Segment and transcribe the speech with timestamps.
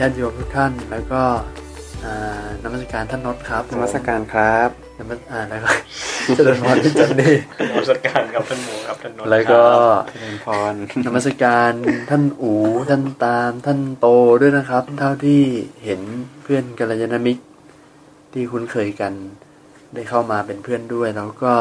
[0.00, 1.22] ญาติโยมทุกท่าน แล้วก็
[2.04, 2.14] อ่า
[2.62, 5.70] นมัสการท่านนศครับนมัสการครับนมัสอ่าแล้วก็
[6.36, 7.34] เจริญพรที่จันนี่
[7.70, 9.62] นมัสการครับท่านหมูครับท่านนนท์แล้วก็
[10.10, 10.72] เจริญพร
[11.06, 11.72] นมัสการ
[12.10, 12.52] ท่านอู
[12.90, 14.08] ท่านตามท่านโต
[14.40, 15.42] ด้วยนะครับ เท่าที่
[15.84, 16.00] เห็น
[16.42, 17.42] เพื่อนกัลยาณมิตร
[18.32, 19.12] ที่คุ้นเคยกัน
[19.94, 21.54] ได้เข้ามาเป็นเพื่อนด้วย แล้วก็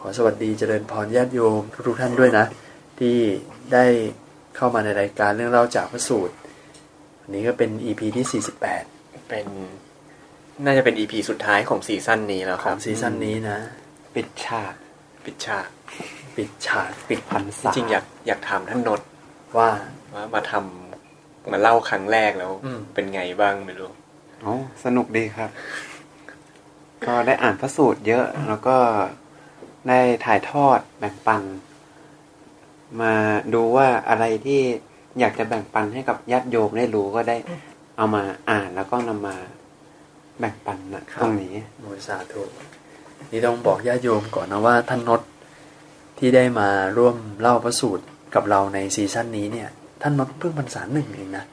[0.00, 2.46] ขอสวัสดีเจริญพรญาติโยมทุกๆท่านด้วยนะ
[2.98, 3.16] ที่
[3.72, 3.84] ได้
[4.56, 6.34] เข้ามาในรายการเรื่องเล่าจากพระสูตร
[7.26, 9.46] อันนี้ก็เป็น EP ที่ 48 เป็น
[10.64, 13.58] น่าจะเป็นอีพีสุดท้ายของซีซั่นนี้แล้วขคอรังบซีซั่นนี้นะ
[14.14, 14.74] ปิดฉาก
[15.24, 15.68] ปิดฉาก
[16.36, 19.08] ปิดฉาก ปิดพันจษาริงๆอยากอยากถามท่านนนท์
[19.58, 19.70] ว่า
[20.14, 23.90] ว่ามาทำมาเล่าครั้งแรกแล้วอืมเป็นไงบ้างไม่รู้
[24.42, 24.54] โอ้
[24.84, 25.50] สนุกดีครับ
[27.06, 28.76] ก็ได้อ่านพระสูตรเยอะ แล้วก็
[29.88, 31.42] ได้ถ่ายทอดแบ่งปัน
[33.00, 33.14] มา
[33.54, 34.62] ดูว่าอะไรที่
[35.20, 37.36] อยากจะแบ่งปันให้กับญาติโยมได้รู้ก็ได้
[37.96, 39.36] เอามาอ่านแล้วก็นำมา
[40.38, 42.42] แบ่งปันนะตรงนี้โมสาธุ
[43.30, 45.20] นี่ต้องบอกญาติโยมก่อนนะว่าท่านนศ
[46.18, 49.68] ที่ได้มาร่วมเล่าพระสูตรกับเราในซีซั่นนี้เนี่ย
[50.02, 51.44] ท่านนศเพิ่งพรรษาหนึ่งเองนะ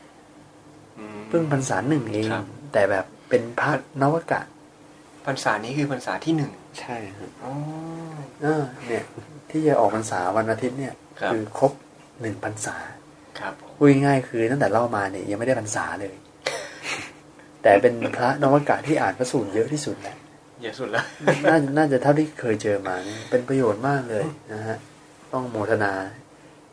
[0.99, 4.41] อืมเพิ่งพรรษาหนึ่งเองครับแต่แบบเป็นพระนวกะ
[5.25, 7.53] พรรษานี้คือพรรษาที่หนึ่งใช่ครับอ๋อ
[8.41, 9.03] เออเนี่ย
[9.49, 11.71] ที่จะออกพรรษาวันอาทิตย์เนี่ยครับอครบ
[12.21, 12.75] หนึ่งพรรษา
[13.39, 16.15] ครับผมพูดง่ายๆคือตั้งแต่เล่ามาเนี่ยยังไม่ได้พรรษาเลย
[17.61, 20.15] แต่เป็นพระนวกะที่อ่านพระสูตรเยอะที่สุดแหละ
[20.61, 21.05] เยอะสุดแล้ว
[21.49, 24.77] น่าน่าจะเท่าที่เคยเจอมาเนี่ยเป็นประโยชน์มากเลยนะฮะ
[25.33, 25.93] ต้องโมทนา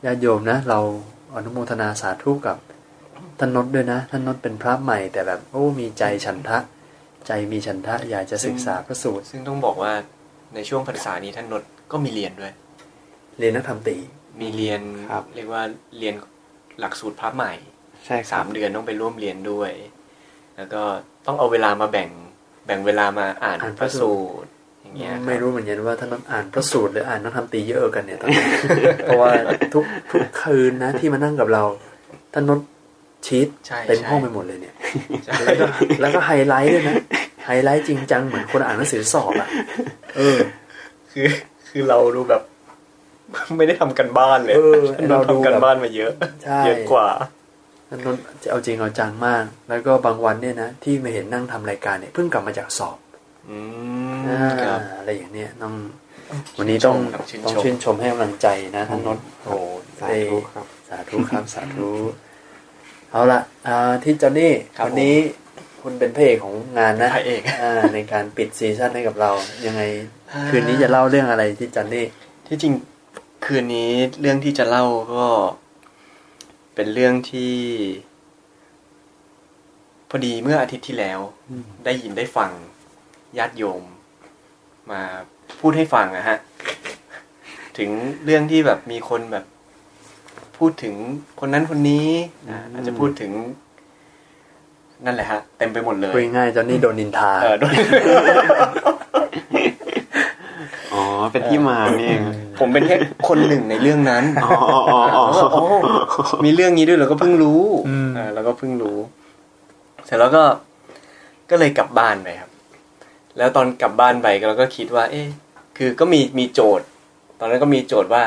[0.05, 0.79] ญาติโยมนะ เรา
[1.35, 2.57] อนุโมทนาสาธุกับ
[3.39, 6.59] ท่านนศด้วยนะท่านนศเป็นพระใหม่ แต่แบบโอ้มีใจฉันทะ
[7.27, 9.93] ใจมีฉันทะอยากจะศึกษาพระสูตร ซึ่งต้องบอกว่า
[10.55, 12.53] ในช่วงพรรษานี้ท่านนนท์ก็มีเรียนด้วย
[13.39, 13.97] เรียนนักธรรมตรี
[14.41, 15.63] มีเรียนครับเรียกว่า
[15.99, 16.15] เรียน
[16.81, 17.53] หลักสูตรพระใหม่
[18.07, 19.71] ใช่คสารับมเดือนต้องไปร่วมเรียนด้วย
[20.57, 20.83] แล้วก็
[21.27, 22.11] ต้องเอาเวลามาแบ่ง
[22.67, 24.49] แบ่งเวลามาอ่านอ่านพพระระสูสูตรตร
[24.83, 28.45] อย่างเงี้ยครับไม่รู้เหมือนกันว่าท่านนศอ่านพระสูตรหรืออ่านนักธรรมตรีเยอะกันเนี่ยตอนนี้
[29.05, 29.33] เพราะว่า
[29.75, 31.63] ทุกทุกคืนนะที่มานั่งกับเรา
[32.33, 32.61] ท่านนศ
[33.27, 34.75] ชีตใช่เต็มใช่ห้องไปหมดเลยเนี่ย
[35.25, 35.67] ใช่แล้วก็
[36.01, 36.97] แล้วก็ไฮไลท์ด้วยนะ
[37.47, 39.49] ไฮไลท์จริงจังเหมือนคนอ่านหนังสือสอบอะ
[40.17, 40.39] เออ
[41.13, 41.29] คือ
[41.69, 42.43] คือเราดูแบบ
[43.57, 46.13] ไม่ได้ทำกันบ้านเลยเออเราเราดูทำกันแบบบ้านมาเยอะ
[46.45, 47.09] ใช่เยอะกว่า
[47.89, 52.99] ท่านนนท์จะเอาจริงเอาจังมาก แล้วก็บางวันเนี่ยนะที่มาเห็นนั่งทำรายการเนี่ยเพิ่งกลับมาจากสอบ
[53.51, 53.59] อื
[54.17, 55.75] มอ่าครับอะไรอย่างเนี้ยต้อง
[56.59, 56.97] วันนี้ต้อง
[57.31, 59.55] ชื่นชมครับต้องชื่ชื่นนชชมมให้กำลังใจนะท่านนนท์โอ้
[60.01, 61.89] สาได้ธุครับ สาธุครับสาธุ
[63.13, 65.17] เอาละอ่าที่จอนนี่ครับวันนี้
[65.83, 69.31] คุณเป็นพระเอกของงานนะพระเอกอ่าในการปิดซีซั่นให้กับเรา
[69.67, 69.83] ยังไง
[70.51, 72.05] คืนนี้จะเล่าเรื่องอะไรที่จอนนี่
[72.47, 72.73] ที่จริง
[73.45, 74.85] คืนนี้เรื่องที่จะเล่า
[75.17, 75.27] ก็
[76.75, 77.55] เป็นเรื่องที่
[80.09, 81.21] พอดีเมื่ออาทิตย์ที่แล้ว
[81.85, 82.51] ได้ยินได้ฟัง
[83.39, 83.83] ญาติโยม
[84.91, 85.01] มา
[85.61, 86.39] พูดให้ฟังนะฮะ
[87.79, 87.91] ถึง
[88.25, 89.45] เรื่องที่แบบมีคนแบบ
[90.59, 90.95] พูดถึง
[91.41, 92.09] คนนั้นคนนี้
[92.51, 93.33] อ่าอาจจะพูดถึง
[95.05, 97.75] นั่นแหละฮะเต็มไปหมดเลยพูดง่ายๆจอนนี่โดนนินทาเออโดย
[98.87, 98.95] อ๋อ
[101.33, 102.21] เป็นที่มานี่เอง
[102.59, 102.97] ผมเป็นแค่
[103.29, 104.51] คนหนึ่งในเรื่องนั้นอ๋อ
[104.91, 105.65] อ๋ออ๋อแล้วก็โอ้
[106.45, 108.99] มีเรื่องนี้ด้วยเราก็เพิ่งรู้อืมอ่าเราก็เพิ่งรู้
[110.07, 110.45] เสร็จแล้วก็
[111.51, 112.51] ก็เลยกลับบ้านไปครับ
[113.39, 115.29] แล้วตอนกลับบ้านไปเราก็คิดว่า เอ๊ะ
[115.79, 116.87] คือก็มีมีโจทย์
[117.41, 118.23] ตอนนั้นก็มีโจทย์ว่า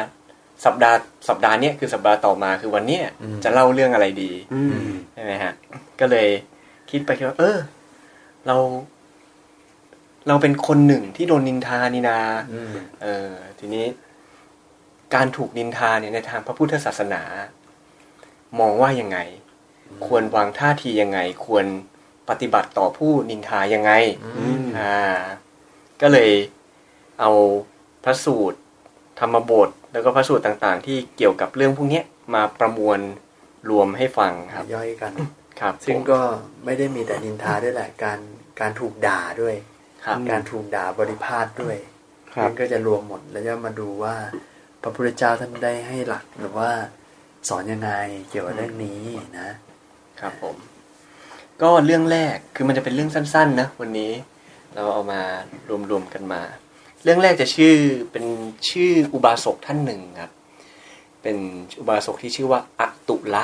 [0.66, 0.98] สัปดาห์
[1.30, 3.04] สัปดาห์เนี้ยคือสัปดาห์ต่อมาคือวันเนี้ย
[3.44, 4.74] จะเล่าเรื่องอะไรดีอืม
[5.14, 5.54] ใช่ไหมฮะ
[6.00, 6.28] ก็เลย
[6.92, 7.58] คิดไปคิดว่า เออ
[8.48, 8.56] เรา
[10.28, 12.20] เราเป็นคนหนึ่งที่โดนนินทานี่นา
[12.54, 12.74] อืม
[13.04, 13.86] เออทีนี้
[15.16, 17.24] การถูกนินทาเนี่ยในทางพระพุทธศาสนา
[18.60, 19.18] มองว่ายังไง
[20.06, 21.66] ควรวางท่าทียังไง ควร
[22.30, 23.92] ปฏิบัติต่อผู้นินทายังไง
[24.38, 25.00] อืมอ่า
[26.02, 26.32] ก็เลย
[27.20, 27.32] เอา
[28.04, 28.60] พระสูตร
[29.20, 33.00] ธรรมบท แล้วก็พระสูตรต่างๆ ที่เกี่ยวกับเรื่องพวกเนี้ยมาประมวล
[33.70, 35.14] รวมให้ฟังครับ ย่อยกัน
[35.60, 36.20] ครับ ซึ่งผมก็
[36.66, 38.20] ไม่ได้มีแต่นินทาด้วยแหละ การ
[38.60, 39.73] การถูกด่าด้วยครับ
[40.30, 41.78] การถูกด่าบริพาทด้วย
[42.34, 44.16] ครับมันก็จะรวมหมดแล้วจะมาดูว่า
[44.82, 46.72] พระพุทธเจ้าท่านได้ให้หลักหรือว่า
[47.50, 47.92] สอนยังไง
[48.30, 49.04] เกี่ยวกับเรื่องนี้
[49.40, 49.50] นะ
[50.20, 50.56] ครับผม
[51.62, 54.12] ก็เรื่องแรกคือมันจะเป็นเรื่องสั้นๆนะวันนี้
[54.74, 55.22] เราเอามา
[55.92, 56.42] รวมๆกันมา
[57.04, 57.76] เรื่องแรกจะชื่อ
[58.12, 58.26] เป็น
[58.70, 60.32] ชื่ออุบาสกท่านหนึ่งครับ
[61.22, 61.38] เป็น
[61.80, 63.44] อุบาสกที่ชื่อว่าอตุละ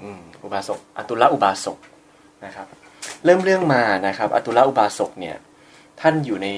[0.00, 1.78] อืมอุบาสกอตุละอุบาสก
[2.44, 2.66] นะครับ
[3.24, 5.36] เริ่มเรื่องมานะครับอตุละอุบาสกเนี่ย
[6.00, 6.48] ท่านอยู่ใน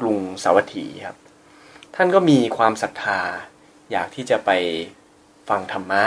[0.00, 1.16] กรุงสาวัตถีครับ
[1.94, 3.20] ท่านก็มีความศรัทธา
[3.92, 4.50] อยากที่จะไป
[5.48, 6.04] ฟังธรรมะ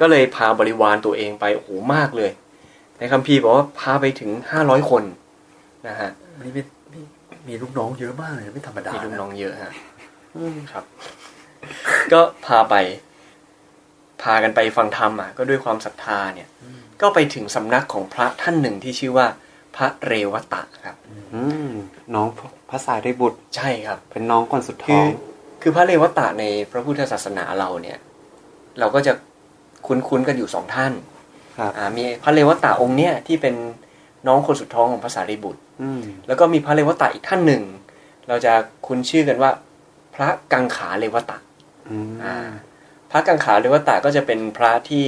[0.00, 2.30] ก็เลยพาบริวารตัวเองไปโอ้โหมากเลย
[2.98, 5.02] ในคัมภีร์บอกว่าพาไปถึงห้าร้อยคน
[5.88, 6.10] นะฮะ
[6.44, 7.00] นี่มีมี
[7.48, 9.72] มีลูกน้องเยอะมากเลยไม่ธรรมดามีลูกนะน้องเยอะฮะ
[10.72, 10.84] ครับ
[12.12, 12.74] ก็พาไป
[14.22, 16.48] พากันไปฟังธรรมอะก็ด้วยความศรัทธาเนี่ย
[17.00, 19.26] ก็ไปถึงสำนักของพระท่านหนึ่งที่ชื่อว่า
[19.76, 20.96] พระเรวตะครับ
[21.34, 21.70] อืม
[22.14, 22.28] น้อง
[22.70, 25.06] พระสารีบุตรใช่ครับ เป็นน้องคนสุดคืท้ออง
[25.62, 27.98] คือพระเรวตะในพระพุทธศาสนาเราเนี่ย
[28.78, 29.12] เราก็จะ
[29.86, 30.92] คุ้นๆกันอยู่สองท่าน
[31.58, 33.54] ครับอ่ามีพระเรวตะองค์เนี่ยที่เป็น
[34.26, 37.62] น้องคนสุดท้องของพระสารีบุตรอืมแล้วก็มีพระเรวตะอีกท่านหนึ่ง
[38.28, 38.52] เราจะ
[38.86, 39.50] คุ้นชื่อกันว่า
[40.14, 41.38] พระกังขาเรวตะ
[41.88, 42.36] อืมอ่า
[43.10, 45.06] พระกังขาเรวตะก็จะเป็นพระที่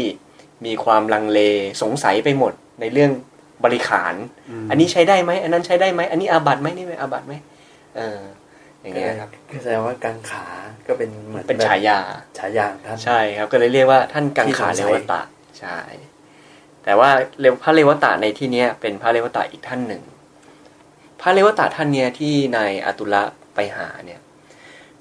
[0.67, 1.41] มีความลังเล
[1.83, 3.11] สงสัยไปหมดในเรื่อง
[3.65, 4.15] บริขาร
[4.71, 7.35] อันนี้ใช้ได้ไหมอันนั้นใช้ได้ไหมอันนี้อาบัตไหมนี่ไม่อาบัตไหม
[7.97, 8.21] เออ
[8.83, 10.45] อย่างเงี้ยครับคือแสดงว่ากังขา
[10.87, 11.99] ก็เป็นเหมือนเป็นฉายา
[12.39, 15.23] ฉายาของท่านใช่ครับ ก็เลยเรียกว่าท่านกังขาที่เรสงสัยวตะ
[15.61, 15.79] ใช่
[16.85, 17.11] แต่ว่า
[17.41, 20.03] เรวพระเรวตะในที่เนี้ยเป็นพระเรวตะอีกท่านหนึ่ง
[21.21, 23.23] พระเรวตะท่านเนี้ยที่นายอตุละ
[23.55, 24.21] ไปหาเนี่ย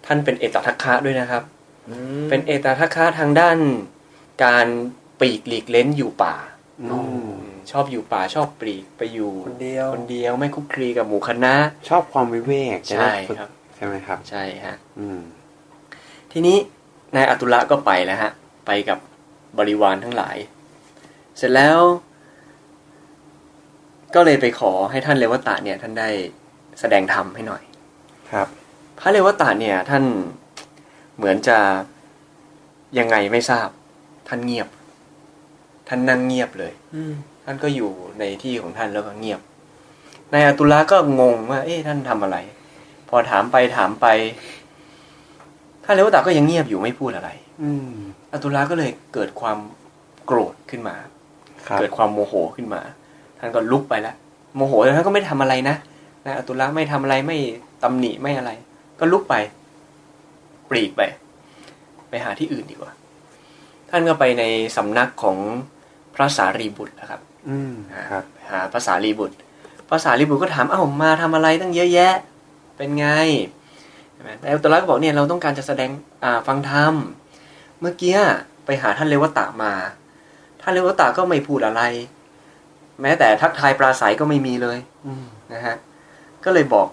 [0.06, 1.44] ท่านเป็นเอตทัคคะด้วยนะครับ
[1.90, 3.58] อืมเป็นเอตทัคคะทางด้าน
[4.46, 4.68] การ
[5.20, 6.36] ปลีกหลีกเล้นอยู่ป่า
[6.82, 7.32] อืมอืม
[7.72, 11.54] ชอบอยู่ป่าชอบปลีกไปอยู่คนเดียวคนเดียวไม่คลุกคลีกับหมู่คณะ
[11.90, 15.20] ชอบความวิเวกจะใช่ได้ฝึกครับใช่ไหมครับ ใช่ฮะอืม
[16.32, 16.58] ทีนี้
[17.16, 18.32] นายอตุละก็ไปแล้วฮะ
[18.68, 19.00] ไปกับ
[19.58, 20.38] บริวารทั้งหลาย
[21.38, 21.80] เสร็จแล้ว
[24.16, 26.10] ก็เลยไปขอให้ท่านเลวตะเนี่ย ท่านได้
[26.80, 27.64] แสดงธรรมให้หน่อย
[28.32, 28.48] ครับ
[29.00, 30.04] พระเลวตะเนี่ย ท่าน
[31.18, 31.58] เหมือนจะ
[33.00, 33.70] ยังไงไม่ทราบ
[34.28, 34.68] ท่านเงียบ
[35.88, 37.14] ท่านนั่งเงียบเลย อืม
[37.46, 39.40] ท่านก็อยู่ในที่ของท่านแล้วก็เงียบ
[40.34, 42.38] นายอตุละก็งงว่า เอ๊ะท่านทำอะไร
[43.10, 44.06] พอถามไปถามไป
[45.84, 47.30] ท่านเลวตะก็ยังเงียบอยู่ไม่พูดอะไร
[47.64, 47.92] อืม
[48.34, 49.58] อตุละก็เลยเกิดความ
[50.26, 50.96] โกรธขึ้นมา
[51.68, 52.82] ครับเกิดความโมโหขึ้นมา
[53.40, 54.16] ท่านก็ลุกไปแล้ว
[54.56, 55.76] โมโหแต่ท่านก็ไม่ทำอะไรนะ
[56.26, 57.38] นายอตุละไม่ทำอะไรไม่
[57.84, 58.52] ตำหนิไม่อะไร
[59.00, 59.36] ก็ลุกไป
[60.70, 61.02] ปลีกไป
[62.10, 62.92] ไปหาที่อื่นดีกว่า
[63.90, 64.44] ท่านก็ไปใน
[64.78, 65.38] สำนักของ
[66.18, 67.74] พระสารีบุตรนะครับ อืม
[68.12, 69.36] ครับ หาภาษารีบุตร
[69.90, 72.14] ภาษารีบุตรก็ถามเอ้ามาทำอะไรตั้งเยอะแยะ
[72.78, 73.08] เป็นไง
[74.14, 75.90] ใช่ไหมแต่อุตระก็บอกเนี่ยเราต้องการจะแสดง
[76.24, 76.94] อ่าฟังธรรม
[77.80, 78.16] เมื่อกี้
[78.66, 79.74] ไปหาท่านเลวตะมา
[80.62, 81.82] ท่านเลวตะก็ไม่พูดอะไร
[83.02, 85.76] แม้แต่ทักทายปราศัยก็ไม่มีเลยอืมนะฮะ
[86.46, 86.88] ก็เลยบอก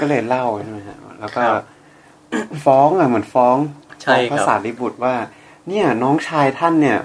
[0.00, 1.64] ก็เลยเล่าใช่ไหมฮะแล้วก็ครับ
[2.64, 3.56] ฟ้องอะเหมือนฟ้อง
[4.02, 5.14] ใช่ฟ้องพระครับสารีบุตรว่า
[5.68, 6.98] เนี่ย น้องชายท่านเนี่ย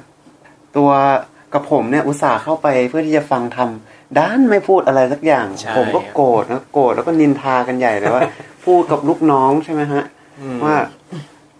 [0.77, 0.89] ตัว
[1.53, 3.69] กับผมเนี่ยอุตส่าห์เข้าไปเพื่อที่จะฟังธรรม
[4.19, 8.21] ด้านไม่พูดอะไรสักอย่างใช่ผมก็โกรธนะโกรธแล้วก็นินทากันใหญ่เลยว่า
[8.65, 10.03] พูดกับลูกน้องใช่ไหมฮะ
[10.41, 10.75] อืมว่า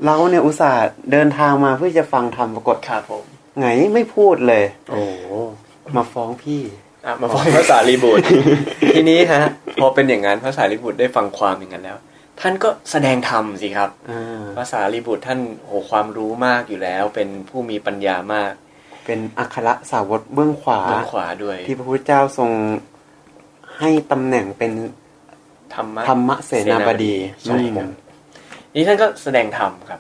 [0.06, 3.24] เราเนี่ยอุตส่าห์เดินทางมาเพื่อจะฟังธรรมปรากฏครับผม
[3.60, 5.02] ไงไม่พูดเลย โอ้
[5.96, 6.62] มาฟ้องพี่
[7.06, 8.24] อะมาฟังภาษารีบุตร
[8.96, 9.44] ทีนี้ฮะ
[9.82, 11.98] พอเป็นอย่างนั้นภาษารีบุตรได้ฟังความอย่างนั้นแล้ว
[12.40, 18.54] ท่านก็แสดงธรรมสิครับอ่าภาษาลีบุตรท่านโหความรู้มากอยู่แล้ว เป็นผู้มีปัญญามาก
[19.06, 22.52] เป็นอัครสาวกเบื้องขวาเบื้องขวาด้วย ที่พระพุทธเจ้าทรง
[23.80, 24.72] ให้ตำแหน่งเป็น
[25.76, 27.90] ธรรมะธรรมเสนาบดีใช่ครับ
[28.76, 30.00] นี่ท่านก็แสดงธรรมครับ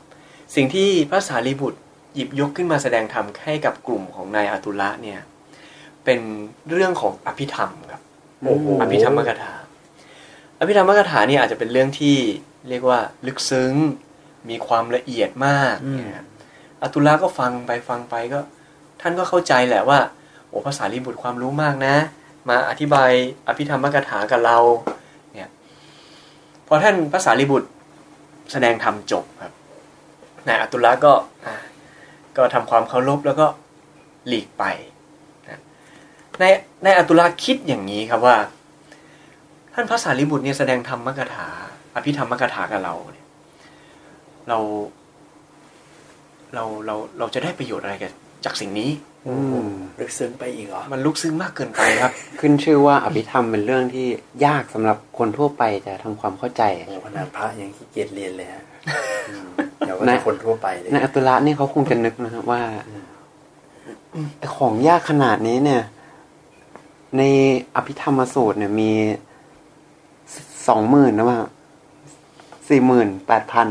[0.56, 1.80] สิ่งที่พระสารีบุตร
[2.16, 5.20] หยิบยกขึ้นมาแสดงธรรมให้กับกลุ่มของนายอาตุละเนี่ย
[6.06, 6.20] เป็น
[6.70, 8.02] เรื่องของอภิธรรมครับ
[8.46, 9.54] โอ้โหอภิธรรมกถา
[10.60, 12.18] อภิธรรมกถาเนี่ยอาจจะเป็นเรื่องที่
[12.70, 13.74] เรียกว่าลึกซึ้ง
[14.50, 16.26] มีความละเอียดมากอืมนะครับ
[16.84, 18.40] อตุลาก็ฟังไปฟังไปก็
[19.02, 20.00] ท่านก็เข้าใจแหละว่า
[20.50, 21.96] โอ้ภาษาลีบุตรความรู้มากนะ
[22.50, 23.12] มาอธิบาย
[23.48, 24.58] อภิธรรมกถากับเรา
[25.34, 25.50] เนี่ย
[26.68, 27.70] พอท่านภาษาลีบุตร
[28.52, 29.54] แสดงธรรมจบครับ
[30.48, 31.14] นายอตุละก็
[32.38, 33.48] ก็ทำความเคารพแล้วก็
[34.28, 34.64] หลีกไป
[35.48, 35.60] นะ
[36.40, 36.44] ใน
[36.84, 38.38] ในอตุละคิดอย่างนี้ครับว่า
[39.74, 41.48] ท่านพระสารีบุตรเนี่ยแสดงธรรมกถา
[41.96, 43.28] อภิธรรมกถากับเราเนี่ย
[44.50, 44.58] เรา
[46.54, 48.12] เราเราเราจะได้ประโยชน์อะไรกัน
[48.46, 48.90] จากสิ่งนี้
[49.28, 49.68] อืม
[50.00, 54.08] ลึกซึ้งไปอีกเหรอ มันลุกซึ้งมากเกินไปครับ ขึ้นชื่อว่าอภิธรรมเป็นเรื่องที่
[54.46, 58.64] ยากสำหรับคนทั่วไปจะทำความเข้าใจโอ้ขนาดพระยังขี้เกียจเรียนเลยฮะ
[59.30, 59.48] อืม
[59.80, 62.62] เดี๋ยวว่าแต่คนทั่วไปเลยในอัตุระนี่เขาคงจะนึกนะครับว่า
[64.40, 65.82] แต่ของยากขนาดนี้เนี่ย
[67.18, 67.24] ใน
[67.76, 68.92] อภิธรรมสูตรเนี่ยมี
[70.68, 71.40] สองหมื่นนะว่า
[72.70, 73.68] สี่หมื่นแปดพัน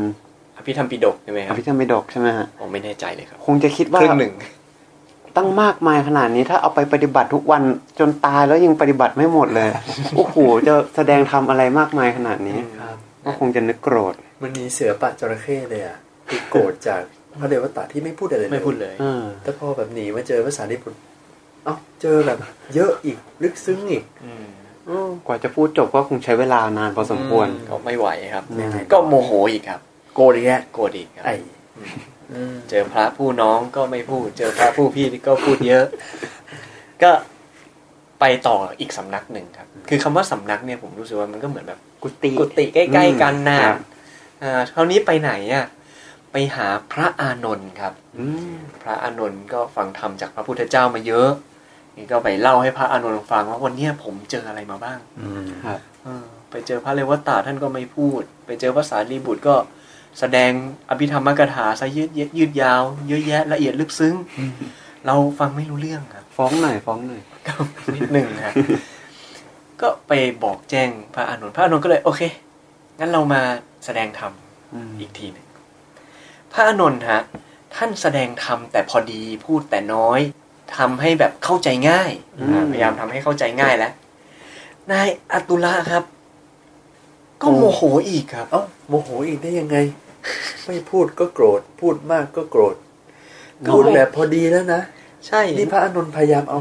[0.57, 4.33] อภิธรรมปิฎกใช่ไหมคอรับภิธรรมปิฎกใช่ไหมฮะผมไม่แน่ใจเลยครับ คงจะคิดว่าครึ่งหนึ่ง
[5.37, 7.61] ตั้งมากมายขนาดนี้ถ้าเอาไปปฏิบัติทุกวัน
[7.99, 9.67] จนตายแล้วยังปฏิบัติไม่หมดเลย
[10.15, 15.97] โอ้โหจะแสดงทำอะไรมากมายขนาดนี้ครับก็คงจะนึกโกรธ มันมีเสือปะจระเข้เลยอะ
[16.29, 17.01] คือโกรธจาก
[17.39, 20.93] พระเดวตาที่ไม่พูดอะไรเลยไม่พูดเลยเออแต่พอแบบหนีมาเจอภาษาญี่ปุ่น
[21.65, 22.37] เอ้าเจอแบบ
[22.75, 24.45] เยอะอีกลึกซึ้งอีกอืม
[24.89, 29.79] อืมกว่าจะพูดจบก็คงใช้เวลานานพอสมควรก็ไม่ไหวครับยังไงก็โมโหอีกครับ
[30.15, 31.35] โกรธอีกแกโกรธอีกครับไอ้
[31.77, 31.95] อืม
[32.69, 35.85] เจอพระผู้น้องก็ไม่พูด เจอพระผู้พี่ก็พูดเยอะ
[37.03, 37.11] ก็
[38.19, 43.77] ไปต่ออีกสำนักหนึ่งครับ คือคำว่าสำนักเนี่ยผมรู้สึกว่ามันก็เหมือนแบบ กุฏิกุฏิใกล้ ๆ กันน่ะครับ
[44.43, 45.65] อ่าคราวนี้ไปไหนอะ
[46.31, 51.29] ไปหาพระอานนท์ครับอืมพระอานนท์ก็ฟังธรรมจากพระพุทธเจ้ามาเยอะ
[51.97, 59.55] นี่ก็ไปเล่าให้พระอานนท์ฟังว่าวันเนี้ยผมเจออะไรมาบ้างอืมครับเออไปเจอพระเลวตาท่านก็ไม่พูด ไปเจอพระสารีบุตรก็
[60.19, 60.51] แสดง
[60.89, 64.15] อภิธรรมกถาซะยืดเยยืดยาว เยอะแยะละเอียดลึกซึ้ง
[65.05, 67.53] เราฟังไม่รู้เรื่องครับ ฟ้องหน่อยฟ้องหน่อยก็
[67.95, 68.53] นิดหนึ่งครับ
[69.81, 70.11] ก็ไป
[70.43, 72.21] บอกแจ้งพระอานนท์พระอานนท์ก็เลยโอเค
[72.99, 73.41] งั้นเรามา
[73.85, 74.31] แสดงธรรม
[74.73, 75.47] อืมอีกทีหนึ่ง
[76.51, 77.21] พระอานนท์ฮะ
[77.75, 80.19] ท่านแสดงธรรมแต่พอดีพูดแต่น้อย
[80.77, 83.93] ทำให้แบบเข้าใจง่ายอ่าพยายามทำให้เข้าใจง่ายแล้ว
[84.91, 86.03] นายอตุละครับ
[87.41, 89.77] ก็โมโหอีกครับเอ้า โมโหอีกได้ยังไง
[90.65, 92.75] ไม่พูดก็โกรธ พูดมากก็โกรธ
[93.65, 94.81] ก็พูดแบบพอดีแล้วนะ
[95.27, 96.59] ใช่นี่พระอานนท์พยายามเอา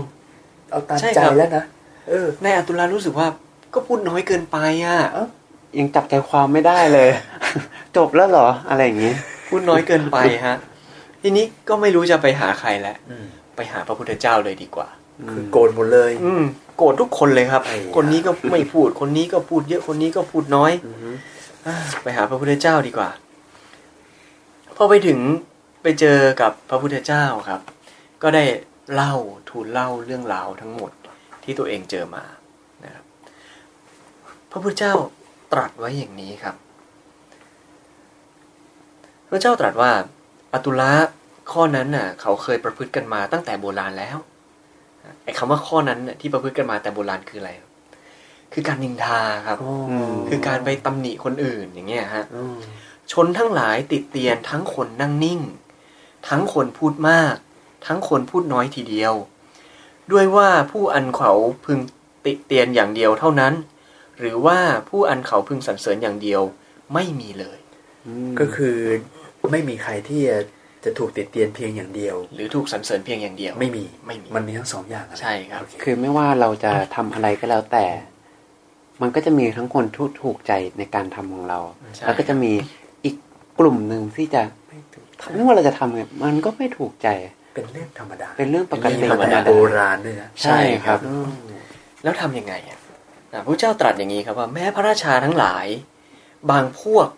[0.70, 1.64] เอาตามใช่ใจครับแล้วนะ
[2.08, 3.26] เออนายอตุลารู้สึกว่า
[3.74, 5.26] ก็พูดน้อยเกินไปอะเอ้า
[5.78, 7.10] ยังจับใจความไม่ได้เลย
[7.96, 9.12] จบแล้วเหรอ อะไรอย่างงี้
[9.48, 10.16] พูดน้อยเกินไป
[10.46, 10.56] ฮะ
[11.22, 14.88] ทีนี้ก็ไม่รู้จะไปหาใครแล้วอืมไปหาพระพุทธเจ้าเลยดีกว่า
[15.30, 16.44] คือโกรธหมดเลย อืม
[16.78, 21.18] โกรธทุกคนเลยครับไอ้ยาคนนี้ก็ไม่พูด คนนี้ก็พูดเยอะคนนี้ก็พูดน้อยอือฮึอ่า
[22.02, 23.10] ไปหาพระพุทธเจ้าดีกว่า
[24.76, 25.18] พอไปถึง
[25.82, 27.60] ไปเจอกับพระพุทธเจ้าครับ
[28.22, 28.44] ก็ได้
[28.94, 29.14] เล่า
[29.48, 30.92] ทูลเล่าเรื่องราวทั้งหมด
[31.44, 32.24] ที่ตัวเองเจอมา
[32.84, 33.04] นะครับ
[34.50, 34.94] พระพุทธเจ้า
[35.52, 36.56] ตรัสไว้อย่างนี้ครับ
[39.28, 39.92] พระเจ้าตรัสว่า
[40.54, 40.92] อตุละ
[41.52, 44.16] ข้อนั้นน่ะเขาเคยประพฤติกันมาตั้งแต่โบราณแล้ว
[45.24, 47.52] ไอ้คำว่าข้อนั้นที่ประพฤติกันมาแต่โบราณคืออะไร
[48.54, 49.74] ครับคือการนินทาครับอ๋อ
[50.12, 52.56] มคือการไปตำหนิคนอื่นอย่างเงี้ยฮะอืม
[53.12, 55.40] ชนทั้งหลายติดเตียนทั้งคนนั่งนิ่ง
[56.28, 57.34] ทั้งคนพูดมาก
[57.86, 59.14] ทั้งคนพูดน้อยทีเดียว
[60.12, 61.32] ด้วยว่าผู้อันเขา
[61.66, 61.78] พึง
[62.24, 63.54] ติเตียนอย่างเดียวเท่านั้น
[64.18, 66.42] หรือว่าผู้อันเขาพึงสรรเสริญอย่างเดียว
[66.94, 67.58] ไม่มีเลย
[68.28, 68.76] มก็คือ
[69.50, 70.38] ไม่มีใครที่จะ
[70.84, 77.86] จะถูกติดเตียนเพียงอย่างเดียว หรือถูกสรรเสริญเพียงอย่างเดียว ไม่มีไม่มีมันมีทั้งสองอย่างอะใช่ครับโอเคคือไม่ว่าเราจะทำอะไรก็แล้วแต่
[79.02, 81.58] มันก็จะมีทั้งคนที่ถูกใจในการทำของเรา
[81.96, 82.52] ใช่แล้วก็จะมี
[83.04, 83.14] อีก
[83.58, 87.08] กลุ่มหนึ่งที่จะไม่ถูกไม่ว่าเราจะทำไงมันก็ไม่ถูกใจ
[87.54, 91.28] เป็นเรื่องธรรมดา เป็นเรื่องปกติธรรมดาโบราณด้วยนะใช่ครับอืม
[92.02, 92.78] แล้วทำยังไงอะ
[93.32, 95.66] อะพระเจ้าตรัสอย่างนี้ครับว่าแม้พระราชาทั้งหลาย
[96.50, 97.08] บางพวก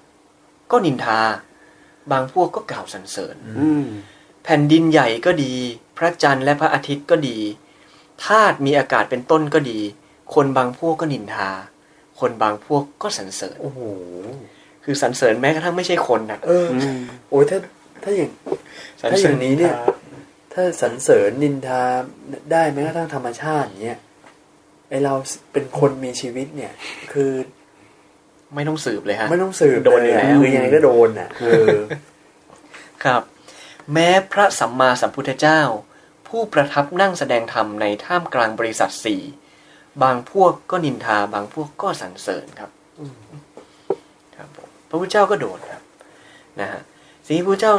[0.71, 1.21] ก็นินทา
[2.13, 3.87] บางพวกก็กล่าวสรรเสริญอืม
[4.45, 5.53] แผ่นดินใหญ่ก็ดี
[5.97, 7.39] พระจันทร์และพระอาทิตย์ก็ดี
[8.27, 9.81] ธาตุมีอากาศเป็นต้นก็ดี
[10.35, 11.51] คนบางพวกก็นินทา
[12.21, 13.81] คนบางพวกก็สรรเสริญโอ้โห
[14.85, 17.01] คือสรรเสริญแม้กระทั่งไม่ใช่คนนะเอออืม
[17.31, 17.59] โอ้ยถ้า
[18.03, 18.31] ถ้าอย่าง
[19.01, 19.75] สรรถ้าเสอริญย่างนี้เนี่ย
[20.53, 21.83] ถ้าสรรเสริญนินทา
[22.53, 23.99] ได้แม้กระทั่งธรรมชาติอย่างเงี้ย
[24.89, 25.15] ไอเรา
[25.53, 26.73] เป็นคนมีชีวิตเนี่ย
[27.13, 27.33] คือ
[28.55, 31.77] ไม่ต้องสืบเลยฮะไม่ต้องสืบโดนอยู่เลแล้วคือยังไงก็โดนอะเออ
[33.05, 33.23] ครับ
[33.93, 35.61] แม้พระสัมมาสัมพุทธเจ้า
[36.29, 39.23] ผู้ประทับนั่งแสดงธรรมในท่ามกลางบริษัทสี่
[40.03, 42.71] บางพวกก็นินทา บางพวกก็สรรเสริญครับ
[44.37, 45.83] ครับผมพระพุทธเจ้าก็โดนครับ
[46.61, 46.81] นะฮะ
[47.27, 47.75] สิ่งที่พระพุทธเจ้า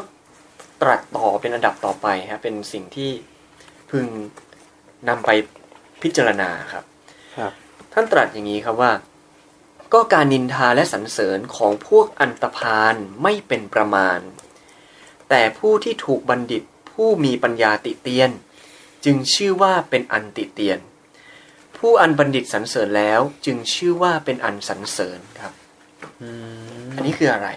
[0.81, 3.11] ตรัสต่อเป็นอันดับต่อไปฮะเป็นสิ่งที่
[3.91, 4.05] พึง
[5.07, 5.29] นำไป
[6.01, 6.83] พิจารณาครับ
[7.37, 7.51] ครับ
[7.93, 8.91] ท่านตรัสอย่างนี้ครับว่า
[9.93, 14.19] ก็การนินทาและสรรเสริญของพวกอันตพาลไม่เป็นประมาณ
[15.29, 18.31] แต่ผู้ที่ถูกบัณฑิตผู้มีปัญญาติเตียน
[19.05, 20.79] จึงชื่อว่าเป็นอันติเตียน
[21.81, 25.53] ผู้อันบัณฑิตสรรเสริญแล้ว จึงชื่อว่าเป็นอันสรรเสริญครับ
[26.95, 27.49] อันนี้คืออะไร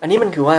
[0.00, 0.58] อันนี้มันคือว่า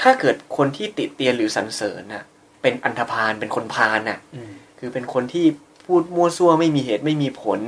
[0.00, 2.24] ถ้าเกิดคนที่ติเตียนหรือสรรเสริญน่ะ
[2.62, 5.46] เป็นอันธพาลเป็นคนพาลน่ะอืมคือเป็นคนที่
[5.86, 7.60] พูดมั่วซั่วไม่มีเหตุไม่มีผล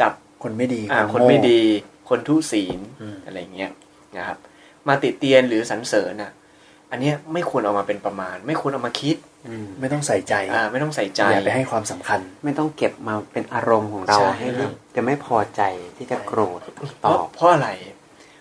[0.00, 1.60] จับคนไม่ดีอ่าโง่คนไม่ดี
[2.08, 3.70] คนทุศีลอืมอะไรเงี้ย
[4.16, 4.38] นะครับ
[4.88, 6.32] มาติเตียนหรือสรรเสริญน่ะ
[6.90, 9.29] อันเนี้ยไม่ควรเอามาเป็นประมาณ ไม่ควรเอามาคิดอืม
[9.80, 14.48] ไม่ต้องใส่ใจอ่าไม่ต้องใส่ใจอย่าไปให้ความสำคัญ ไม่ต้องเก็บมาเป็นอารมณ์ของเราใช่ให้
[14.96, 15.62] จะไม่พอใจ
[15.96, 16.60] ที่จะโกรธ
[17.00, 17.68] เพตอราะบเพราะอะไร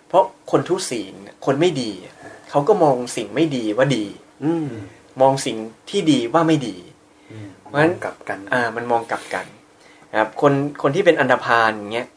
[0.07, 1.13] เพราะคนทุศีล
[1.45, 1.91] คนไม่ดี
[2.49, 4.05] เขาก็มองสิ่งไม่ดีว่าดี
[4.43, 4.67] อืม
[5.21, 5.57] มองสิ่ง
[5.89, 6.75] ที่ดีว่าไม่ดี
[7.61, 9.45] เพราะฉะนั้นกลับกัน อ่า มันมองกลับกัน
[10.11, 12.07] นะครับคนคนที่เป็นอันดพาลอย่างเงี้ย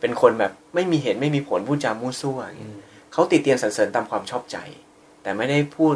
[0.00, 2.74] เป็นคนแบบไม่มีเหตุไม่มีผลพูดจามั่วซั่วอย่างเงี้ย
[3.12, 4.56] เขาติเตียนสรรเสริญตามความชอบใจ
[5.22, 5.94] แต่ไม่ได้พูด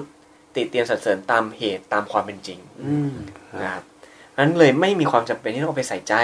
[0.57, 3.15] ติเตียนสรรเสริญตามเหตุตามความเป็นจริงอืม
[3.63, 3.85] คนะรับครับ
[4.39, 6.15] นั้นเลยไม่มีความจำเป็นที่ต้องเอาไปใส่ใจ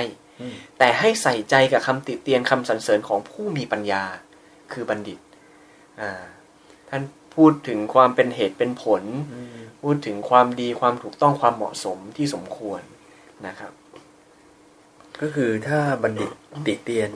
[0.41, 4.03] อืมแต่ให้ใส่ใจกับคำติเตียนคำสรรเสริญของผู้มีปัญญา
[4.73, 5.19] คือบัณฑิต
[6.01, 6.23] อ่า
[6.89, 7.03] ท่าน
[7.37, 9.03] พูดถึงความเป็นเหตุเป็นผล
[9.83, 12.83] พูดถึงความดีความถูกต้องความเหมาะสมที่สมควร
[13.47, 13.73] นะครับ
[15.21, 16.31] ก็คือถ้าบัณฑิต
[16.67, 17.11] ติเตียน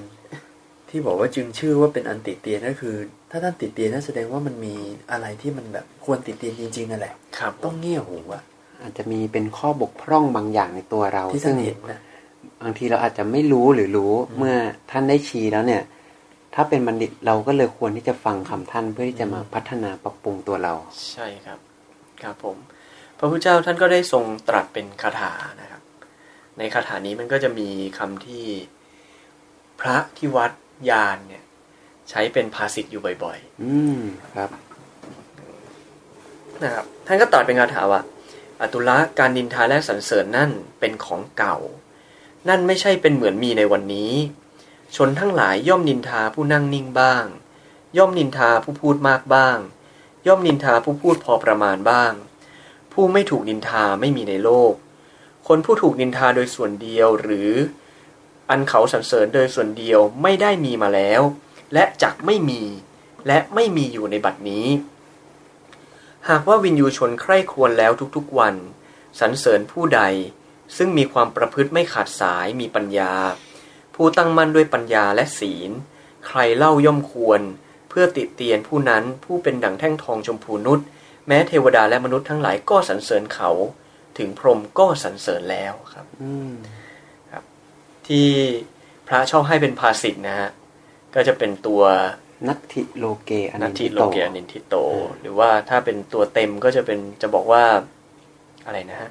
[0.89, 2.97] ที่บอกว่าจึงชื่อว่าเป็นอันติเตียนก็คือ
[3.37, 4.75] ถ้าท่านติเตียนนั่นแสดงว่ามันมี
[5.11, 8.43] อะไรที่มันแบบควรติเตียนจริงๆนั่นแหละครับต้องเงี่ยหูอะ
[8.83, 12.01] อาจจะมีเป็นข้อบกพร่องบางอย่างในตัวเราที่ซึ่ท่านงเห็นนะ
[12.63, 14.55] บางทีเราอาจจะไม่รู้หรือรู้เมื่อ
[14.91, 15.83] ท่านได้ชี้แล้วเนี่ย
[16.55, 20.75] ถ้าเป็นบัณฑิตเราก็เลยควรที่จะฟังคำท่านเพื่อที่จะมาพัฒนาปรับปรุงตัวเรา
[21.13, 21.59] ใช่ครับ
[22.23, 22.57] ครับผม
[23.19, 25.83] พระพุทธเจ้าท่านก็ได้ทรงตรัสเป็นคาถานะครับ
[26.59, 28.45] ในคาถานี้มันก็จะมีคำที่
[29.81, 30.53] พระที่วัด
[30.91, 31.44] ยานเนี่ย
[32.11, 34.01] ใช้เป็นภาษิตอยู่บ่อยอืม
[34.35, 38.03] ครับๆนะครับท่านก็ตรัสเป็นคาถาว่า
[38.61, 41.57] อตุละการนินทาและสรรเสริญนั่นเป็นของเก่า
[42.49, 44.13] นั่นไม่ใช่เป็นเหมือนมีในวันนี้
[44.97, 47.25] ชนทั้งหลายย่อมนินทาผู้นั่งนิ่งบ้าง
[47.97, 49.59] ย่อมนินทาผู้พูดมากบ้าง
[50.27, 52.13] ย่อมนินทาผู้พูดพอประมาณบ้าง
[52.93, 54.73] ผู้ไม่ถูกนินทาไม่มีในโลก
[55.49, 57.53] คนผู้ถูกนินทาโดยส่วนเดียวหรือ
[58.51, 61.23] อันเขาสรรเสริญโดยส่วนเดียวไม่ได้มีมาแล้ว
[61.75, 62.63] และจักไม่มี
[63.27, 64.67] และไม่มีอยู่ในบัดนี้
[66.29, 68.55] หากว่าวินยูชนใคร่ครวญแล้วทุกๆวัน
[69.21, 70.03] สรรเสริญผู้ใด
[70.77, 73.13] ซึ่งมีความประพฤติไม่ขาดสายมีปัญญา
[73.95, 75.71] ผู้ตั้งมั่นด้วยปัญญาและศีล
[76.27, 77.41] ใครเล่าย่อมควร
[77.89, 80.87] เพื่อติเตียนผู้นั้นผู้เป็นดั่งแท่งทองชมพูนุษย์
[81.27, 83.51] แม้เทวดาและมนุษย์ทั้งหลายก็สรรเสริญเขา
[84.19, 86.53] ถึงพรหมก็สรรเสริญแล้วครับอืม
[88.07, 88.29] ที่
[89.07, 90.51] พระชอบให้เป็นภาษิตนะฮะ
[91.15, 91.83] ก็จะเป็นตัว
[92.49, 94.75] นัตถิโลเกอนันิตนถิทิโลโตเกอนินทิโต
[95.21, 97.63] หรือว่าถ้าเป็นตัวเต็มก็จะเป็นจะบอกว่า
[98.67, 99.11] อะไรนะฮะ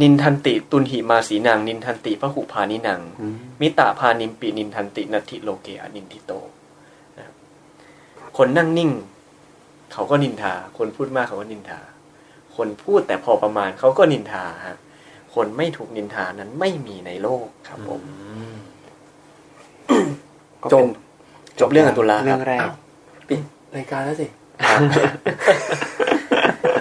[0.00, 6.32] นินทันติตุนหิมาสีนางนินทันติพระหุพานินังอืมมิตาพานิมปีนินทันตินัตถิโลเกอนินทิโต
[7.16, 7.34] นะครับ
[8.36, 8.90] คนนั่งนิ่ง
[9.92, 11.80] เขาก็นินทา คนพูดมากเขาก็นินทา
[12.56, 14.76] คนพูดแต่พอประมาณเขาก็นินทาฮะ
[15.34, 18.00] คนไม่ถูกนินทานั้นไม่มีในโลกครับผม
[20.62, 20.88] ก็จเป็บน
[21.60, 22.68] จบเรื่องอตุลาเรื่องครับแรก
[23.28, 23.40] ปิด
[23.76, 24.26] รายการแล้วสิ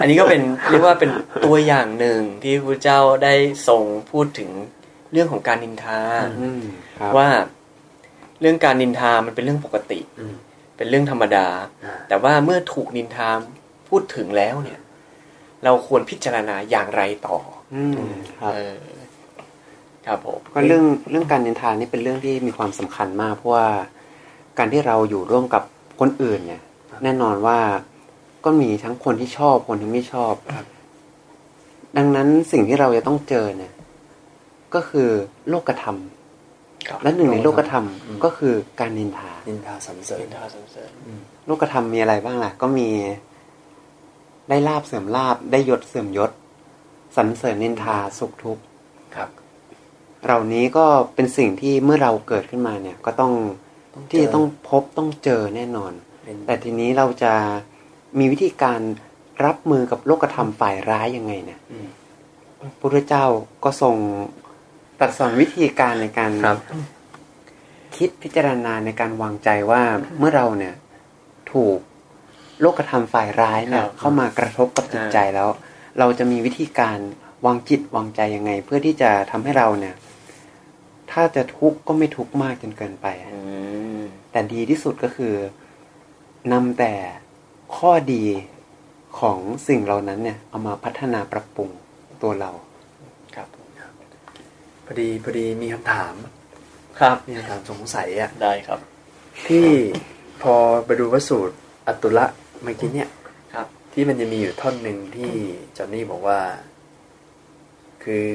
[0.01, 1.11] อันนี้ก็เป็นเรียกว่าเป็น
[1.45, 3.33] ตัวอย่างหนึ่งที่พระเจ้าได้
[3.67, 4.49] ทรงพูดถึง
[5.11, 5.99] เรื่องของการนินทา
[6.41, 6.61] อืม
[6.99, 7.29] ครับว่า
[8.41, 10.35] เรื่องการนินทามันเป็นเรื่องปกติอืม
[10.77, 11.47] เป็นเรื่องธรรมดา
[11.85, 13.29] อ่าแต่ว่าเมื่อถูกนินทา
[13.89, 14.79] พูดถึงแล้วเนี่ย
[15.63, 17.37] เราควรพิจารณาอย่างไรต่อ
[17.75, 17.97] อืม
[18.39, 18.77] ครับเออ
[20.05, 23.67] ครับผมก็เรื่องเรื่องการนินทานี่เป็นเรื่องที่มีความสำคัญมากเพราะว่า
[24.57, 25.63] การที่เราอยู่ร่วมกับ
[25.99, 26.61] คนอื่นเนี่ย
[27.03, 27.59] แน่นอนว่า
[28.45, 30.33] ก็มีทั้งคนที่ชอบคนที่ไม่ชอบ
[31.97, 33.73] ดังนั้นสิ่งที่เราจะต้องเจอเนี่ย
[34.73, 35.09] ก็คือ
[35.49, 35.97] โลกธรรม
[36.87, 40.89] ครับและหนึ่งในโลกธรรมอืมก็คือการนินทา นินทาสรรเสรินิญนทาสรรเสริญ
[41.45, 42.89] โลกธรรมมีอะไรบ้างล่ะ ก็มี
[44.49, 46.31] ได้ลาบเสื่อมลาบได้ยศเสื่อมยศ
[47.15, 48.63] สรรเสริญนินทาสุขทุกข์
[49.15, 49.29] ครับ
[50.25, 53.66] เหล่านี้ก็เป็นสิ่งที่เมื่อเราเกิดขึ้นมาเนี่ย ก็ต้องต้องเจอ
[54.09, 57.33] ที่จะต้องพบต้องเจอแน่นอนเป็นแต่ทีนี้เราจะ
[58.19, 58.79] มีวิธีการ
[59.45, 61.87] รับมือกับโลกธรรมฝ่ายร้ายยังไงเนี่ยอืม
[62.59, 63.25] พระพุทธเจ้า
[63.63, 63.95] ก็ทรง
[64.99, 66.57] ตรัสสอนวิธีการในการครับ
[67.97, 69.81] คิดพิจารณาในการวางใจว่า
[70.19, 70.73] เมื่อเราเนี่ย
[71.51, 71.77] ถูก
[72.61, 75.49] โลกธรรมฝ่ายร้ายเนี่ยครับเข้ามากระทบกับจิตใจแล้ว
[75.99, 76.97] เราจะมีวิธีการ
[77.45, 79.95] วางจิตวางใจยังไง เพื่อที่จะทำให้เราเนี่ย
[81.11, 83.41] ถ้าจะทุกข์ก็ไม่ทุกข์มากจนเกินไปอื
[83.97, 85.35] มแต่ดีที่สุดก็คือ
[86.51, 86.93] นำแต่
[87.77, 88.23] ข้อดี
[89.19, 91.69] ของสิ่งเหล่านั้นเนี่ย เอามาพัฒนาปรับปรุง
[92.21, 92.51] ตัวเรา
[93.35, 93.47] ครับ
[94.85, 96.13] พอดีพอดีมีคำถาม
[96.99, 98.79] ครับ มีคำถามสงสัยอะได้ครับ
[99.47, 99.67] ที่
[100.41, 101.55] พอไปดูพระสูตร
[101.87, 102.25] อัตตุละ
[102.63, 103.09] เมื่อกี้เนี่ย
[103.53, 105.31] ครับ ที่มันจะมีอยู่ท่อนหนึ่งที่
[105.77, 106.39] จอห์นนี่บอกว่า
[108.03, 108.29] คือ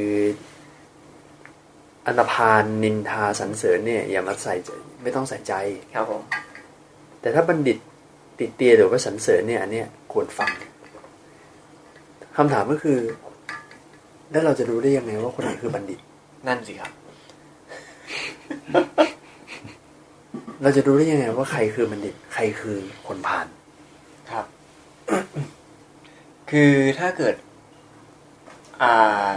[2.06, 4.70] อันธพาลนินทาสรรเสริญเนี่ยอย่ามาใส่ใจ
[5.02, 5.54] ไม่ต้องใส่ใจ
[5.94, 6.22] ครับผม
[7.20, 7.78] แต่ถ้าบัณฑิต
[8.38, 10.50] ติดเตียนหรือว่าสรรเสริญเนี่ยอันเนี้ยควรฟัง
[12.36, 12.98] คำถามก็คือ
[14.30, 16.00] แล้วเราจะรู้ได้ยังไงว่าคนไหนคือบัณฑิต
[16.48, 16.92] นั่นสิครับ
[20.62, 23.46] เราจะรู้ได้ยังไงว่าใครคือบัณฑิต ใครคือคนผ่าน
[24.32, 24.46] ครับ
[26.50, 27.34] คือถ้าเกิด
[28.82, 29.32] อ่า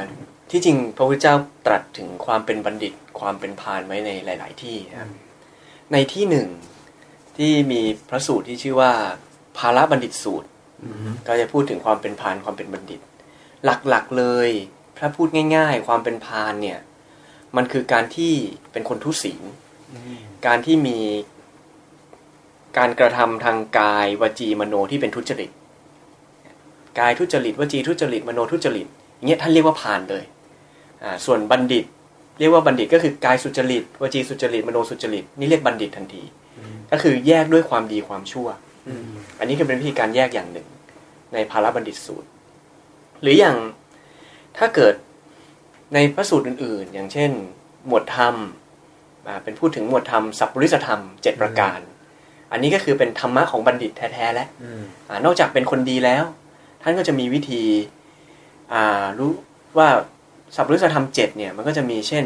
[0.51, 5.09] ที่จริงพระพุทธเจ้าตรัสถึงความเป็นบัณฑิต ความเป็นพานไว้ในหลาย ๆ ที่นะครับ
[5.91, 6.47] ในที่หนึ่ง
[7.37, 8.91] ที่มีพระสูตรที่ชื่อว่า
[9.57, 10.49] ภาระบัณฑิตสูตร
[11.27, 12.99] ก็จะพูดถึงความเป็นพานความเป็นบัณฑิต
[13.65, 14.49] หลักๆเลย
[14.97, 16.79] ถ้าพูดง่าย ๆ ความเป็นพานเนี่ย
[17.55, 18.33] มันคือการที่
[18.71, 19.41] เป็นคนทุศีล
[20.47, 20.99] การที่มี
[22.77, 25.49] การกระทำทางกายวจีมโนที่เป็นทุจริต
[26.99, 30.34] กายทุจริตวจีทุจริตมโนทุจริตอย่างเงี้ยท่านเรียกว่าพานเลยอ่า
[31.25, 31.85] ส่วนบัณฑิต
[32.39, 36.23] เรียกว่าบัณฑิตก็คือกายสุจริตวจีสุจริตมโนสุจริตนี่เรียกบัณฑิตทันที
[36.91, 38.47] ก็คือแยกด้วยความดีความชั่ว
[39.39, 40.67] อันนี้คือเป็นวิธีการแยกอย่างหนึ่ง
[41.33, 42.29] ในภาระบัณฑิตสูตร
[43.21, 43.55] หรืออย่าง
[44.57, 44.93] ถ้าเกิด
[45.93, 47.31] ในพระสูตรอื่น ๆ อย่างเช่น
[47.87, 48.35] หมวดธรรม
[49.27, 51.79] อ่าเป็นพูดถึงหมวดธรรมสัพปริสธรรมเจ็ดประการ
[52.51, 56.23] อันนี้ก็คือเป็นธรรมะของบัณฑิตแท้ๆแล้วอืมอานอกจากเป็นคนดีแล้ว
[56.81, 57.63] ท่านก็จะมีวิธี
[58.73, 59.31] อ่ารู้
[59.77, 59.89] ว่า
[60.55, 62.25] สัพพฤสธรรมเจ็ดเนี่ยมันก็จะมีเช่น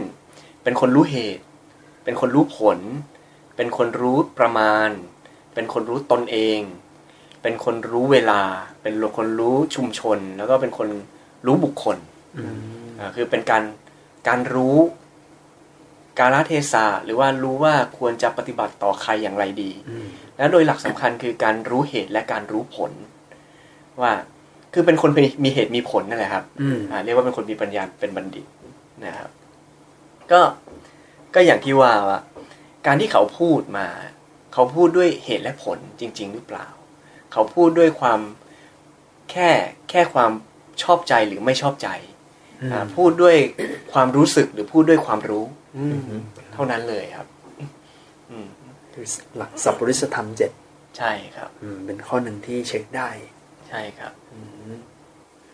[0.64, 1.44] เป็นคนรู้เหตุ
[2.04, 2.80] เป็นคนรู้ผล
[3.56, 4.90] เป็นคนรู้ประมาณ
[5.54, 6.60] เป็นคนรู้ตนเอง
[7.42, 8.42] เป็นคนรู้เวลา
[8.82, 10.88] เป็นคนรู้ชุมชน แล้วก็เป็นคน
[11.46, 11.98] รู้บุคคล
[13.00, 13.64] อ่าคือเป็นการ
[14.28, 14.78] การรู้
[16.20, 22.92] กาลเทศะหรือว่ารู้ว่าควรจะปฏิบัติต่อใครอย่างไรดีอืมแล้วโดยหลักสำคัญคือการรู้เหตุและการรู้ผล
[24.02, 24.12] ว่า
[24.74, 28.46] คือเป็นคนมีมีเหตุมีผลนั่นแหละครับอืมอ่าเรียกว่าเป็นคนมีปัญญาเป็นบัณฑิต
[29.06, 29.30] นะครับ
[30.32, 30.42] ก็
[31.36, 32.20] ก็อย่างที่ว่าว่า
[32.86, 33.88] การที่เขาพูดมา
[34.54, 36.68] เขาพูดด้วยเหตุและผลจริง ๆ หรือเปล่า
[37.32, 38.20] เขาพูดด้วยความ
[39.32, 39.50] แค่
[39.90, 40.32] แค่ความ
[40.84, 41.90] ชอบใจหรือไม่ชอบใจ
[42.72, 43.36] อ่าพูดด้วย
[43.94, 45.46] ความรู้สึกหรือพูดด้วยความรู้
[46.54, 47.28] เท่านั้นเลยครับ
[48.32, 48.48] อืม
[48.94, 49.06] คือ
[49.38, 50.52] หลักสัพปริสธรรมเจ็ด
[50.98, 53.10] ใช่ครับอืมเป็นข้อหนึ่งที่เช็คได้
[53.70, 54.14] ใช่ครับ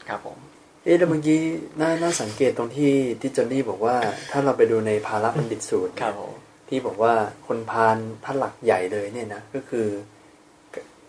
[0.09, 0.37] ครับผม
[0.83, 1.39] เอ๊ะแล้วเมื่อกี้
[1.81, 3.95] น่าน่าสังเกตตรงที่ที่จอนนี่บอกว่า
[4.31, 6.33] ถ้าเราไปดูในภาระบัณฑิตสูตรครับผม
[6.69, 7.13] ที่บอกว่า
[7.47, 9.87] คนพาลท่านหลักใหญ่เลยเนี่ยนะก็คือ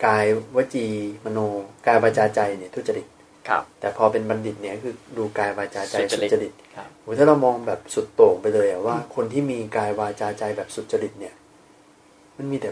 [0.04, 0.24] กาย
[0.56, 0.87] วจี
[1.24, 1.38] มโน
[1.87, 3.06] กายวาจาใจเนี่ยทุจริต
[3.48, 11.35] ครับ แต่พอเป็นบัณฑิตเนี่ยคือดูกายวาจาใจสุสุจริตจริตครับโหถ้าเรามองแบบสุดโต่งไปเลยอะว่า คนที่มีกายวาจาใจแบบสุจริตเนี่ย
[12.37, 12.70] มันมีแต่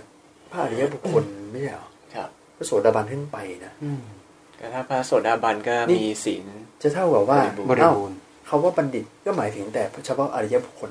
[0.50, 3.72] พระอริยบุคคลไม่ใช่เหรอครับพระโสดาบันขึ้นไปนะ
[4.64, 6.44] ก็ถ้าพระโสดาบันก็นี่มีศีล
[6.82, 10.90] จะเท่ากับว่าบริเอ้าบูรณ์คาว่าบัณฑิตก็หมายถึงแต่เฉพาะอริยบุคคล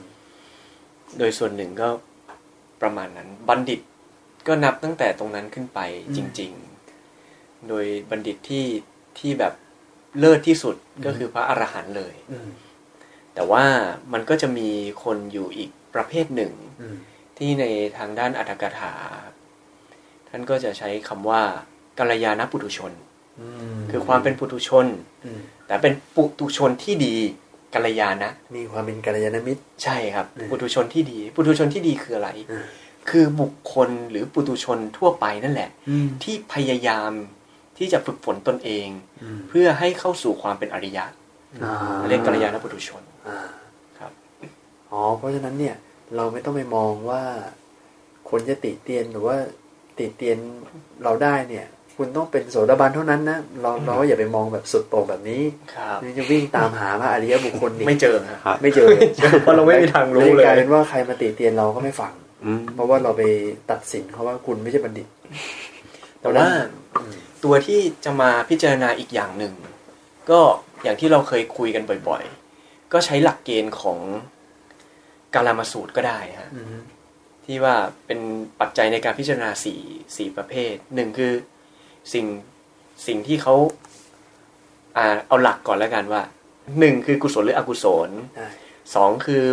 [1.17, 1.87] โดยส่วนหนึ่งก็
[2.81, 3.79] ประมาณนั้น บัณฑิต
[4.47, 6.51] ก็นับตั้งแต่ตรงนั้นขึ้นไปอืมจริง
[7.09, 8.65] ๆ โดยบัณฑิตที่
[9.19, 9.53] ที่แบบ
[10.19, 12.49] เลิศที่สุดก็คือพระอรหันต์เลยอืม
[13.35, 13.63] แต่ว่า
[14.13, 14.69] มันก็จะมี
[15.03, 16.97] คนอยู่อีกประเภทหนึ่งอืม
[17.37, 17.65] ที่ใน
[17.97, 18.93] ทางด้านอัตถกถา
[20.29, 21.41] ท่านก็จะใช้คำว่า
[21.99, 23.12] กัลยาณปุถุชนอืม
[23.91, 24.85] คือความเป็นปุถุชน
[25.25, 27.15] อืมแต่เป็นปุถุชนที่ดี
[27.73, 32.65] กัลยาณะมีความเป็นกัลยาณมิตรใช่ครับอืมปุถุชนที่ดี ปุถุชนที่ดีคืออะไรอืม
[33.09, 37.11] คือบุคคลหรือปุถุชนทั่วไปนั่นแหละอืมที่พยายาม
[37.77, 38.87] ที่จะฝึกฝนตนเอง
[39.23, 41.05] อืมเพื่อให้เข้าสู่ความเป็นอริยะ
[41.63, 41.73] อ่า
[42.09, 43.39] เรียกกัลยาณปุถุชนอ่า
[43.99, 44.11] ครับ
[44.91, 45.75] อ๋อเพราะฉะนั้นเนี่ย
[46.15, 47.23] เราไม่ต้องไปมองว่า
[48.29, 49.37] คนจะติเตียนหรือว่า
[49.97, 50.37] ติเตียน
[51.03, 51.65] เราได้เนี่ย
[51.97, 55.43] คุณต้องเป็นโสดาบันเท่านั้นนะเราเราก็อย่าไปมองแบบสุดโต่งแบบนี้
[55.75, 58.87] ครับนี่จะวิ่งตามหาพระอริยบุคคลนี่ไม่เจอฮะครับไม่เจอ
[59.41, 62.13] เพราะเราไม่มีทางรู้เลยกลายเป็นว่าใครมาติเตียนเราก็ไม่ฟัง
[62.45, 63.23] อืมเพราะว่าเราไป
[63.71, 65.07] ตัดสินเขาว่าคุณไม่ใช่บัณฑิต
[66.21, 66.47] แต่ว่า
[67.43, 69.53] ตัวที่จะมาพิจารณาอีกอย่างหนึ่ง
[70.29, 70.39] ก็
[70.83, 73.99] อย่างที่เราเคยคุยกันบ่อยๆ ก็ใช้หลักเกณฑ์ของ
[75.35, 76.75] กาลามาสูตรก็ได้ฮะอืม
[77.45, 77.75] ที่ว่า
[78.05, 78.19] เป็น
[78.59, 79.81] ปัจจัยในการพิจารณาสี่
[80.17, 81.33] สี่ประเภทหนึ่งคือ
[82.13, 82.25] สิ่ง
[83.07, 83.55] สิ่งที่เขา
[84.97, 86.21] อ่าเอาหลักก่อนแล้วกันว่า
[86.79, 88.47] หนึ่งคือกุศลหรืออกุศลได้
[88.95, 89.43] สองคือ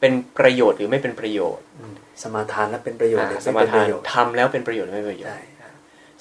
[0.00, 5.48] เป็นประโยชน์หรือไม่เป็นประโยชน์อืมสมาทานแล้วเป็นประโยชน์อ่าหรือสไม่มาเป็นปทานระโยชน์ทำแล้วเป็นประโยชน์หรือไม่เป็นประโยชได้น์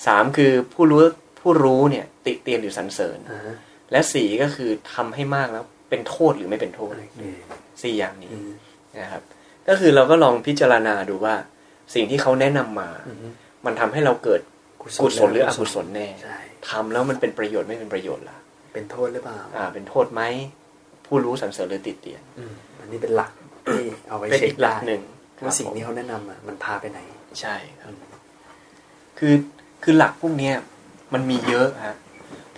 [0.05, 1.01] สามคือผู้รู้
[1.39, 3.55] ผู้รู้เนี่ย ติเตียนหรือสรรเสริญอ่าฮะ
[3.91, 7.21] และสี่ก็คือทำให้มากแล้วเป็นโทษหรือไม่เป็นโทษโอเค
[7.81, 8.51] สี่อย่างนี้อืม
[8.99, 9.23] นะครับ
[9.67, 11.35] ก็คือเราก็ลองพิจารณาดูว่า
[11.93, 13.31] สิ่งที่เขาแนะนำมาอืม
[13.65, 14.41] มันทำให้เราเกิด
[14.81, 16.37] กุศลหรืออกุศลแน่ใช่
[16.69, 18.37] ทำแล้วมันเป็นประโยชน์ไม่เป็นประโยชน์ล่ะ
[18.73, 20.21] เป็นโทษหรือเปล่า อ่า เป็นโทษไหม
[21.05, 23.31] ผู้รู้สรรเสริญหรือติเตียนอืมอันนี้เป็นหลัก
[23.71, 25.01] ที่เอาไว้เป็นเช็อีคกหลัได้กหนึ่ง
[25.45, 26.99] ว่าสิ่งครับผมที่เขาแนะนำอะมันพาไปไหน
[27.41, 27.93] ใช่ครับ
[29.17, 29.33] คือ
[29.83, 30.55] คือหลักพวกเนี้ย
[31.13, 31.95] มันมีเยอะฮะ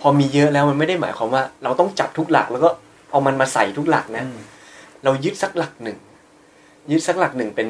[0.00, 2.70] พอมีเยอะแล้วมันไม่ได้หมายความว่า เราต้องจับทุกหลักแล้วก็
[3.10, 4.24] เอามันมาใส่ทุกหลักนะ
[5.04, 5.98] เรายึดสักหลักหนึ่ง
[6.90, 7.68] ยึดสักหลักหนึ่งเป็น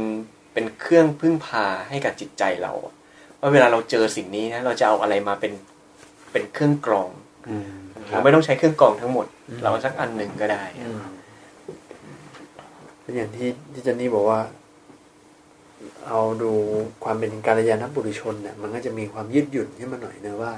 [0.52, 2.72] เป็นเครื่องพึ่งพาให้กับจิตใจเรา
[3.44, 5.52] ว่าเวลาเราเจอสิ่งนี้นะเราจะเอาอะไรมาเป็น
[6.32, 7.10] เป็นเครื่องกรอง
[7.48, 7.70] อืม
[8.10, 9.26] ครัเราบไม่ต้องใช้เครื่องกรองทั้งหมด
[9.62, 10.62] เราเอาสักอันหนึ่งก็ได้
[13.02, 14.40] เป็นอย่างที่ที่เจนนี่บอกว่า
[16.08, 16.50] เอาดู
[17.04, 20.52] ความเป็นการยานบุรุชนเนี่ยมันก็จะมีความยืดหยุ่นขึ้นมาหน่อยนะว่า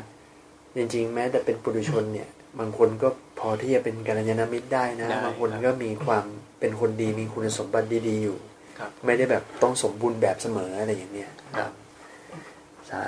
[0.77, 6.25] จริง ๆ แม้แต่เป็นปุถุชนเนี่ย บางคนก็พอที่จะเป็นกัลยาณมิตรได้นะได้บางคนครับก็มีความ
[6.61, 8.39] เป็นคนดีมีคุณสมบัติดีๆอยู่
[8.79, 11.86] ครับไม่ได้แบบต้องสมบูรณ์แบบเสมออะไรอย่างเนี้ยครับสาธุ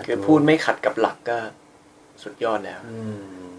[0.06, 1.38] คือพูดไม่ขัดกับหลักก็
[2.22, 2.98] สุดยอดแล้วอื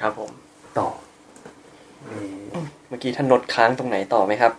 [0.00, 0.30] ครับผม
[0.78, 0.88] ต่อ
[2.10, 2.24] มี
[2.88, 4.52] เมื่อกี้ท่านนดค้างตรงไหนต่อไหมครับ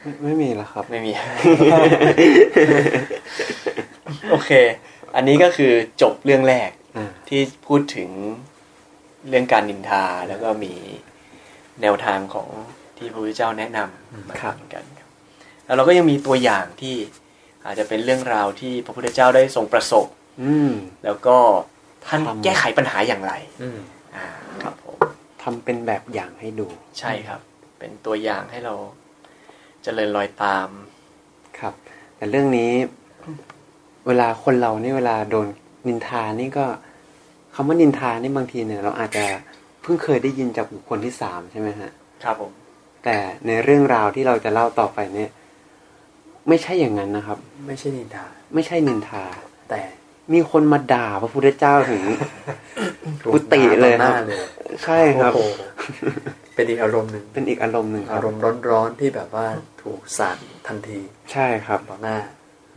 [0.00, 1.12] ไม่ไม่มีแล้วครับ ไม่มี
[4.30, 4.50] โอเค
[5.14, 8.10] อันนี้ก็คือจบเรื่องแรกอ่าที่พูดถึง
[9.28, 10.72] เรื่องการนินทาแล้วก็มี
[11.82, 12.48] แนวทางของ
[12.98, 15.08] ที่พระพุทธเจ้าแนะนำมาครับเหมือนกันครับ
[15.64, 16.94] แล้วเราก็ยังมีตัวอย่างที่
[17.66, 20.06] อาจจะเป็นเรื่องราวที่พระพุทธเจ้าได้ทรงประสบ
[20.42, 20.70] อืม
[21.04, 21.36] แล้วก็
[22.06, 23.78] ท่านทำแก้ไขปัญหาอย่างไร อืม
[24.16, 24.26] อ่า
[24.62, 24.98] ครับผม
[25.42, 26.66] ทำเป็นแบบอย่างให้ดู
[26.98, 27.40] ใช่ครับ
[27.78, 28.74] เป็นตัวอย่างให้เรา
[29.82, 30.68] เจริญรอยตาม
[31.58, 31.74] ครับ
[32.16, 32.72] แต่เรื่องนี้
[34.06, 35.46] เวลาคนเรานี่เวลาโดน
[35.86, 36.66] นินทานี่ก็
[37.54, 39.24] คำว่านินทานี่บางทีเนี่ย เราอาจจะ
[39.82, 41.90] เพิ่งเคยได้ยินจากบุคคลที่สามใช่ไหมฮะ
[42.24, 42.52] ครับผม
[43.04, 45.30] แต่ในเรื่องราวที่เราจะเล่าต่อไปเนี่ย
[46.48, 49.24] ไม่ใช่อย่างนั้นนะครับ ไม่ใช่นินทา ไม่ใช่นินทา
[49.70, 49.80] แต่
[50.32, 52.02] มีคนมาด่าพระพุทธเจ้าถึง
[53.22, 54.38] ถูกกุฏิเลยด่าต่อหน้าครับเลย
[54.84, 55.50] ใช่ครับโอ้โห
[56.54, 59.46] เป็นอีกอารมณ์หนึ่งเป็นอีกอารมณ์หนึ่งครัอาบรมณ์ร้อนๆที่แบบว่า
[59.82, 61.00] ถูกสาดทันที
[61.32, 62.18] ใช่ครับต่อหน้า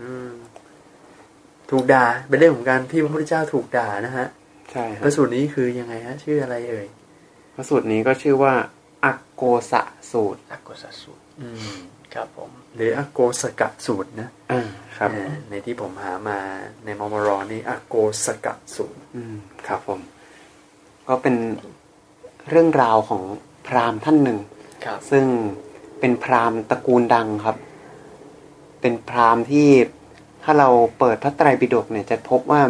[0.01, 0.29] อืม
[1.71, 4.27] ถูกด่าเป็นเรื่องของการที่พระพุทธเจ้าถูกด่านะฮะ
[4.71, 6.87] ใช่คพรับระสูตรนี้คือยังไงฮะ ชื่ออะไรเอ่ย
[7.55, 8.53] พระสูตรนี้ก็ชื่อว่า
[9.05, 11.77] อักโกสะสูตรอักกุศลสูตร อืม
[12.13, 16.39] ครับผม หรืออโกสกะสูตรนะอ่าครับเออในที่ผมหามา
[16.85, 19.35] ในมอมรอนี่อโกสกะสูตรอืม
[19.67, 19.99] ครับผม
[21.07, 21.35] ก็เป็น
[22.49, 23.23] เรื่องราวของ
[23.67, 24.39] พราหมณ์ท่านหนึ่ง
[24.85, 25.25] ครับซึ่ง
[25.99, 27.57] เป็นพราหมณ์ตระกูลดังครับ
[28.81, 29.69] เป็นพราหมณ์ที่
[30.43, 32.61] ถ้าเราเปิดพระไตรปิฎกเนี่ยจะพบว่า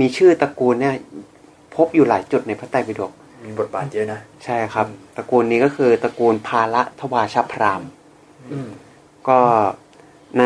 [0.00, 0.94] มีชื่อตระกูลเนี่ย
[1.76, 3.12] พบอยู่หลายจุดในพระไตรปิฎก
[3.44, 7.88] มีบทบาทเยอะนะ ใช่ครับ ตระกูลนี้ก็คือตระกูลพาละทวาชพราหมณ์
[8.52, 8.68] อืม
[9.28, 9.40] ก็
[10.38, 10.44] ใน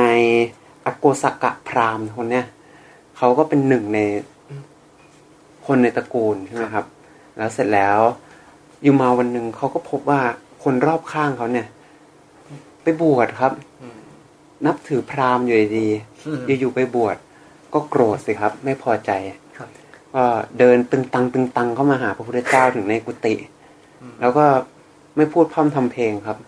[0.87, 2.47] อโกสกะพราหมณ์คนเนี้ย
[3.17, 3.99] เขาก็เป็นหนึ่งใน
[5.67, 6.87] คนในตระกูลใช่ไหมครับ
[7.37, 7.99] แล้วเสร็จแล้ว
[8.83, 10.21] อยู่มาวันหนึ่งเขาก็พบว่า
[10.63, 11.67] คนรอบข้างเขาเนี่ย
[12.83, 13.99] ไปบวชครับอืม
[14.67, 15.89] นับถือพราหมณ์อยู่ดี
[16.27, 17.17] อืมๆอยู่ๆไปบวช
[17.75, 19.11] ก็โกรธสิครับ ไม่พอใจ
[19.59, 19.69] ครับ
[20.15, 20.25] ก็
[20.59, 23.35] เดินตึงตังตึงตังเข้ามาหาพระพุทธเจ้าถึงในกุฏิ
[24.21, 24.45] แล้วก็
[25.17, 26.39] ไม่พูดพร่ำทำเพลงครับ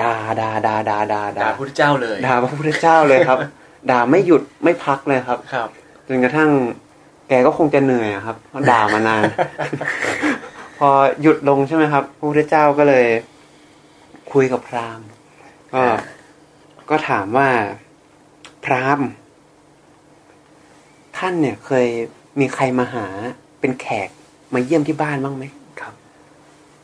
[0.00, 3.38] ด่าด่าด่าด่าด่าด่าพระพุทธเจ้าเลยด่าพระพุทธเจ้าเลยครับ
[3.90, 5.68] ด่าไม่หยุดไม่พักเลยครับ ครับ
[6.08, 6.50] จนกระทั่ง
[7.28, 9.22] แกก็คงจะเหนื่อยอะครับเพราะด่ามานาน
[10.78, 10.88] พอ
[11.22, 13.06] หยุดลงใช่ไหมครับพระพุทธเจ้าก็เลย
[14.32, 15.06] คุยกับพราหมณ์
[15.72, 15.82] ก็
[16.90, 17.48] ก็ถามว่า
[18.64, 19.08] พราหมณ์
[21.16, 21.86] ท่านเนี่ยเคย
[22.40, 23.06] มีใครมาหา
[23.60, 24.08] เป็นแขก
[24.54, 25.44] มาเยี่ยมที่บ้านบ้างไหม
[25.80, 25.94] ครับ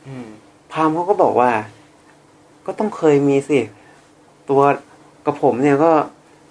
[0.07, 0.27] อืม
[0.71, 1.51] พราหมณ์เขาก็บอกว่า
[2.69, 3.59] ก็ต้องเคยมีสิ
[4.49, 4.61] ตัว
[5.25, 5.91] กระผมเนี่ยก็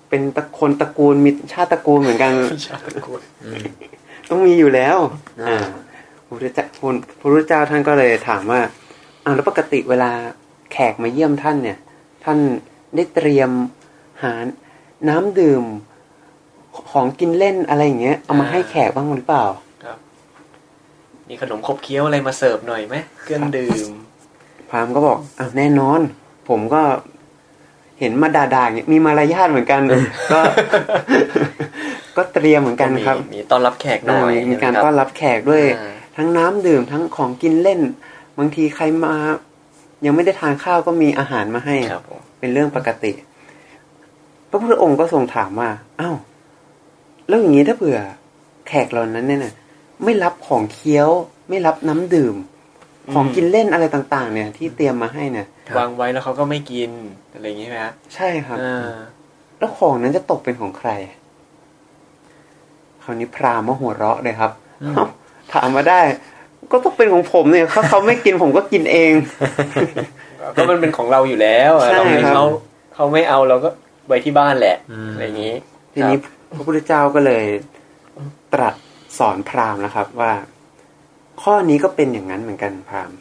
[0.09, 2.33] เป็นตระคนตระกูลมีชาติตระกูลเหมือนกัน
[2.67, 3.63] ชาติตระกูลอืม
[4.31, 4.97] ต้องมีอยู่แล้ว
[5.41, 5.69] อ่าอ่า
[6.27, 8.61] พระพุทธเจ้าคุณพระพุทธเจ้าท่านก็เลยถามว่า
[9.25, 10.11] อ้าวแล้วปกติเวลา
[10.73, 11.79] แขกมาเยี่ยมท่านเนี่ย
[12.25, 12.39] ท่าน
[12.95, 13.51] ได้เตรียม
[14.23, 14.33] หา
[15.09, 15.65] น้ำดื่ม
[16.91, 19.45] ของกินเล่นอะไรอย่างเงี้ย เอามาให้แขกบ้างหรือเปล่า
[19.85, 19.99] ครับ
[21.29, 23.89] มีขนมขบเคี้ยวอะไรมาเสิร์ฟหน่อยไหมเครื่องดื่ม
[24.71, 26.01] พราหมณ์ก็บอกอ้าวแน่นอน
[26.49, 26.83] ผมก็
[28.01, 29.81] เห็นมาด่าๆอย่างเงี้ยมีมารยาทเหมือนกัน
[30.33, 30.41] ก็
[32.17, 37.81] ก็เตรียมเหมือนกันครับ มีมีต้อนรับแขกหน่อยมีมีการใช่ไหต้อนรับแขกด้วยอ่าทั้งน้ำดื่มทั้งของกินเล่น
[38.39, 39.15] บางทีใครมา
[40.05, 43.13] ยังไม่ได้ทานข้าวก็มีอาหารมาให้ครับผมเป็นเรื่องปกติ
[44.49, 46.17] พระพุทธองค์ก็ทรงถามว่าอ้าว
[47.29, 47.99] แล้วอย่างนี้ถ้าเผื่อ
[48.69, 49.55] แขกเหล่านั้นเนี่ยนะ
[50.05, 51.09] ไม่รับของเคี้ยว
[51.49, 52.35] ไม่รับน้ำดื่ม
[53.14, 55.47] ของกินเล่นอะไรต่างๆ เนี่ย ที่เตรียมมาให้เนี่ย
[55.79, 56.90] วางไว้แล้วเขาก็ไม่กิน
[57.35, 58.88] อะไรอย่างงี้ไหมครับใช่ครับอ่า
[59.59, 60.90] แล้วของนั้นจะตกเป็นของใคร
[63.03, 64.53] คราวนี้พราหมณ์มาหัวเราะเลยครับ
[64.87, 65.05] เอ้า
[65.53, 66.01] ถามมาได้
[66.73, 69.12] ก็ต้องเป็นของผมเนี่ยถ้าเขาไม่กินผมก็กินเอง
[70.57, 72.47] ก็มันเป็นของเราอยู่แล้วอะใช่เราไม่ครับเขา
[72.94, 73.68] เขาไม่เอาเราก็
[74.07, 75.55] ไว้ที่บ้านแหละอืมอะไรอย่างงี้
[75.92, 76.16] ทีนี้
[76.55, 77.44] พระพุทธเจ้าก็เลย
[78.55, 78.75] ตรัส
[79.18, 80.33] สอนพราหมณ์นะครับว่า
[81.42, 83.18] ข้อนี้ก็เป็นอย่างนั้นเหมือนกันพราหมณ์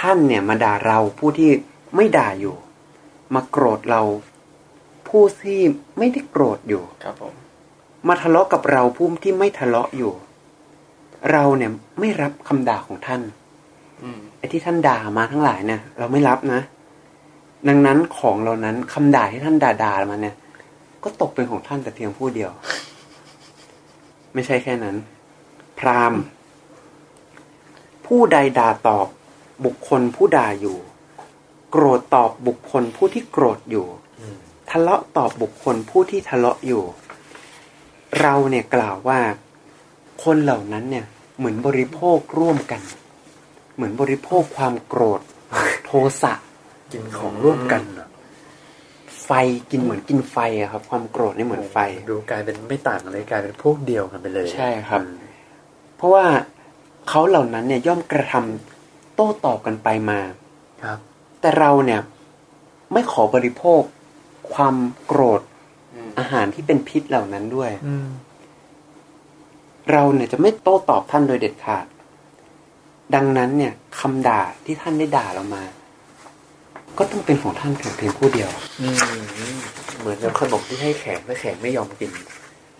[0.00, 1.50] ท่านเนี่ยมาด่าเราผู้ที่
[1.96, 2.56] ไม่ด่าอยู่
[3.34, 4.02] มาโกรธเรา
[5.08, 5.60] ผู้ที่
[5.98, 7.34] ไม่ได้โกรธอยู่ครับผม
[8.08, 10.12] มาทะเลาะกับเราผู้ที่ไม่ทะเลาะอยู่
[11.32, 13.20] เราเนี่ยไม่รับคำด่าของท่าน
[14.02, 16.60] อืมไอ้ที่ท่านด่ามาทั้งหลายเนี่ยเราไม่รับนะ
[17.68, 20.34] ดังนั้นของเรานั้นคำด่าที่ท่านด่าด่ามาเนี่ย
[21.04, 22.50] ก็ตกเป็นของท่านแต่เพียงผู้เดียว
[24.34, 24.96] ไม่ใช่แค่นั้น
[25.78, 26.20] พราหมณ์
[28.08, 29.08] ผู้ใดด่าตอบ
[29.64, 30.78] บุคคลผู้ด่าอยู่
[31.70, 33.86] โกรธตอบบุคคลผู้ที่โกรธอยู่
[34.70, 36.82] ทะเลาะตอบบุคคลผู้ที่ทะเลาะอยู่
[38.20, 39.20] เราเนี่ยกล่าวว่า
[40.24, 41.06] คนเหล่านั้นเนี่ย
[41.38, 42.82] เหมือนบริโภคร่วมกัน
[43.74, 45.20] เหมือนบริโภคความโกรธ
[45.84, 45.90] โท
[46.22, 46.32] สะ
[46.92, 48.08] กินของร่วมกันอะ
[49.24, 49.30] ไฟ
[49.70, 51.78] กินเหมือนกินไฟอะครับ ความโกรธนี่เหมือนไฟ
[52.10, 55.16] ดูกลายเป็นไม่ต่างกันเลยกลายเป็นพวกเดียวกันไปเลย ใช่ครับอืม
[55.96, 56.24] เพราะว่า
[57.08, 60.20] เขาเหล่านั้นเนี่ยย่อมกระทำโต้ตอบกันไปมา
[60.84, 60.98] ครับ
[61.40, 62.00] แต่เราเนี่ย
[62.92, 63.82] ไม่ขอบริโภค
[64.54, 64.74] ความ
[65.06, 65.40] โกรธ
[65.94, 68.08] อืมอาหารที่เป็นพิษเหล่านั้นด้วยอืม
[69.92, 71.86] เราเนี่ยจะไม่โต้ตอบท่านโดยเด็ดขาด
[73.14, 75.64] ดังนั้นเนี่ยคำด่าที่ท่านได้ด่าเรามา
[76.98, 78.96] ก็ต้องเป็นของท่านเพียงเพียงผู้เดียวอืม
[79.98, 82.10] เหมือนกับขนมที่ให้แขกและแขกไม่ยอมกิน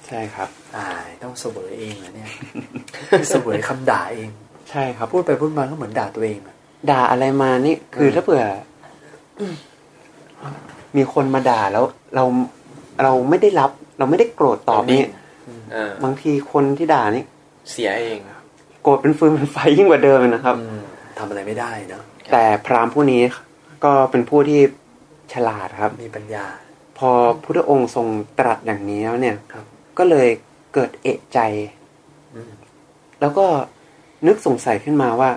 [0.08, 2.30] ใช่ครับอ่ายต้องเสวยเองเหรอเนี่ย
[3.28, 4.28] เสวยคำด่าเอง
[4.70, 6.56] ใช่ครับพูดไปพูดมาก็เหมือนด่าตัวเองอะ
[6.90, 8.44] ด่าอะไรมานี่คือเออถ้าเผื่อ
[9.40, 9.42] อ
[10.96, 12.24] มีคนมาด่าแล้วเรา
[13.02, 15.02] เราไม่ได้รับ เราไม่ได้โกรธตอบนี่
[15.72, 17.22] เออบางทีคนที่ด่านี่
[17.70, 18.18] เสียเอง
[18.82, 20.80] โกรธเป็นฟืนเป็นไฟยิ่งกว่าเดิมเลยนะครับอืม
[21.18, 23.22] ทำอะไรไม่ได้เนอะแต่พราหมณ์ผู้นี้
[23.84, 24.60] ก็เป็นผู้ที่
[25.32, 26.46] ฉลาดครับ มีปัญญา
[26.98, 27.10] พอ
[27.42, 28.06] พุทธองค์ทรง
[28.38, 29.64] ตรัสอย่างนี้แล้วเนี่ยครับ
[29.98, 30.28] ก็เลย
[30.74, 31.38] เกิดเอะใจ
[32.34, 32.52] อืม
[33.20, 33.46] แล้วก็
[34.26, 35.30] นึกสงสัยขึ้นมาว่า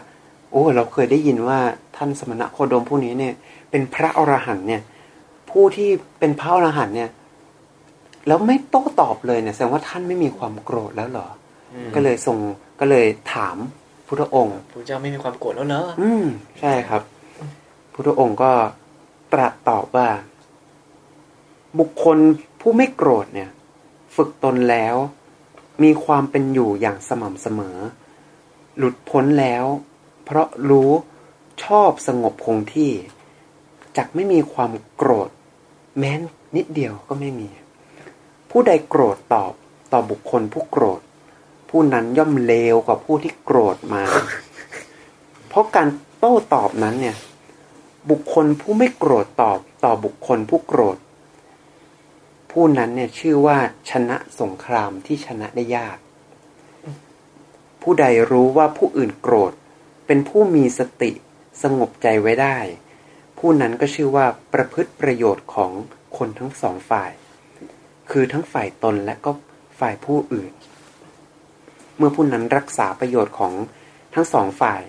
[0.52, 1.60] โอ้ เราเคยได้ยินว่า
[1.96, 3.34] ท่านสมณะโคดมผู้นี้เนี่ย
[3.72, 4.82] เป็นพระอรหันต์เนี่ย
[5.50, 7.10] ผู้ที่เป็นพระอรหันต์เนี่ย
[8.28, 11.28] แล้วไม่โต้ตอบเลยเนี่ยแสดงว่าท่านไม่มีความโกรธแล้วเหรอ
[11.74, 12.38] อืมก็เลยทรง
[12.80, 13.58] ก็เลยถาม
[14.08, 16.26] พุทธองค์พระเจ้าไม่มีความโกรธแล้วเหรออืม
[16.60, 17.02] ใช่ครับ
[17.94, 18.52] พุทธองค์ก็
[19.34, 20.08] ตรัสตอบว่า
[21.80, 22.18] บุคคล
[22.62, 23.50] ผู้ไม่โกรธเนี่ย
[24.16, 24.96] ฝึกตนแล้ว
[25.84, 27.78] มีความเป็นอยู่อย่างสม่ำเสมอ
[28.78, 29.66] หลุดพ้นแล้ว
[30.26, 30.92] เพราะรู้
[31.64, 32.92] ชอบสงบคงที่
[33.98, 35.30] จักไม่มีความโกรธ
[35.98, 36.20] แม้น
[36.56, 37.50] นิดเดียวก็ไม่มี
[38.50, 39.54] ผู้ใดโกรธตอบ
[39.92, 41.02] ต่อบุคคลผู้โกรธ
[41.70, 44.04] ผู้นั้นย่อมเลวกว่าผู้ที่โกรธมา
[45.50, 45.88] เพราะการ
[46.20, 47.18] โต้ตอบนั้นเนี่ย
[48.10, 50.98] บุคคลผู้ไม่โกรธตอบต่อบุคคลผู้โกรธ
[52.52, 53.58] ผู้นั้นเนี่ยชื่อว่า
[53.90, 55.98] ชนะสงครามที่ชนะได้ยาก
[57.82, 59.54] ผู้ใดรู้ว่าผู้อื่นโกรธ
[60.08, 61.12] เป็นผู้มีสติ
[61.64, 62.58] สงบใจไว้ได้
[63.38, 65.72] ผู้นั้นก็ชื่อว่าประพฤติประโยชน์ของ
[66.18, 67.12] คนทั้งสองฝ่าย
[68.12, 69.32] คือทั้งฝ่ายตนและก็
[69.80, 70.52] ฝ่ายผู้อื่น
[71.98, 73.54] เมื่อผู้นั้นรักษาประโยชน์ของ
[74.14, 74.82] ทั้งสองฝ่าย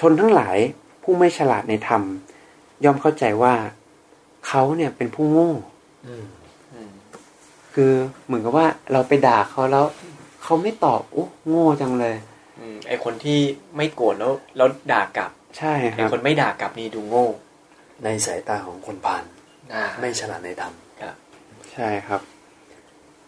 [0.00, 0.58] ชนทั้งหลาย
[1.02, 2.02] ผู้ไม่ฉลาดในธรรม
[2.84, 3.54] ย่อมเข้าใจว่า
[4.46, 5.52] เขาเนี่ยเป็นผู้โง่
[7.76, 7.94] คือ
[8.26, 9.86] เหมือนกับว่าเราไปด่าเขาแล้ว
[10.42, 12.16] เขาไม่ตอบโอ้โง่จังเลย
[12.60, 13.38] อืมไอคนที่
[13.76, 17.26] ไม่โกรธแล้วแล้วด่ากลับ ใช่คไอรับคนไม่ด่ากลับนี่ดูโง่
[18.04, 19.24] ในสายตาของคนผ่าน
[19.74, 21.14] อ่าไม่ฉลาดในธรรมครับ
[21.72, 22.20] ใช่ครับ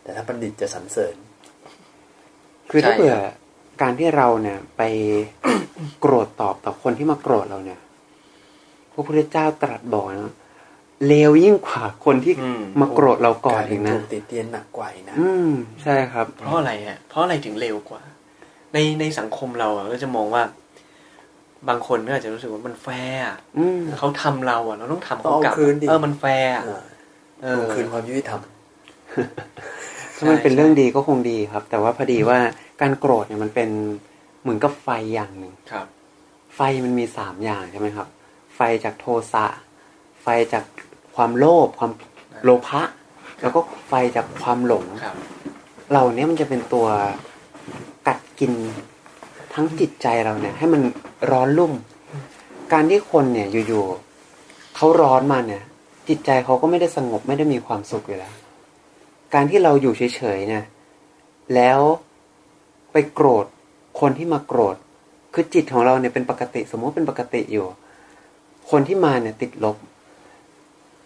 [0.03, 1.15] แต่ถ้าบัณฑิตจะสรรเสริญ
[2.71, 3.35] คือถ้าใช่เผื่อครับ
[3.83, 4.83] การที่เราเนี่ยไป
[6.01, 7.81] โกรธตอบต่อคนที่มาโกรธเราเนี่ย
[8.93, 10.35] พระพุทธเจ้าตรัสบอกนะ
[11.07, 15.51] เลวยิ่งกว่าคนที่อืมมาโกรธเราก่อนการอีกนะถูกติดเตียนหนักกว่าอีกนะอืม
[15.83, 18.03] ใช่ครับ เพราะอะไรฮะเพราะอะไรถึงเร็วกว่า
[18.75, 20.43] ในในสังคมเราอะก็จะมองว่า
[21.69, 26.83] บางคนก็อาจจะรู้สึกว่ามันแฟร์อะอืมเขาทำเราอะ เราต้องทำต้อเขางเอากลับคืนดิเออมันแฟร์อะอ่า
[27.43, 28.41] เออทวงคืนความยุติธรรม
[30.17, 32.39] ถ้ามันเป็นเรื่องดีก็คงดีครับ แต่ว่าพอดีว่า
[32.81, 33.71] การโกรธเนี่ยมันเป็น
[34.43, 35.87] เหมือนกับไฟอย่างหนึ่งครับ
[36.57, 38.09] ไฟมันมีสามอย่างใช่ไหมครับ
[38.57, 39.47] ไฟจากโทสะ
[40.23, 40.65] ไฟจาก
[41.19, 41.93] ความโลภความ
[42.45, 42.83] โลภะ
[43.41, 45.17] แล้วก็ไฟจากความหลงครับ
[45.91, 46.87] เหล่านี้มันจะเป็นตัว
[48.07, 48.53] กัดกิน
[49.55, 50.83] ทั้งจิตใจเราเนี่ย ให้มัน
[51.31, 51.73] ร้อนรุ่ม
[52.73, 55.63] การที่คนเนี่ยอยู่ๆเขาร้อนมาเนี่ย
[56.09, 58.35] จิตใจเขาก็ไม่ได้สงบไม่ได้มีความสุขอยู่แล้ว
[59.35, 60.65] การที่เราอยู่เฉยๆเนี่ย
[61.55, 61.81] แล้ว
[62.93, 63.47] ไปโกรธ
[64.01, 64.77] คนที่มาโกรธ
[65.35, 67.67] คือจิตของเราเนี่ยเป็นปกติ สมมติเป็นปกติอยู่
[68.71, 69.77] คนที่มาเนี่ยติดลบ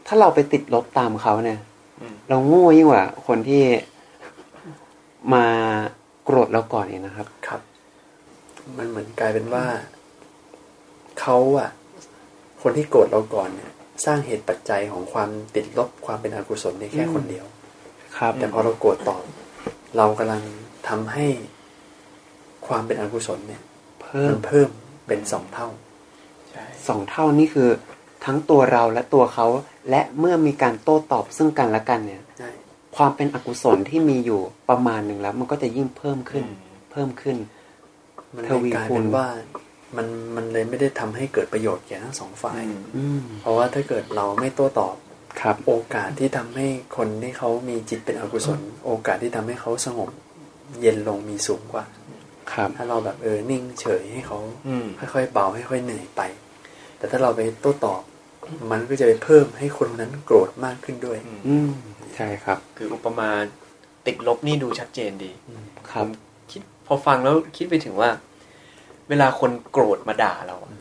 [0.07, 1.59] ถ้าเราไปติดลบตามเขาเนี่ย
[2.01, 3.63] อืมเราโง่ยิ่งกว่าคนที่
[5.35, 5.47] มา
[6.25, 7.61] โกรธเราก่อนเองนะครับ ครับ
[8.79, 9.65] มันเหมือนกลายเป็นว่า
[11.21, 11.71] เขาอะ
[12.63, 13.71] คนที่โกรธเราก่อนเนี่ย
[14.05, 17.47] สร้างเหตุปัจจัยของความติดลบความเป็นอกุศลในแค่คนเดียว
[18.19, 19.23] ครับ แต่พอเราโกรธตอบ
[19.97, 20.43] เรากำลัง
[20.89, 21.27] ทำให้
[22.67, 23.63] ความเป็นอกุศลเนี่ย
[24.03, 24.69] เพิ่มัมนเพิ่ม
[25.07, 25.69] เป็นสองเท่า
[26.51, 27.69] ใช่สองเท่านี่คือ
[28.25, 29.47] ทั้งตัวเราและตัวเขา
[29.91, 32.51] และเมื่อมีการโต้ตอบซึ่งกันและกันเนี่ยใช่
[32.97, 36.45] ความเป็นอกุศลที่มีอยู่ประมาณหนึ่งแล้ว มันก็จะยิ่งเพิ่มขึ้น
[36.93, 37.37] เพิ่มขึ้น
[38.35, 39.27] มันทเลยวีกลายคูเป็ณนว่า
[39.97, 40.07] มัน
[40.37, 44.95] มันเลยไม่ได้ทำให้เกิดประโยชน์แก่ทั้งสองฝ่ายอืมอืมเพราะว่าถ้าเกิดเราไม่โต้ตอบ
[45.41, 46.67] ครับ โอกาสที่ทำให้
[46.97, 50.11] คนที่เขามีจิตเป็นอกุศล โอกาสที่ทำให้เขาสงบ
[50.81, 51.85] เย็นลงมีสูงกว่า
[52.53, 56.23] ครับ ถ้าเราแบบเออนิ่งเฉยให้เขาอืมค่อยๆเบาค่อยๆเหนื่อยไป
[56.99, 58.03] แต่ถ้าเราไปโต้ตอบ
[58.71, 61.71] มันก็จะไปเพิ่มให้คนนั้นโกรธมากขึ้นด้วย อืม
[62.17, 63.31] ใช่ครับ คืออุปมา
[64.07, 65.33] ติดลบนี่ดูชัดเจนดี
[65.91, 66.11] ครับผม
[66.51, 68.11] คิดพอฟังแล้วคิดไปถึงว่า
[69.09, 70.73] เวลาคนโกรธมาด่าเราอะ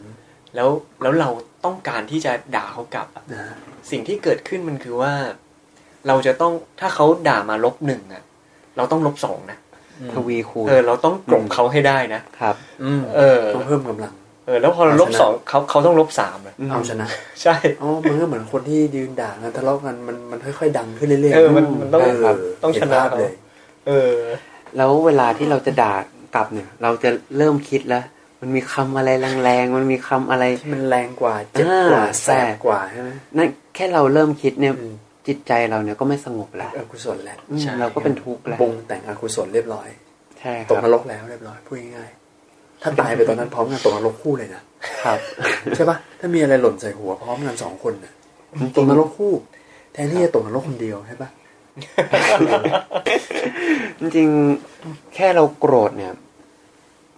[0.56, 0.70] แล้ว
[1.02, 1.30] แล้วเรา
[1.66, 3.56] ต้องการที่จะด่าเขากลับอะนะ
[3.92, 5.14] สิ่งที่เกิดขึ้นมันคือว่า
[6.08, 8.24] เราจะต้องถ้าเขาด่ามาลบหนึ่งอะ
[8.78, 9.58] เราต้องลบสองนะ
[10.14, 14.14] ทวีคูณเออ เราต้องกลบเขาให้ได้นะครับ อืมเออต้องเพิ่มกำลัง
[14.46, 17.08] เออแล้วพอเราลบเอาชนะสองเขาเขาต้องลบสามเลยอืมเอาชนะ
[17.42, 23.34] ใช่อ๋อมันก็เหมือนคนที่ยืนด่ากันทะเลาะกันมันมันค่อยๆดังขึ้นเรื่อยๆเออมันมันต้องเต้องชนะเห็ภาพเขาเลย
[23.88, 24.16] เออ
[24.78, 25.94] แล้วเวลาที่เราจะด่า
[26.36, 28.04] กลับเนี่ย เราจะเริ่มคิดแล้ว
[28.42, 29.10] มันมีคำอะไร
[29.44, 34.96] แรงๆ มันมีคำอะไรที่มันแรงกว่าเจ็บกว่าอ่าแสบกว่าใช่ไหมนั่นแค่เราเริ่มคิดเนี่ยอืม
[35.28, 39.88] จิตใจเราเนี่ยก็ไม่สงบแล้วอกุศลแล้วอืมใช่เราก็เป็นทุกข์แล้วปรุงแต่งอกุศลเรียบร้อย
[40.40, 42.21] ใช่คตกรับนรกแล้วเรียบร้อยพูดง่ายๆ
[42.82, 44.62] ถ้าตายไปตอนนั้นพร้อมกันตกนรกคู่เลยนะ
[45.06, 45.20] ครับ
[45.76, 48.14] ใช่ปะถ้ามีอะไรหล่นใส่หัวพร้อมกันสองคนน่ะ
[48.76, 49.34] ตกนรกคู่
[49.94, 51.30] แทนที่จะตกนรกคนเดียวใช่ปะ
[54.00, 56.12] จริงๆแค่เราโกรธเนี่ย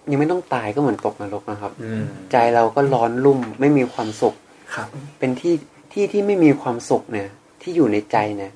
[0.09, 4.35] ยังไม่ต้องตายก็เหมือนตกนรกนะครับอืมใจเราก็ร้อนรุ่มไม่มีความสุข
[4.75, 4.87] ครับ
[5.19, 5.53] เป็นที่
[5.91, 7.29] ที่ที่ไม่มีความสุขเนี่ย
[7.61, 8.51] ที่อยู่ในใจเนี่ย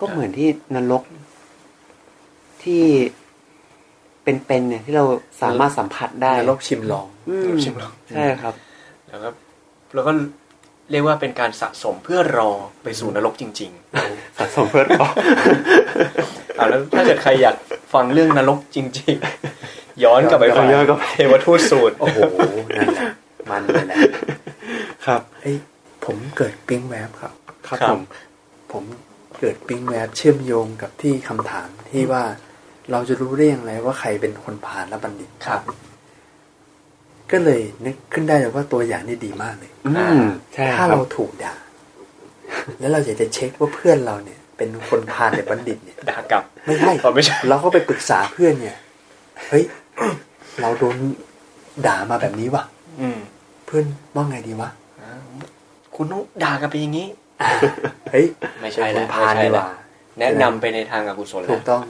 [0.00, 1.02] ก็เหมือนที่นรก
[2.62, 2.82] ที่
[4.22, 5.04] เป็นๆเนี่ยที่เรา
[5.42, 8.54] สามารถสัมผัสได้นรกชิมลองอืมนรกชิมลองใช่ครับ
[9.08, 9.28] แล้วก็
[9.94, 10.12] แล้วก็
[10.90, 12.50] เรียกว่าเป็นการสะสมเพื่อรอ
[12.82, 13.72] ไปสู่นรกจริง
[14.38, 17.56] สะสมเพื่อรอๆอ่าแล้วถ้าเกิดใครอยาก
[17.94, 19.16] ฟังเรื่องนรกจริง
[19.60, 22.18] ๆ ย้อนกลับไปฟังย้อนกลับไปเทวทูตสูตรโอ้โห
[22.78, 23.10] นั่นแหละ
[23.50, 23.96] มันเลยแหละ
[25.06, 25.56] ครับเฮ้ย
[26.04, 27.32] ผมเกิดปิ๊งแวบครับ
[27.66, 28.00] ครับ ครับผม
[28.72, 28.84] ผม
[29.40, 32.24] เกิดปิ๊งแวบเชื่อมโยงกับที่คำถามที่ว่า
[32.92, 35.60] เราจะรู้ได้อย่างไรว่าใครเป็นคนผ่านและบัณฑิตครับ
[37.32, 40.20] ก็เลยนึกขึ้นได้เลยว่าตัวอย่างนี่ดีมากเลยอืม
[40.54, 41.54] ใช่คถ้ารับเราถูกด่า
[42.78, 48.76] แล้วเราอยากจะเช็คว่าเพื่อนเราเนี่ย เป็นคนผ่านหรือบัณฑิตเนี่ยด่ากลับ ไม่ใช่อ๋อไม่ใช่เราก็ไปปรึกษาเพื่อนเนี่ย
[49.48, 49.64] เฮ้ย
[50.60, 50.96] เราโดน
[51.86, 52.64] ด่ามาแบบนี้ว่ะ
[53.00, 53.18] อืม
[53.66, 53.84] เพื่อน
[54.14, 54.70] ว่าไงดีวะ
[55.00, 55.10] อ่า
[55.96, 57.08] คุณต้องด่ากลับไปอย่างนี้
[58.10, 58.26] เฮ้ย
[58.60, 59.68] ไม่ใช่เป็นละคนผ่านไม่ดีใช่กละว่า
[60.20, 61.82] แนะนำไปในทางอกุศลถูแล้กวต้อง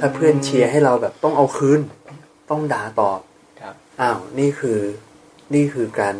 [0.00, 1.80] ถ้าเพื่อนเชียร์ให้เราแบบต้องเอาคืน
[2.50, 3.20] ต้องด่าตอบ
[3.60, 4.78] ครับอ้าวนี่คือ
[5.54, 6.16] นี่คือการ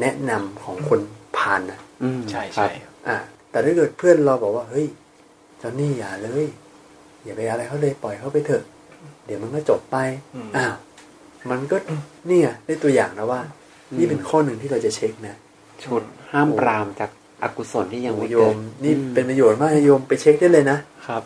[0.00, 1.00] แนะนำของคน
[1.36, 2.72] ผ่านนะอืมใช่ครัใช่บ
[3.08, 3.16] อ่า
[3.50, 4.86] แต่ถ้าเกิดเพื่อนเราบอกว่าเฮ้ย
[5.62, 6.46] จอนนี่อย่าเลย
[7.24, 8.64] อย่าไปอะไรเขาเลยปล่อยเขาไปเถอะ
[9.26, 9.96] เดี๋ยวมันก็จบไป
[10.34, 10.74] อืมอ้าว
[11.50, 11.76] มันก็
[12.26, 13.40] เนี่ยได้ตัวอย่างนะว่า
[13.90, 15.36] อืมนี่เป็นข้อหนึ่งที่เราจะเช็คนะ
[15.84, 16.02] ชุด
[16.32, 17.10] ห้ามปรามจาก
[17.44, 21.22] อกุศลที่ยังไม่โยเกิมดนี่อืมเป็นประโยชน์มากนะโยมไปเช็คได้เลยนะครับ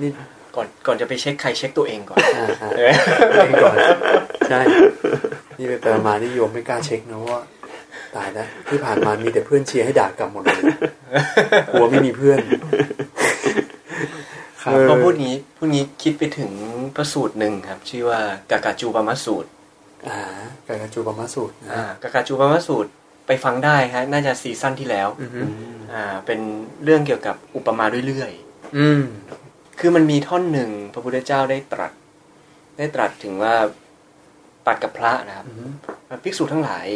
[0.00, 0.10] นี่
[0.56, 2.92] ก่อนก่อนจะไปเช็คใครเช็คตัวเองก่อนอ่าอ่าเออ
[3.34, 3.76] เองก่อน
[4.48, 4.60] ใช่
[5.58, 7.40] นี่ไปไปมานี่โยมไม่กล้าเช็คนะว่า
[8.16, 10.62] ตายแล้วที่ผ่านมามีแต่เพื่อนเชียร์ให้ด่ากลับหมดเลย
[11.72, 12.38] กลัวไม่มีเพื่อน
[14.62, 16.50] ครับเออพอพูดงี้พูดงี้คิดไปถึง
[16.96, 18.20] พระสูตรหนึ่งครับ ชื่อว่า
[18.50, 19.48] กากาจูปามสูตร
[20.08, 20.18] อ่า
[20.66, 22.90] การกระจูปมาสูตรนะอ่ากากาจูปามสูตร
[23.32, 25.40] ไปฟังได้ครับน่าจะซีซั่นที่แล้วอือฮึ
[25.92, 26.40] อ่าเป็น
[26.84, 28.32] เรื่องเกี่ยวกับอุปมาด้วยเลื่อย
[28.76, 29.02] อืม
[29.78, 31.92] คือมันมีท่อนหนึ่งพระพุทธเจ้าได้ตรัส
[32.78, 33.54] ได้ตรัสถึงว่า
[34.66, 35.70] ตรัดกับพระนะครับอืม
[36.24, 36.86] ภิกษุทั้งหลาย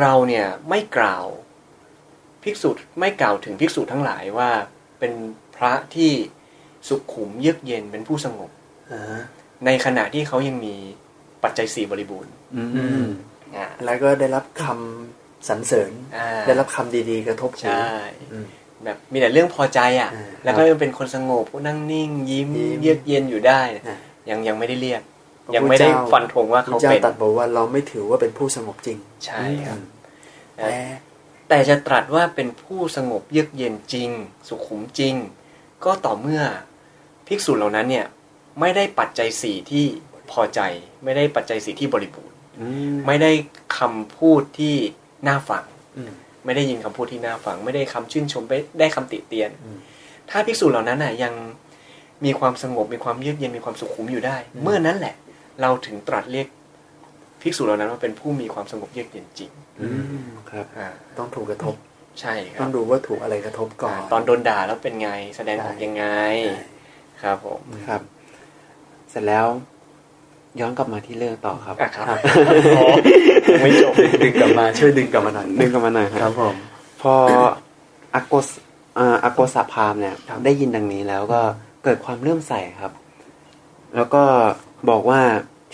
[0.00, 1.26] เราเนี่ยไม่กล่าว
[2.42, 4.50] ภิกษุไม่กล่าวถึงภิกษุทั้งหลายว่า
[4.98, 5.12] เป็น
[5.56, 6.12] พระที่
[6.88, 8.50] สุขุมเยือกเย็นเป็นผู้สงบ
[8.90, 9.18] อ่า
[9.64, 10.74] ในขณะที่เขายังมี
[11.42, 13.06] ปัจจัยสี่บริบูรณ์อือืมมอ่า
[13.84, 17.88] แล้วก็ได้รับคำสรรเสริญอ่าได้รับคำดีๆ กระทบหูใช่
[18.32, 18.46] อืม
[18.84, 23.98] แบบมีแต่เรื่องพอใจอะอ่าแล้วก็ยังเป็นคนสงบนั่งนิ่งยิ้มยิ้มเยือกเย็นอยู่ได้อ่า
[24.30, 25.02] ยังยังไม่ได้เรียก
[25.46, 29.78] พระยังไม่ได้พุทธเจ้าฟันธงว่าพเขาระเจ้าเป็นตรัสบอกว่าเราไม่ถือว่าเป็นผู้สงบจริง ใช่ครับ
[30.56, 30.76] แต่
[31.48, 34.10] แต่จะตรัสว่าเป็นผู้สงบเยือกเย็นจริง
[34.48, 35.14] สุขุมจริง
[35.84, 36.42] ก็ต่อเมื่อ
[37.26, 38.06] ภิกษุเหล่านั้นเนี่ย
[38.60, 39.84] ไม่ได้ปัจจัยสี่ที่
[40.30, 40.60] พอใจ
[41.04, 42.33] ไม่ได้ปัจจัยสี่ที่บริบูรณ์อืม
[43.06, 43.30] ไม่ได้
[43.78, 44.74] คำพูดที่
[45.28, 45.64] น่าฟัง
[45.96, 46.12] อืม
[46.44, 49.78] ไม่ได้ยินคำพูดที่น่าฟัง ไม่ได้คำชื่นชมไม่ได้คำติเตียนอืม
[50.30, 51.34] ถ้าภิกษุเหล่านั้นน่ะยัง
[52.24, 55.14] มีความสงบมีความเยือกเย็นมีความสุขุมอยู่ได้อืมเมื่อนั้นแหละ
[55.60, 56.46] เราถึงตรัสเรียก
[57.42, 59.50] ภิกษุเหล่านั้นว่าเป็นผู้มีความสงบเยือกเย็นจริง
[59.80, 59.88] อื
[60.24, 60.88] มครับอ่า
[61.18, 61.74] ต้องถูกกระทบ
[62.20, 66.04] ใช่คต้รัอบงดูว่าถูกอะไรกระทบก่อนอ่าตอนโดนด่าแล้วเป็นไงแสดงออกยังไง
[66.46, 66.64] ใช่
[67.22, 68.02] ครับผมครับ
[69.10, 69.46] เสร็จแล้ว
[70.60, 72.06] ย้อนกลับมาที่เรื่องต่อครับอะครับ
[72.76, 72.86] อ๋อ
[73.62, 73.92] ไม่จบ
[74.22, 76.54] ดึงกลับมาช่วยดึงกลับมาหน่อยดึงกลับมาหน่อยคครัรับบผม
[77.02, 77.14] พอ
[78.14, 78.46] อาโกส
[78.98, 81.40] อ่าอาโกสาพราหมณ์เนี่ยครับได้ยินดังนี้แล้วก็
[81.84, 82.92] เกิดความเลื่อมใสครับ
[83.94, 84.22] แล้วก็
[84.90, 85.20] บอกว่า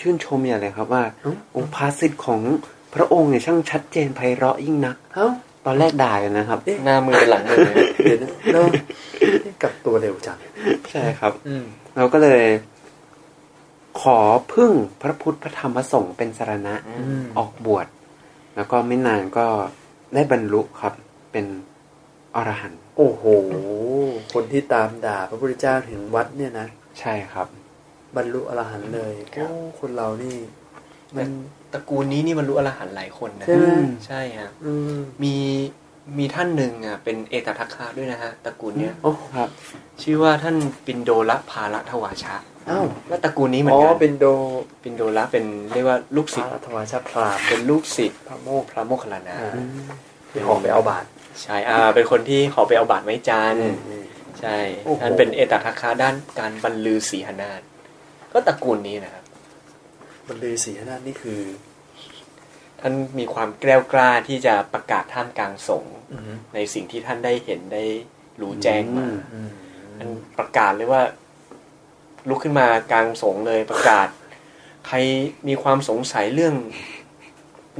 [0.00, 2.40] ชื่นชมอย่างเลยครับว่าเอ้าองค์ภาสิทธิ์ของ
[2.94, 5.26] พระองค์เนี่ยช่างชัดเจนไพเราะยิ่งนักเอ้า
[5.66, 8.60] ตอนแรกด่ากันนะครับเอ๊ะหน้ามือเป็นหลังมือเลยเดี๋ยวนะเรา
[9.62, 10.38] กลับตัวเร็วจัง
[10.90, 11.64] ใช่ครับอืม
[11.96, 12.42] เราก็เลย
[14.00, 14.18] ขอ
[14.52, 14.72] พึ่ง
[15.02, 17.86] พระพุทธพระธรรมพระสงฆ์เป็นสารณะอือืมมออกบวช
[18.56, 19.46] แล้วก็ไม่นานก็
[20.14, 20.94] ได้บรรลุครับ
[21.32, 21.46] เป็น
[22.36, 23.24] อรหันต์โอ้โห
[24.34, 26.66] คนที่ตามด่าพระพุทธเจ้าถึงวัดเนี่ยนะ
[27.00, 27.46] ใช่ครับ
[28.16, 30.36] บรรลุอรหันต์เลยครับโอ้คนเรานี่
[31.16, 31.28] มัน
[31.72, 35.36] ตระกูลนี้นี่มันรู้อรหันต์หลายคนนะ ใช่ไหมอืมใช่ครับอืมมี
[36.18, 39.48] มีท่านหนึ่งอะเป็นเอตทัคคะด้วยนะฮะตระกูลเนี้ยโอ้ครับ
[40.02, 42.36] ชื่อว่าท่านปินโดละภาละทวาชะ
[42.70, 44.26] อ้าวและตระกูลนี้เหมืออ๋นอกันเป็นโด
[44.82, 49.50] ปินโดละเป็นเรียกว่าลูกศิษย์พระธวาชาพราหมณ์เป็นลูกศิษย์พระโมคพระโมคคัลลานะอ่า
[50.30, 51.06] ที่ออกไปเอาบาตร
[51.42, 54.04] ใช่อ่าเป็นคนที่ขอไปเอาบาตรไม้จันทร์อืม
[54.40, 57.60] ใช่โอ้โหท่านเป็นเอตทัคคะด้านการบรรลือศีหนาฏ
[58.32, 59.24] ก็ตระกูลนี้นะครับ
[60.28, 61.40] บรรลือศรีหนาถนี่คือ
[62.80, 66.22] ท่านมีความแกล้วกล้าที่จะประกาศท่ามกลางสงฆ์อืม
[66.54, 67.84] ในสิ่งที่ท่านได้เห็นได้
[68.40, 69.50] รู้แจ้งมาอืมอืม
[69.98, 70.08] ท่าน
[70.38, 71.02] ประกาศเลยว่า
[72.28, 74.08] ลุกขึ้นมากลางสงฆ์เลยประกาศ
[74.86, 74.96] ใคร
[75.48, 76.54] มีความสงสัยเรื่อง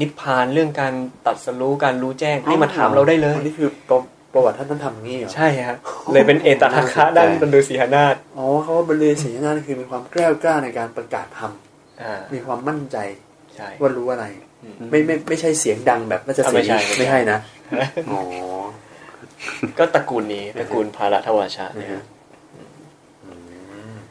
[0.01, 0.95] นิพพานเรื่องการ
[1.27, 3.99] ตัดสรู้การรู้แจ้งให้มาถามเราได้เลยอันนี้คือประ
[4.35, 5.77] ประวัติท่านท่านทำงี้เหรอใช่ครับ
[6.13, 11.53] เลยเป็นเอตทัคคะด้านบรรลือศีหนาฏอ๋อเขาว่าบรรลือศรีหนาถคือมีความแกล้วกล้าในการประกาศธรรม
[12.03, 12.97] อ่ามีความมั่นใจ
[13.57, 14.25] ใช่ว่ารู้อะไร
[14.63, 17.39] อืมไม่ไม่ไม่ใช่เสียงดังแบบน่าจะอะเสีไม่ใช่ไม่ใช่นะ
[18.11, 18.21] อ๋อ
[19.79, 22.05] ก็ตระกูลนี้ตระกูลภาระทวาชะเนี่ยครับ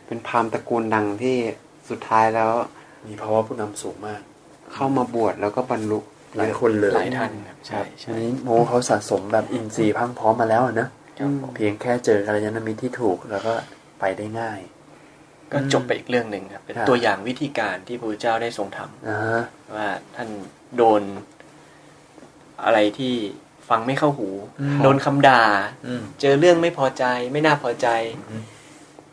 [0.10, 1.38] เป็นพราหมณ์ตระกูลดังที่
[1.90, 2.52] สุดท้ายแล้ว
[3.08, 4.22] มีภาวะผู้นำสูงมาก
[4.74, 6.00] เข้ามาบวชแล้วก็บรรลุ
[6.38, 10.88] หลายคนเลยหลายท่านครับใช่อัใช่นนี้โมเขาสะสมแบบอินทรีย์พรังพร้อมมาแล้วอะนะ
[11.20, 13.54] ครับผมเพียงแค่เจอกัลยาณมิตรที่ถูกแล้วก็
[14.00, 14.60] ไปได้ง่าย
[15.52, 19.44] ก็จบไปอีกเรื่องหนึ่งครับ เป็นครับตัวอย่างวิธีการที่พระพุทธเจ้าได้ทรงทำนะฮะ
[19.76, 20.30] ว่าท่าน
[20.78, 21.02] โดน
[22.66, 23.14] อะไรที่
[23.70, 24.30] ฟังไม่เข้าหู
[24.62, 25.44] อืมโดนคำด่า
[25.86, 27.88] อืมเจอเรื่องไม่พอใจ ไม่น่าพอใจ
[28.30, 28.44] อืม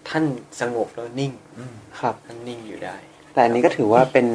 [0.08, 0.24] ท่าน
[0.60, 2.96] สงบแล้วนิ่งอืมครับท่านนิ่งอยู่ได้
[3.32, 4.28] แต่อันนี้ก็ถือว่าเป็น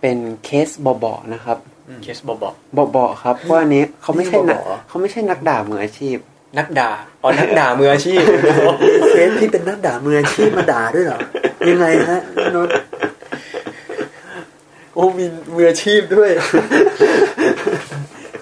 [0.00, 1.58] เป็นเคสเบาๆนะครับ
[2.02, 2.38] เคสบอบ
[2.92, 6.16] เบาๆครับเพราะอันนี้เขาไม่ใช่นักเบาๆเหรอเขาไม่ใช่นักด่ามืออาชีพ
[6.58, 6.90] นักด่า
[7.22, 8.22] อ๋อนักด่ามืออาชีพ
[9.10, 11.20] เคสที่เป็นนักด่ามืออาชีพมาด่าด้วยเหรอ
[11.68, 12.20] ยังไงฮะ
[12.54, 12.74] นนท์
[14.94, 16.30] โอ้มีมืออาชีพด้วย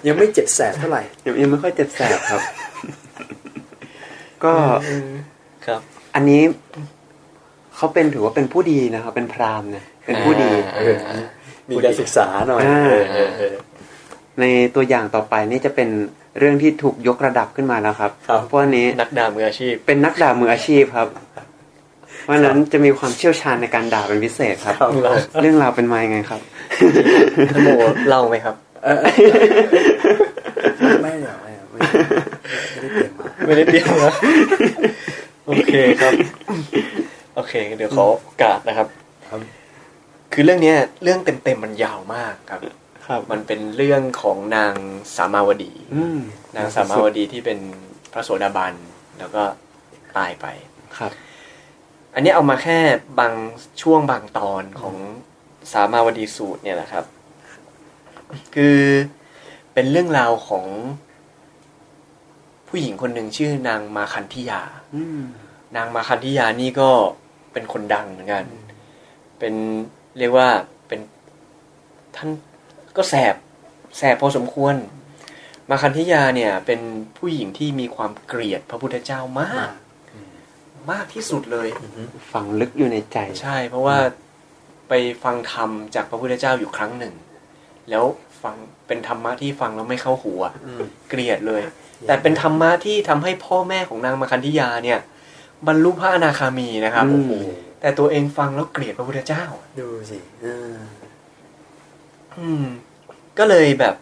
[0.07, 2.41] ยังไม่เจ็บแสบเท่าไหร่ยังยังไม่ค่อยเจ็บแสบครับ
[4.45, 4.53] ก็
[5.67, 5.81] ครับ
[6.15, 6.43] อันนี้
[7.77, 10.97] เขาเป็นถือว่าเป็นผู้ดีนะครับ เป็นพราหมณ์นะเป็นผู้ดีอ่าเออ
[11.71, 13.55] มีการศึกษาหน่อยอ่าเออเออเออ
[14.41, 14.45] ใน
[14.75, 15.89] ตัวอย่างต่อไปนี่จะเป็น
[16.39, 21.09] เรื่องที่ถูกยกระดับขึ้นมาแล้วครับครับเพราะอันนี้นักด่ามืออาชีพ เป็นนักด่ามืออาชีพครับ
[22.25, 24.91] เพราะฉะนั้นจะมีความเชี่ยวชาญในการด่าเป็นพิเศษครับครับ
[25.43, 26.41] เรื่องราวเป็นมายังไงครับ
[27.55, 27.69] ท่านโม
[28.09, 28.55] เล่าไหมครับ
[28.85, 28.99] เออ
[31.03, 34.13] ไม่เดี๋ยวไม่เดี๋ยวไม่ไม่ได้เตรียมมาไม่ได้เตรียมนะ
[35.47, 36.13] โอเคครับ
[37.35, 38.89] โอเค เดี๋ยวขอโอกาสนะครับ
[39.29, 39.41] ครับ
[40.33, 42.61] คือเรื่องเนี้ย เรื่องเต็มๆมันยาวมากครับ
[43.07, 44.75] ครับ มันเป็นเรื่องของนาง
[45.17, 46.19] สามาวดีอืม
[46.57, 47.59] นางสามาวดีที่เป็น
[48.13, 48.75] พระโสดาบัน
[49.19, 49.43] แล้วก็
[50.17, 50.47] ตายไป
[50.99, 51.13] ครับ
[52.15, 52.79] อันนี้เอามาแค่
[53.21, 53.33] บาง
[53.83, 54.97] ช่วงบางตอนของ
[55.73, 57.05] สามาวดีสูตรเนี่ยแหละครับ
[58.55, 58.79] คือ
[59.75, 60.67] เป็นเรื่องราวของ
[62.77, 64.61] ผู้หญิงคนหนึ่งชื่อนางมาคันธิยา
[64.95, 65.23] อืม
[65.77, 66.91] นางมาคันธิยานี่ก็
[67.53, 68.45] เป็นคนดังเหมือนกัน
[69.39, 69.55] เป็น
[70.19, 70.49] เรียกว่า
[70.89, 71.01] เป็น
[72.17, 72.31] ท่าน
[72.97, 73.35] ก็แสบ
[73.99, 74.75] แสบพอสมควร
[75.71, 76.81] มาคันธิยาเนี่ย เป็น
[77.19, 79.71] ผู้หญิงที่มีความเกลียดพระพุทธเจ้ามาก
[80.91, 81.69] มากที่สุดเลย
[82.33, 83.99] ฝังลึกอยู่ในใจ ใช่ เพราะว่า
[84.89, 84.93] ไป
[85.25, 87.15] ฟังธรรมจากพระพุทธเจ้าอยู่ครั้งหนึ่ง
[87.91, 88.05] แล้ว
[88.43, 88.55] ฟัง
[88.87, 91.63] เป็นธรรมะที่ฟังแล้วไม่เข้าหูอะอืมเกลียดเลย
[92.07, 95.01] แต่เป็นธรรมะที่ทำให้พ่อแม่ของนางมาคันธิยาเนี่ย
[95.67, 97.49] บรรลุพระอนาคามีนะครับอืมโอ้โห
[97.81, 99.45] แต่ตัวเองฟังแล้วเกลียดพระพุทธเจ้า
[99.81, 100.75] ดูสิเออ
[102.39, 102.65] อืม
[103.39, 103.95] ก็เลยแบบ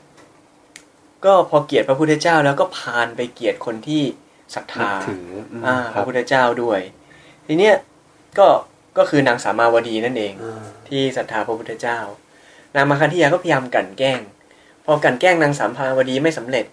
[1.24, 4.02] ก็พอเกลียดพระพุทธเจ้าแล้วก็พานไปเกลียดคนที่
[4.54, 6.80] ศรัทนัธาบถืออืมอ่าคพรับระพุทธเจ้าด้วย
[7.46, 7.74] ทีเนี้ย
[8.38, 8.48] ก็
[8.98, 11.98] ก็คือนางสามาวดีนั่นเองอ่าที่ศรัทธาพระพุทธเจ้า
[12.76, 14.20] นางมาคันธิยาก็พยายามกลั่นแกล้ง
[14.84, 16.64] พอกลั่นแกล้งนางสามภาวดีไม่สำเร็จ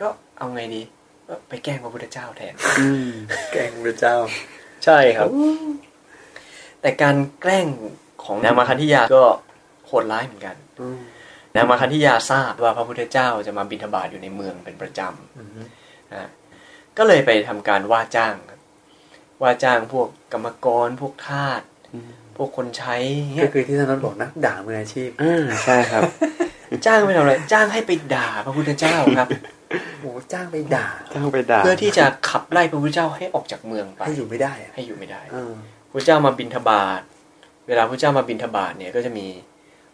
[0.00, 0.08] ก็
[0.38, 0.82] เอาไงดี
[1.28, 3.10] ก็ไปแกล้งพระพุทธเจ้าแทนอืม
[3.52, 4.16] แกล้งพระเจ้า
[4.84, 5.28] ใช่ครับ
[6.80, 7.66] แต่การแกล้ง
[8.24, 9.24] ของนางมาคันธิยาก็
[9.86, 10.98] โหดร้ายเหมือนกันอืม
[11.56, 15.00] นางมาคันธิยาทราบว่าพระพุทธเจ้าจะมาบิณฑบาตอยู่ในเมืองเป็นประจ
[15.38, 16.30] อืมำนะ
[16.98, 18.60] ก็เลยไปทำการว่าจ้างครับ
[19.42, 21.62] ว่าจ้างพวกกรรมกรพวกทาส
[21.94, 22.96] อืมพวกคนใช้
[23.34, 26.02] เงี้ก็ยคือที่ท่านนั้นบอกนักด่ามืออาชีพอ่าใช่ครับ
[26.86, 29.28] จ้างไปทำอะไรจ้างให้ไปด่าพระพุทธเจ้าครับ
[30.00, 35.52] โอ้จ้างไปด่า จ้างไปด่า เพื่อที่จะขับไล่พระพุทธเจ้าให้ออกจากเมืองไป ให้อยู่ไม่ได้อะให้อยู่ไม่ได้เออ
[35.90, 37.00] พระเจ้ามาบินทบาท
[37.68, 39.26] เวลาพระเจ้ามาบินทบาทเนี่ยก็จะมี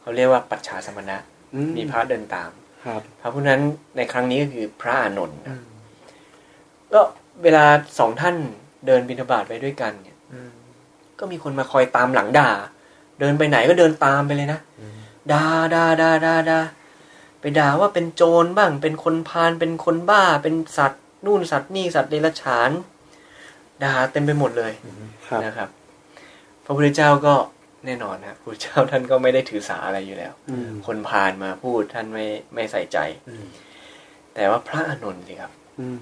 [0.01, 1.16] เขาเรียกว่าปัจฉาสมณะ
[1.55, 2.51] อืมีพระเดินตาม
[2.85, 3.61] ครับ พระผู้นั้น
[3.97, 5.64] ในครั้งนี้ก็คือพระอานนท์อืนะม
[6.93, 7.01] ก็
[7.43, 7.64] เวลา
[7.99, 8.35] สองท่าน
[8.87, 10.51] เดินบินทบาทไปด้วยกันเนี่ยอืม
[11.18, 12.51] ก็มีคนมาคอยตามหลังด่า
[13.20, 14.97] เดินไปไหนก็เดินตามไปเลยนะอืม
[15.33, 15.45] ด่า
[15.75, 16.59] ด่าด่าด่าด่า
[17.43, 22.70] ไปด่าว่าเป็นโจรบ้าง เป็นคนพาลเป็นคนบ้า เป็นสัตว์นู่นสัตว์นี่สัตว์เดรัจฉาน
[23.84, 24.72] ด่าเต็มไปหมดเลย
[25.26, 25.68] ครับนะครับ
[26.64, 27.34] พระพุทธเจ้าก็
[27.86, 33.47] แน่นอนนะพระพุทธเจ้าท่านก็ไม่ได้ถือสาอะไรอยู่แล้วอืมคนพาลมาพูดท่านไม่ไม่ใส่ใจอืม
[34.34, 36.01] แต่ว่าพระอานนท์สิครับอืม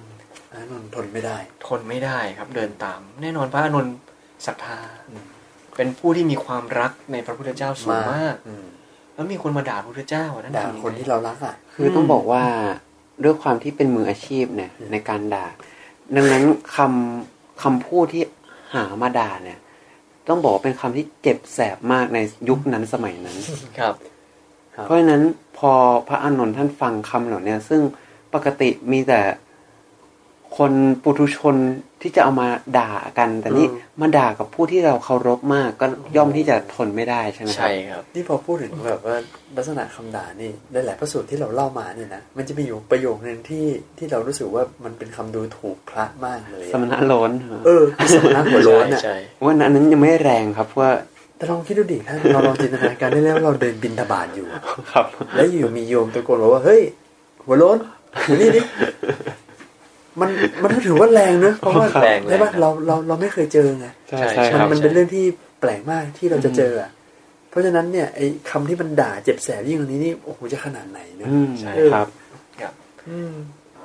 [0.55, 1.37] อานนท์ทนไม่ได้
[1.67, 3.95] ทนไม่ได้ครับ เดินตาม แน่นอนพระอานนท์
[4.47, 4.79] ศรัทธา
[5.11, 5.25] อืม
[5.77, 8.67] เป็นผู้ที่มีความรักในพระพุทธเจ้าสูงมากอืม
[9.21, 12.45] แล้วมีคนมาด่าพระพุทธเจ้าอะนั่นด่าทำยังไงคนที่เรารักอะ คือต้องบอกว่า
[13.25, 15.47] ด้วยความที่เป็นมืออาชีพเนี่ยอืมในการด่า
[16.17, 16.45] ดังนั้น
[16.77, 18.23] คำคำพูดที่
[18.75, 19.59] หามาด่าเนี่ย
[20.29, 22.19] ต้องบอกว่าเป็นคำที่เจ็บแสบมากใน
[22.49, 23.37] ยุคนั้นสมัยนั้น
[23.79, 23.95] ครับ
[24.75, 25.23] ครับเพราะฉะนั้น
[25.59, 25.73] พอ
[26.09, 27.81] พระอานนท์ท่านฟังคำเหล่าเนี้ยซึ่ง
[28.35, 29.21] ปกติมีแต่
[30.57, 31.57] คนปุถุชน
[32.03, 32.49] ที่จะเอามา
[32.79, 33.67] ด่ากัน แต่นี่
[34.01, 35.87] มาด่ากับผู้ที่เราเคารพมากก็
[36.17, 39.17] ย่อมที่จะทนไม่ได้ใช่ไหมครัใช่บครับนี่พอพูดถึงแบบว่า
[39.57, 40.51] ลักษณะคำด่านี่
[40.87, 43.67] หลายๆพระสูตรที่เราเล่ามาเนี่ยนะมันจะมีอยู่ประโยคนึงที่
[43.99, 47.31] ที่เรารู้สึกว่ามันเป็นคำดูถูกพระมากเลยสอะมณะโล้น
[47.67, 50.93] เออคือสมณะหัวโล้นอะใช่ว่าอันนั้นยังไม่แรงครับเพราะว่า
[51.37, 54.61] แต่ลองคิดดูดิท่านเราลองจินตนาการได้แล้วาเราเดินบินทบาทอยู่อะ
[54.93, 56.83] ครับ แล้วอยู่มีโยมตะโกนบอกว่าเฮ้ย
[57.45, 57.79] หัวโล้น
[58.27, 58.61] อยู่นี่ดิ
[60.21, 60.31] มัน
[60.63, 65.25] มันถือว่าแรงนะเพราะว่าแรงใช่ปะแรงเราเราเราไม่เคยเจอไงใช่ใช่ใช่ใช่ครับมันเป็นเรื่องที่
[65.61, 66.91] แปลกมากที่เราจะเจออะ
[67.51, 72.09] เพราะฉะนั้นเนี่ยไอ้คำที่มันด่าเจ็บแสบยิ่งกว่านี้นี่โอ้โหจะขนาดไหนเนะอืมใช่ครับ
[72.61, 72.75] ครับ
[73.09, 73.33] อืม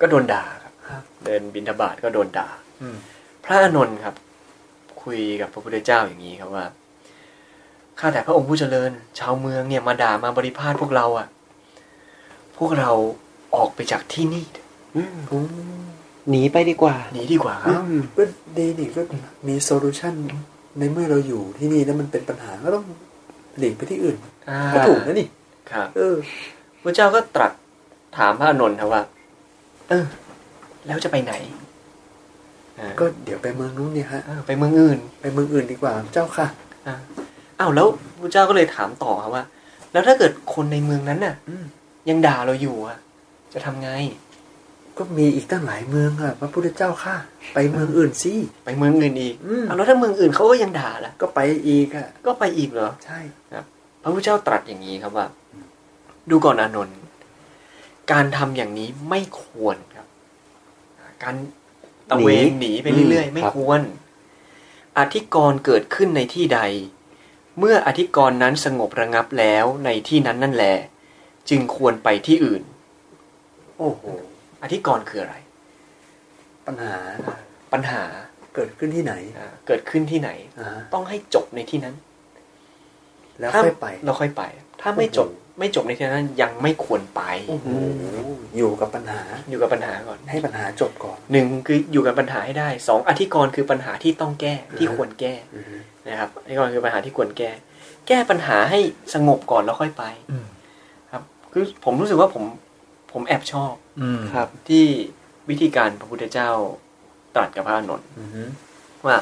[0.01, 2.49] ก็โดนด่าครับครับ เดินบินทบาทก็โดนด่า
[2.82, 2.95] อืม
[3.45, 4.15] พระอานนท์ครับ
[5.03, 6.65] คุยกับพระพุทธเจ้าอย่างนี้ครับว่า
[7.99, 11.28] ข้าแต่พระองค์ผู้เจริญ ชาวเมืองเนี่ยมาด่ามาบริพาทพวกเราอะ่ะ
[12.57, 12.91] พวกเรา
[13.55, 14.45] ออกไปจากที่นี่
[14.95, 15.39] อืมอื
[15.82, 15.86] ม
[16.30, 18.23] หนีไปดีกว่า หนีดีกว่าคอืรับมก็
[18.57, 19.01] ดีนี่ก็
[19.47, 20.13] มีโซลูชัน
[20.80, 22.86] ในเมื่อเราอยู่ที่นี่แล้วมันเป็นปัญหาก็ต้อง
[23.57, 24.17] หลีกไปที่อื่น
[24.49, 25.28] อ่าก็ถูกนะนี่
[25.71, 26.15] ครับเออ
[26.84, 27.51] พระเจ้าก็ตรัส
[28.17, 29.01] ถามพระอานนท์ครับว่า
[29.89, 30.05] เออ
[30.88, 31.34] แล้วจะไปไหน
[32.80, 36.47] อ่าก็เดี๋ยวไปเมืองนู้นเนี่ยฮะเออไปเมืองอื่น ไปเมืองอื่นดีกว่า เจ้าค่ะ
[36.88, 36.95] อ่า
[37.59, 37.88] อ้าวแล้ว
[38.21, 39.43] พระเจ้าก็เลยถามต่อครับว่า
[39.91, 41.65] แล้วถ้าเกิดคนในเมืองนั้นน่ะอืม
[42.09, 42.97] ยังด่าเราอยู่อะ
[43.53, 43.89] จะทำไง
[44.97, 47.15] ก็มีอีกตั้งหลายเมืองอะพระพุทธเจ้าค่ะ
[47.53, 48.33] ไปเมืองอื่นสิ
[48.65, 53.19] ไปเมืองอื่นอีกอืมอ้าวแล้วถ้าเมืองอื่นเขาก็ยังด่าล่ะก็ไปอีกอะก็ไปอีกเหรอใช่
[54.03, 55.25] พระพุทธเจ้าตรัสอย่างนี้ครับว่า
[56.29, 56.97] ดูก่อนอานนท์
[58.11, 60.07] การทำอย่างนี้ไม่ควรครับ
[61.23, 61.35] การ
[62.09, 63.81] ตะเวนหนีไปเรื่อยอืๆมไม่ครับควร
[64.99, 66.59] อธิกรณ์เกิดขึ้นในที่ใด
[67.59, 70.77] เมื่ออธิกรณ์นั้นสงบระงับแล้วในที่นั้นนั่นแหละ
[71.49, 72.63] จึงควรไปที่อื่น
[73.77, 74.03] โอ้โห
[74.66, 75.36] อธิกรณ์คืออะไร
[76.68, 76.95] ปัญหา
[77.74, 78.03] ปัญหา
[78.55, 81.95] เกิดขึ้นที่ไหนอ่าเกิดขึ้นที่ไหนอ่าต้องให้จบในที่นั้น
[83.39, 84.43] แล้วถ้าค่อยไป เราค่อยไป
[84.82, 87.68] ถ้าไม่จบโอ้โหไม่จบในที่นั้นยังไม่ควรไปโอ้โห
[88.57, 95.66] อยู่กับปัญหา อยู่กับปัญหาก่อน ให้ปัญหาจบก่อนหนึ่งคืออยู่กับปัญหาให้ได้สองอธิกรณ์คือปัญหาที่ต้องแก้ที่ควรแก้อืม
[96.07, 97.51] นะครับอธิกรณ์คือปัญหาที่ควรแก้
[98.07, 98.80] แก้ปัญหาให้
[99.13, 100.45] สงบก่อนแล้วค่อยไปอืม
[101.11, 102.43] ครับ คือผมรู้สึกว่าผม
[103.16, 104.86] ผมแอบชอบอืมครับ ที่
[105.49, 106.49] วิธีการพระพุทธเจ้า
[107.36, 108.49] ตรัสกับพระอานนท์อืม
[109.05, 109.18] ว่า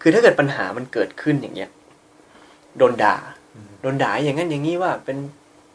[0.00, 1.70] คือถ้าเกิดปัญหามันเกิดขึ้นอย่างเงี้ย
[2.78, 3.16] โดนด่า
[3.82, 5.18] โดนด่าอย่างนั้นอย่างนี้ว่าเป็น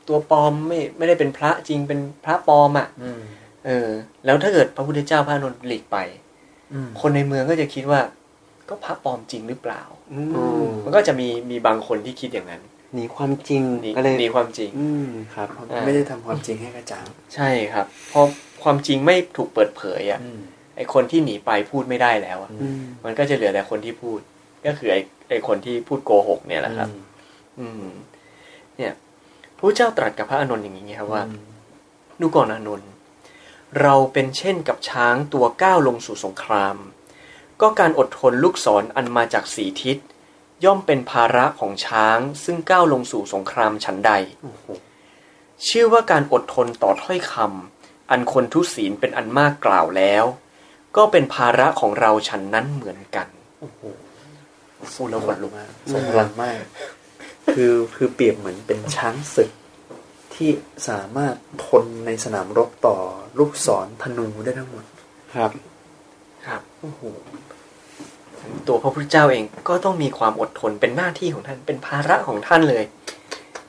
[0.07, 3.21] ตัวปลอมไม่ไม่ได้เป็นพระจริงเป็นพระปลอมอะอืม
[3.65, 3.89] เออ
[4.25, 5.97] แล้วถ้าเกิดพระพุทธเจ้าพระอานนท์หลีกไป
[6.73, 8.01] อืมคนในเมืองก็จะคิดว่า
[8.69, 9.81] ก็พระปลอมจริงหรือเปล่า
[10.13, 10.19] อื
[10.61, 12.61] มมันก็จะมีมีบางคนที่คิดอย่างนั้น
[12.93, 18.25] หนีความจริงหนีก็เลยหนีความจริง อืมครับอ่าไม่ได้ทำความจริงให้กระจ่าง ใช่ครับเพราะ
[18.63, 20.39] ความจริงไม่ถูกเปิดเผยอะอืม
[20.75, 24.19] ไอคนที่หนีไปพูดไม่ได้แล้วอะอืมมันก็จะเหลือแต่คนที่พูด
[24.65, 24.97] ก็คือไอ
[25.29, 26.89] ไอคนที่พูดโกหก เนี่ยแหละครับ
[27.59, 27.85] อืม
[28.77, 28.93] เนี่ย
[29.57, 31.23] พระเจ้าตรัสกับพระอานนท์อย่างนี้ครับว่า
[32.21, 32.89] ดูก่อนอานนท์
[33.81, 36.75] เราเป็นเช่นกับช้างตัวก้าวลงสู่สงคราม
[37.61, 39.97] ก็การอดทนลูกศรออันมาจากสีทิศ
[40.65, 44.11] ย่อมเป็นภาระของช้างซึ่งก้าวลงสู่สงครามฉันใด
[44.43, 44.65] โอ้โห
[45.67, 50.25] ชื่อว่าการอดทนต่อถ้อยคำอันคนทุศีลเป็นอันมากกล่าวแล้ว
[50.97, 53.27] ก็เป็นภาระของเราฉันนั้นเหมือนกัน
[53.59, 53.81] โอ้โห
[54.95, 56.61] พูดแล้วขนลุกมากทรงพลังมาก
[57.53, 59.49] คือคือเปรียบเหมือนเป็นช้างศึก
[60.35, 60.49] ที่
[60.89, 61.35] สามารถ
[61.65, 62.97] ทนในสนามรบต่อ
[63.39, 64.85] ลูกศรธนูได้ทั้งหมด
[65.35, 65.51] ครับ
[66.47, 67.01] ครับโอ้โห
[68.67, 72.83] ตัวพระพุทธเจ้าเองก็ต้องมีความอดทนเป็นหน้าที่ของท่านเป็นภาระของท่านเลย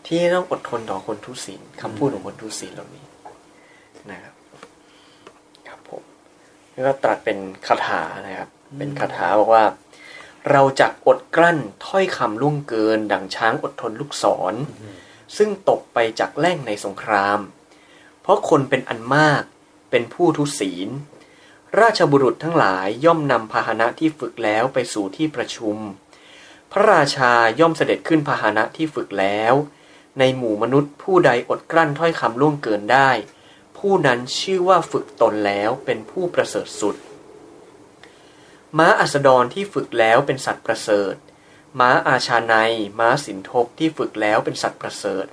[0.06, 3.04] ที่ต้องอดทนต่อคนทุศีลคำพูดของคนทุศีลเหล่านี้
[4.10, 4.34] นะครับ
[5.68, 6.02] ครับผม
[6.72, 8.48] แล้วก็ตรัสเป็นคาถานะครับ
[8.78, 9.64] เป็นคาถาบอกว่า
[10.50, 14.54] เราจะอดกลั้นถ้อยคำล่วงเกิน ดังช้างอดทนลูกศร
[15.36, 17.38] ซึ่งตกไปจากแล่งในสงคราม
[18.22, 19.42] เพราะคนเป็นอันมาก
[19.90, 20.88] เป็นผู้ทุศีล
[21.80, 25.76] ราชบุรุษทั้งหลายย่อมนำพาหนะที่ฝึกแล้วไปสู่ที่ประชุม
[26.72, 29.54] พระราชาย่อมเสด็จขึ้นพาหนะที่ฝึกแล้ว
[30.18, 33.10] ในหมู่มนุษย์ผู้ใดอดกลั้นถ้อยคำล่วงเกินได้
[33.78, 36.96] ผู้นั้นชื่อว่าฝึกตนแล้วเป็นผู้ประเสริฐสุด
[38.78, 41.14] ม้าอัสดรที่ฝึกแล้วเป็นสัตว์ประเสริฐ
[41.80, 42.54] ม้าอาชาใน
[42.98, 45.26] ม้าสินทบที่ฝึกแล้วเป็นสัตว์ประเสริฐ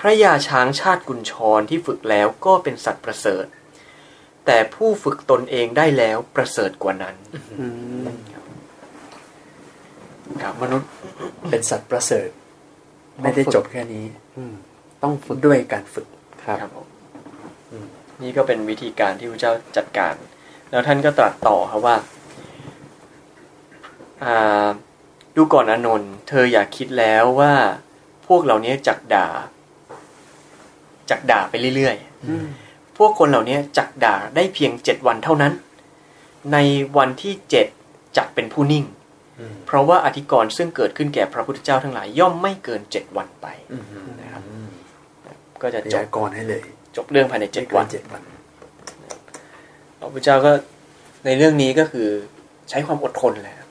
[0.00, 3.44] พระยาช้างชาติกุญชรที่ฝึกแล้วก็เป็นสัตว์ประเสริฐ
[4.46, 7.14] แต่ผู้ฝึกตนเองได้แล้วประเสริฐกว่านั้น
[7.60, 7.66] อื
[8.06, 8.08] ม
[10.42, 10.90] ครับมนุษย์
[11.50, 12.28] เป็นสัตว์ประเสริฐ
[13.22, 14.06] ไม่ได้จบแค่นี้
[14.38, 14.54] อืม
[15.02, 16.06] ต้องฝึกด้วยการฝึก
[16.44, 16.86] ครับครับผม
[17.70, 17.86] อืม
[18.22, 20.14] นี่ก็เป็นวิธีการที่พระเจ้าจัดการ
[20.70, 21.96] แล้วท่านก็ตรัสต่อครับว่า
[24.24, 24.66] อ่า
[25.36, 27.54] ดูก่อนอานนท์เธออย่าคิดแล้วว่า
[28.26, 29.28] พวกเหล่านี้จักด่า
[31.10, 32.61] จักด่าไปเรื่อยๆอืมพ
[33.04, 35.52] วกคนเหล่านี้จักด่าได้เพียงเจ็ดวันเท่านั้น
[36.52, 36.56] ใน
[36.96, 37.66] วันที่เจ็ด
[38.16, 38.84] จักเป็นผู้นิ่ง
[39.66, 43.46] เพราะว่าอธิกรณ์ซึ่งเกิดขึ้นแก่พระพุทธเจ้าทั้งหลายย่อมไม่เกินเจ็ดวันไป
[44.20, 44.42] นะครับ
[45.62, 46.62] ก็จะพจบยากรณ์ให้เลย
[46.96, 48.22] จบเรื่องภายในเจ็ดวันเจ็ดวัน
[49.98, 50.52] พระพุทธเจ้าก็
[51.24, 52.08] ในเรื่องนี้ก็คือ
[52.70, 53.68] ใช้ความอดทนแหละครับ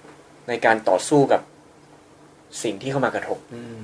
[0.48, 1.42] ในการต่อสู้กับ
[2.64, 3.82] สิ่งที่เข้ามากระทบอืม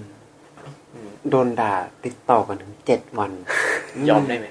[1.30, 1.74] โดนด่า
[2.06, 3.32] ติดต่อกันถึงเจ็ดวัน
[4.10, 4.46] ยอมได้ไหม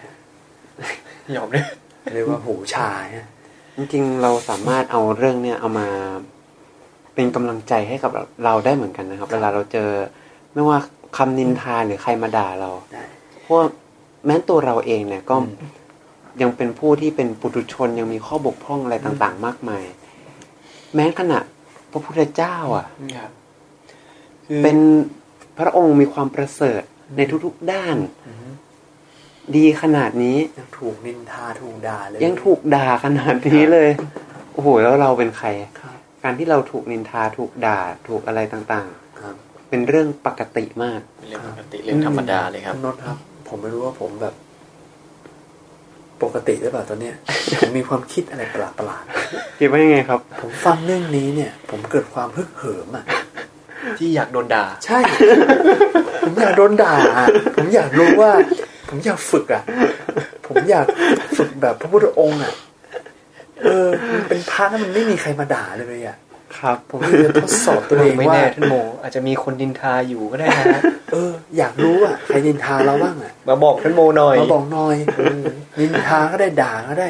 [1.37, 1.69] ยอมได้ไหม
[2.15, 3.29] เรียกว่าหูชาเนี่ย
[3.77, 5.89] จริงๆเราสามารถเอาเรื่องเนี่ยเอามา
[7.15, 8.11] เป็นกำลังใจให้กับ
[8.45, 9.91] เราได้เหมือนกันนะครับ เวลาเราเจอ
[10.53, 10.79] ไม่ว่า
[11.17, 13.05] คำนินทาหรือใครมาด่าเราได้
[13.43, 13.67] เพราะว่า
[14.27, 15.55] แม้ตัวเราเองเนี่ยก็อืม
[16.43, 19.85] ยังเป็นผู้ที่เป็นปุถุชนยังมีข้อบกพร่องอะไรต่างๆ มากมาย
[20.95, 21.39] แม้ขณะ
[21.91, 23.31] พระพุทธเจ้า อะครับ
[24.47, 24.79] คือเป็น
[25.59, 26.83] พระองค์มีความประเสริฐ
[27.17, 27.97] ในทุกๆด้าน
[28.27, 28.51] อืม
[29.55, 33.91] ดีขนาดนี้ ยังถูกนินทาถูกด่าเลยยังถูกด่าขนาดนี้เลย
[34.53, 35.49] โอ้โหแล้วเราเป็นใคร
[35.81, 38.89] ครับการที่เราถูกนินทาถูกด่าถูกอะไรต่าง
[39.21, 43.17] ครับๆเป็นเรื่องปกติมากเป็นเรื่องปกติเรื่องธรรมดาเลยครับณนนท์ครับ
[43.49, 44.35] ผมไม่รู้ว่าผมแบบ
[46.23, 47.17] ปกติหรือเปล่าตอนเนี้ย
[47.61, 49.05] ผมมีความคิดอะไรประหลาดประหลาด
[49.59, 53.05] คิดว่ายังไงครับๆผมฟังเรื่องนี้เนี่ย ผมเกิดความฮึกเหิมอะ
[53.99, 54.99] ที่อยากโดนด่า ใช่
[56.23, 57.27] ผมอยากโดนด่าอะ
[57.57, 58.31] ผมอยากรู้ว่า
[58.89, 59.63] ผมอยากฝึกอะ
[60.47, 60.87] ผมอยาก
[61.39, 62.53] ฝึกแบบพระพุทธองค์อะ
[63.65, 66.17] เออมันเป็นพระแล้วมันไม่มีใครมาด่าเลยอะ
[66.59, 70.83] ครับ ผมเลยจะทดสอบตัวเองไม่ว่าแน่ท่านโม อาจจะมีคนดินทาอยู่ก็ได้นะ
[71.13, 74.97] เออ อยากรู้อะใครนินทาเราบ้างอะ มาบอกท่านโมหน่อย มาบอกหน่อย
[75.81, 77.09] นินทาก็ได้ด่าก็ได้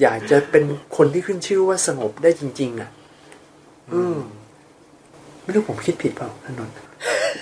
[0.00, 0.64] อยากจะเป็น
[0.96, 2.90] คนที่ขึ้นชื่อว่าสงบได้จริง ๆ อะ
[3.92, 4.16] อืม
[5.42, 6.74] ไม่รู้ผมคิดผิดเปล่าท่านนนท์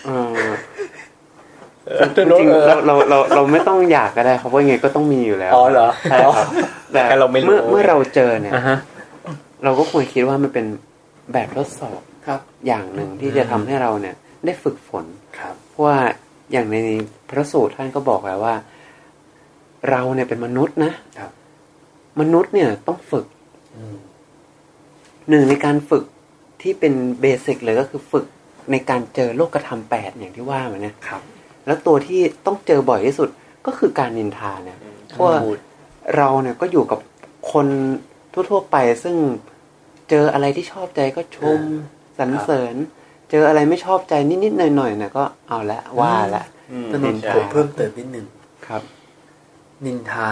[0.07, 0.51] เออ
[2.17, 6.47] จริงๆเราเราเราเราไม่ต้องอยากก็ได้ครับว่ายังไงก็ต้องมีอยู่แล้วอ๋อเหรอใช่ครับ
[6.93, 8.79] แต่แค่เราไม่รู้เมื่อเมื่อเราเจอเนี่ยอ่าฮะ
[9.65, 10.67] เราก็ควรคิดว่ามันเป็น
[11.33, 14.15] แบบทดสอบครับ อย่างหนึ่งที่จะทำให้เราเนี่ย
[14.45, 15.05] ได้ฝึกฝน
[15.39, 15.99] ครับเพราะว่า
[16.53, 16.77] อย่างใน
[17.29, 18.55] พระสูตรท่านก็บอกแล้วว่า
[19.91, 21.31] เราเนี่ยเป็นมนุษย์นะครับ
[22.21, 23.27] มนุษย์เนี่ยต้องฝึก
[23.77, 23.97] อืม
[25.29, 26.05] หนึ่งในการฝึก
[26.63, 28.27] ที่เป็นเบสิกเลยก็คือฝึก
[28.71, 31.23] ในการเจอโลกธรรมแปดอย่างที่ว่ามาเนี่ยครับ
[31.67, 33.29] แล้วตัวที่ต้องเจอบ่อยที่สุด
[33.67, 35.39] ก็คือการนินทาเนี่ยเพราะว่า
[36.17, 37.01] เราเนี่ยก็อยู่กับ
[37.53, 37.67] คน
[38.51, 39.17] ทั่วๆไป ซึ่ง
[40.11, 41.61] เจออะไรที่ชอบใจก็ชม
[42.19, 42.75] สรรเสริญ
[43.31, 48.27] เจออะไรไม่ชอบใจนิดๆหน่อยๆนะก็เอาละว่าละอืมถนนใช่ผมเพิ่มเติมนิดนึง
[48.67, 48.83] ครับ
[49.85, 50.31] นินทา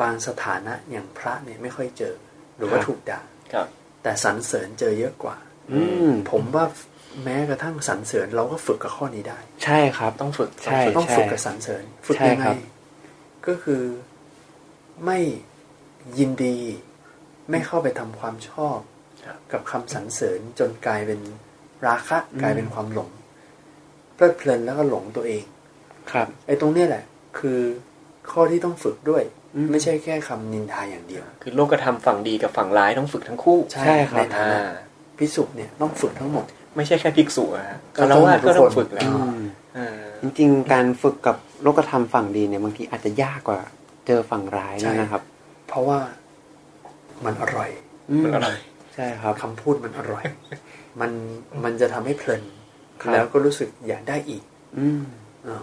[0.00, 2.14] บางสถานะอย่างพระเนี่ยไม่ค่อยเจอ
[2.56, 3.20] หรือว่าครับถูกด่า
[3.52, 3.66] ครับ
[4.02, 5.36] แต่สรรเสริญเจอเยอะกว่า
[5.72, 6.64] อืมผมว่า
[7.24, 12.56] แม้กระทั่งสรรเสริญเราก็ฝึกกับข้อนี้ได้ ใช่ครับ ต้องฝึกใช่ต้องฝึกกับสรรเสริญ ฝึกใช่ยังคไงรับ
[13.46, 13.82] ก็คือ
[15.04, 15.18] ไม่
[16.18, 16.58] ยินดี
[17.50, 18.78] ไม่เข้าไปทำความชอบ
[19.24, 21.20] ครับกับคำสรรเสริญจนกลายเป็น
[21.86, 23.10] ราคะกลายเป็นความหลง
[24.14, 25.44] เพลิดเพลินแล้วก็หลงตัวเอง
[26.10, 27.04] ครับไอ้ตรงเนี้ยแหละ
[27.38, 27.60] คือ
[28.30, 29.22] ข้อที่ต้องฝึกด้วย
[29.54, 34.84] อืมไม่ใช่แค่คำนินทาอย่างเดียว คือโลกธรรมฝั่งดีกับฝั่งร้ายต้องฝึกทั้งคู่ ใช่ครับในฐาอ่านะ
[35.18, 36.44] พิสุเนี่ยต้องฝึกทั้งหมด
[36.76, 39.40] ไม่ใช่แค่ภิกษุอะฮะก็คารต้องวะก็ทุกต้อคงนฝึกแล้วอืม
[39.76, 43.60] อ่าจริงๆ การฝึกกับโลกธรรมฝั่งดีเนี่ยบางทีอาจจะยากกว่า
[44.06, 45.22] เจอฝั่งร้ายใช่นะครับ
[45.68, 45.98] เพราะว่า
[47.24, 47.70] มันอร่อย
[48.24, 48.56] มันอร่อย
[48.94, 50.24] ใช่ครับคำพูดมันอร่อย
[51.00, 51.10] มัน
[51.64, 52.42] มันจะทำให้เพลิน
[53.02, 54.42] ครับแล้วก็รู้สึกอยากได้อีก
[54.78, 55.00] อืม
[55.46, 55.62] อ่า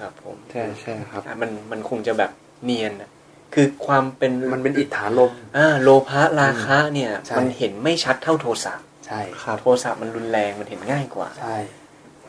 [0.00, 2.30] ครับผมใช่ใช่ครับอะมันมันคงจะแบบ
[2.64, 3.10] เนียนอะ
[3.54, 8.74] คือความเป็นมันเป็นอิทธาลมอ่าโลภะราคะเนี่ยใช่มันเห็นไม่ชัดเท่าโทสะ
[9.06, 11.56] ใช่ครับโทสะมันรุนแรงมันเห็นง่ายกว่า ใช่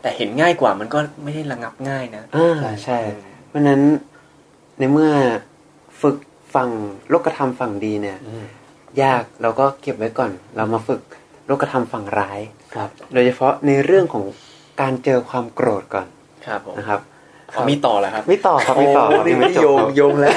[0.01, 2.99] แต่เห็นง่ายกว่ามันก็ไม่ได้ระงับง่ายนะอ่าใช่ใช่
[3.47, 3.81] เพราะฉะนั้น
[4.79, 5.11] ในเมื่อ
[6.01, 6.17] ฝึก
[6.53, 6.69] ฝั่ง
[7.09, 8.17] โลกธรรมฝั่งดีเนี่ย
[9.03, 11.01] ยากเราก็เก็บไว้ก่อน เรามาฝึก
[11.47, 12.39] โลกธรรมฝั่งร้าย
[12.75, 14.23] ครับ โดยเฉพาะในเรื่องของ
[14.81, 16.07] การเจอความโกรธก่อน
[16.45, 17.01] ครับผมนะครับ
[17.55, 20.35] อ๋อมีต่อแล้วครับไม่ต่อครับไม่ต่อครับนี่ยังไม่ไม่จโยบงครับโยงแล้ว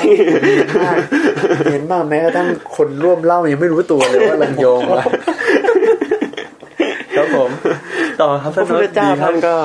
[1.70, 5.04] เห็นมากแม้กระทั่งคนร่วมเล่ายังไม่รู้ตัวเลยว่าลังโยงว่ะ
[7.20, 7.50] ครับผม
[8.20, 9.56] ต่อครับพระพุทธเจ้าดีคท่ารับนก็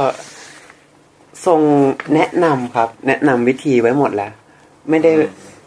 [1.45, 1.61] ทรง
[2.15, 4.31] แนะนำครับ แนะนำวิธีไว้หมดแล้ว
[4.89, 5.11] ไม่ได้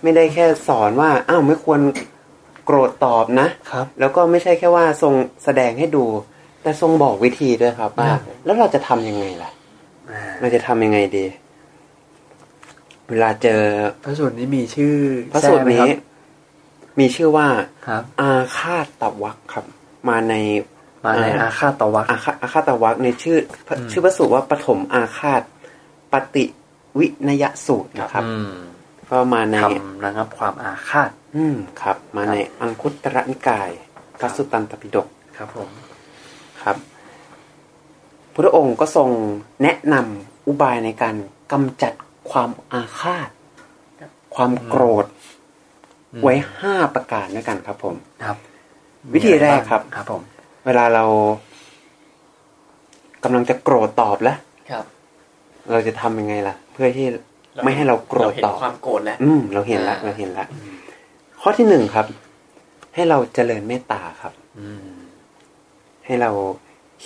[0.02, 1.80] ไม่ได้แค่สอนว่า อ้าวไม่ควร
[2.64, 5.14] โกรธตอบนะครับ แล้วก็ไม่ใช่แค่ว่าทรง
[5.44, 6.04] แสดงให้ดู
[6.62, 9.50] แต่ทรงบอกวิธีด้วยครับว่าครับแล้วเราจะทำยังไงล่ะ
[10.10, 11.26] อ่าเราจะทำยังไงดี
[13.08, 13.62] เวลาเจอ
[14.04, 14.96] พระสูตรนี้มีชื่อ
[15.32, 15.92] พระสูตรแทกไหมนี้
[17.00, 17.48] มีชื่อว่า
[17.86, 19.64] ครับอาฆาตตวักครับ
[20.08, 20.34] มาใน
[21.08, 25.42] มาในอาฆาตตวักอาฆาอาฆาตวักในชื่อพระอืมชื่อพระสูตรว่าปฐมอาฆาต
[26.12, 26.44] ปฏิ
[26.98, 28.52] วินยสูตรนะครับอืม
[29.10, 33.70] ก็มาในทำระงับความอาฆาต อืมครับ มาในอังคุตรนิกาย
[34.18, 35.06] พระสุตตันตปิฎก
[35.36, 35.68] ครับผม
[36.62, 36.76] ครับ
[38.34, 39.08] พระองค์ก็ทรง
[39.62, 41.16] แนะนำอุบายในการ
[41.52, 41.92] กำจัด
[42.30, 43.28] ความอาฆาต
[44.34, 45.06] ความโกรธ
[46.22, 47.94] ไว้ห้าประการด้วยกันครับผม
[48.24, 48.36] ครับ
[49.14, 50.22] วิธีแรกครับครับผม
[50.68, 51.04] เวลาเรา
[53.24, 54.38] กำลังจะโกรธตอบแล้ว
[54.70, 54.84] ครับ
[55.70, 57.06] เราจะทำยังไงล่ะ เพื่อที่
[57.64, 60.46] ไม่ให้เราโกรธเห็นตอบความโกรธแล้วอืมเราเห็นละอ่าเราเห็นละ
[61.40, 62.06] ข้อที่หนึ่งครับ
[62.94, 64.88] ให้เราเจริญเมตตาครับ อืม
[66.06, 66.30] ให้เรา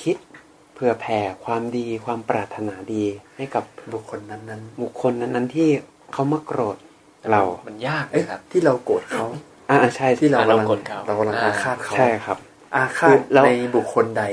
[0.01, 0.17] คิด
[0.75, 3.05] เพื่อแผ่ความดีความปรารถนาดี
[3.37, 5.69] ให้กับบุคคลนั้นบุคคลนั้นๆที่
[6.13, 6.77] เขามาโกรธ
[7.31, 9.25] เรา มันยากๆเอ๊ะนะครับ ที่เราโกรธเขา
[9.71, 12.39] อ่าใช่ที่เราอะกำลังเราโกรธเขาเรากำลังอาฆาตเขาใช่ครับ
[12.77, 14.25] อาฆาคืตอเราในบุคคลใด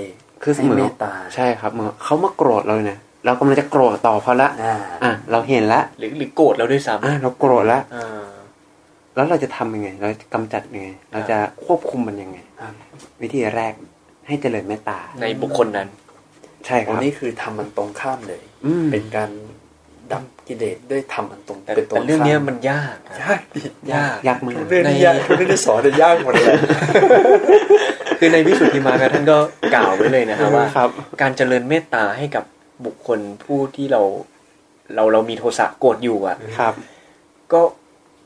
[0.43, 8.29] คือเสมอให้เมตตาใช่ครับเมื่อเขามาโกรธเราเนี่ยเรากำลังจะโกรธต่อเขาละอ่าอะเราเห็นละหรือหรือโกรธเราด้วยซ้ำอะเราโกรธละอ่า
[9.15, 12.73] แล้วเราจะทำยังไง เราจะกำจัดยังไง เราจะควบคุมมันยังไงครับ
[13.21, 13.73] วิธีแรก
[14.27, 15.87] ให้เจริญเมตตาในบุคคลนั้น
[16.65, 19.29] ใช่คอันรับนี้คือทำมันตรงข้ามเลยอืมเป็นการ
[20.13, 23.61] ดับกิเลสด้วยทำมันตรงแต่เป็นตรงแต่เรื่องข้ามเนี้ยมันยากนะยากดิ
[23.93, 26.45] ยากยากมากเรื่องนี้ยากเรื่องที่สอนเนี่ยยากหมดเลย
[28.19, 29.37] คือในวิสุทธิมาร์กท่านก็
[29.75, 30.89] กล่าวไว้เลยนะครับว่าครับ
[31.21, 32.43] การเจริญเมตตาให้กับ
[32.85, 34.01] บุคคลผู้ที่เรา
[34.95, 36.73] เราเรามีโทสะโกรธอยู่อะครับ
[37.53, 37.61] ก็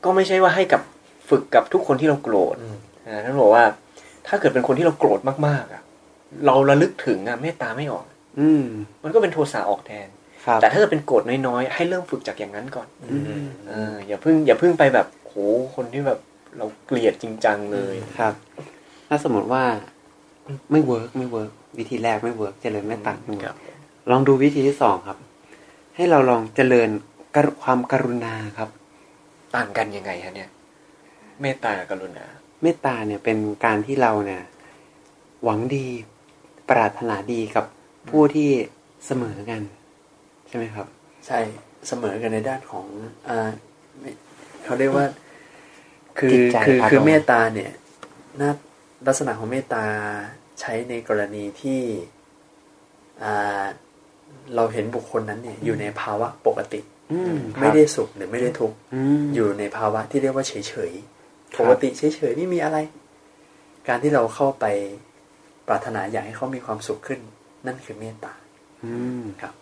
[0.04, 0.80] ก็ไม่ใช่ว่าให้กับ
[1.28, 2.76] ฝึกกับทุกคนที่เราโกรธอืม
[3.06, 3.64] นะท่านบอกว่า
[4.26, 5.82] ถ้าเกิดเป็นคนที่เราโกรธมากๆอะ
[6.46, 8.04] เราระลึกถึงอะเมตตาไม่ออก
[8.40, 8.64] อืม
[9.02, 10.13] มันก็เป็นโทสะออกแทนครับ
[10.62, 15.34] แต่ถ้าเกิดเป็นโกรธน้อยๆ ให้เริ่มฝึกจากอย่างนั้นก่อนอืมเอออย่าเพิ่งอย่าเพิ่งไปแบบโห
[15.74, 16.18] คนที่แบบ
[16.58, 18.34] เราเกลียดจริงจังเลยครับ
[19.08, 19.64] ถ้าสมมติว่า
[20.70, 23.56] ไม่ work ไม่ work วิธีแรกไม่ work เจริญเมตตาไม่ work
[24.10, 25.18] ลองดูวิธีที่สองครับ
[25.96, 26.88] ให้เราลองเจริญ
[27.34, 28.68] กรุความกรุณาครับ
[29.56, 30.50] ต่างกันยังไงฮะเนี่ย
[31.40, 32.24] เมตตากับกรุณา
[32.62, 34.42] เมตตาเนี่ยเป็นการที่เราเนี่ย
[35.44, 35.86] หวังดี
[36.70, 37.64] ปรารถนาดีกับ
[38.10, 38.50] ผู้ที่
[39.06, 40.88] เสมอกันใช่ไหมครับ
[41.26, 41.38] ใช่
[41.88, 42.86] เสมอกันในด้านของ
[43.28, 43.50] อ่า
[44.00, 44.10] ไม่
[44.64, 45.06] เขาเรียกว่า
[46.18, 47.72] คือจิตใจคืออารมณ์คือเมตตาเนี่ย
[48.40, 48.50] น่า
[49.06, 49.84] ลักษณะของเมตตา
[50.60, 51.80] ใช้ในกรณีที่
[53.22, 53.64] อ่า
[54.54, 56.80] เราเห็นบุคคลนั้นเนี่ย อยู่ในภาวะปกติ
[57.12, 62.78] อืมไม่ได้สุขหรือไม่ได้ทุกข์อืมอยู่ในภาวะที่เรียกว่าเฉยเฉยๆครับปกติเฉยเฉยๆไม่มีอะไร
[63.88, 64.64] การที่เราเข้าไป
[65.68, 67.20] ปรารถนาอยากให้เขามีความสุขขึ้น
[67.66, 68.34] นั่นคือเมตตา
[68.84, 69.54] อืมครับ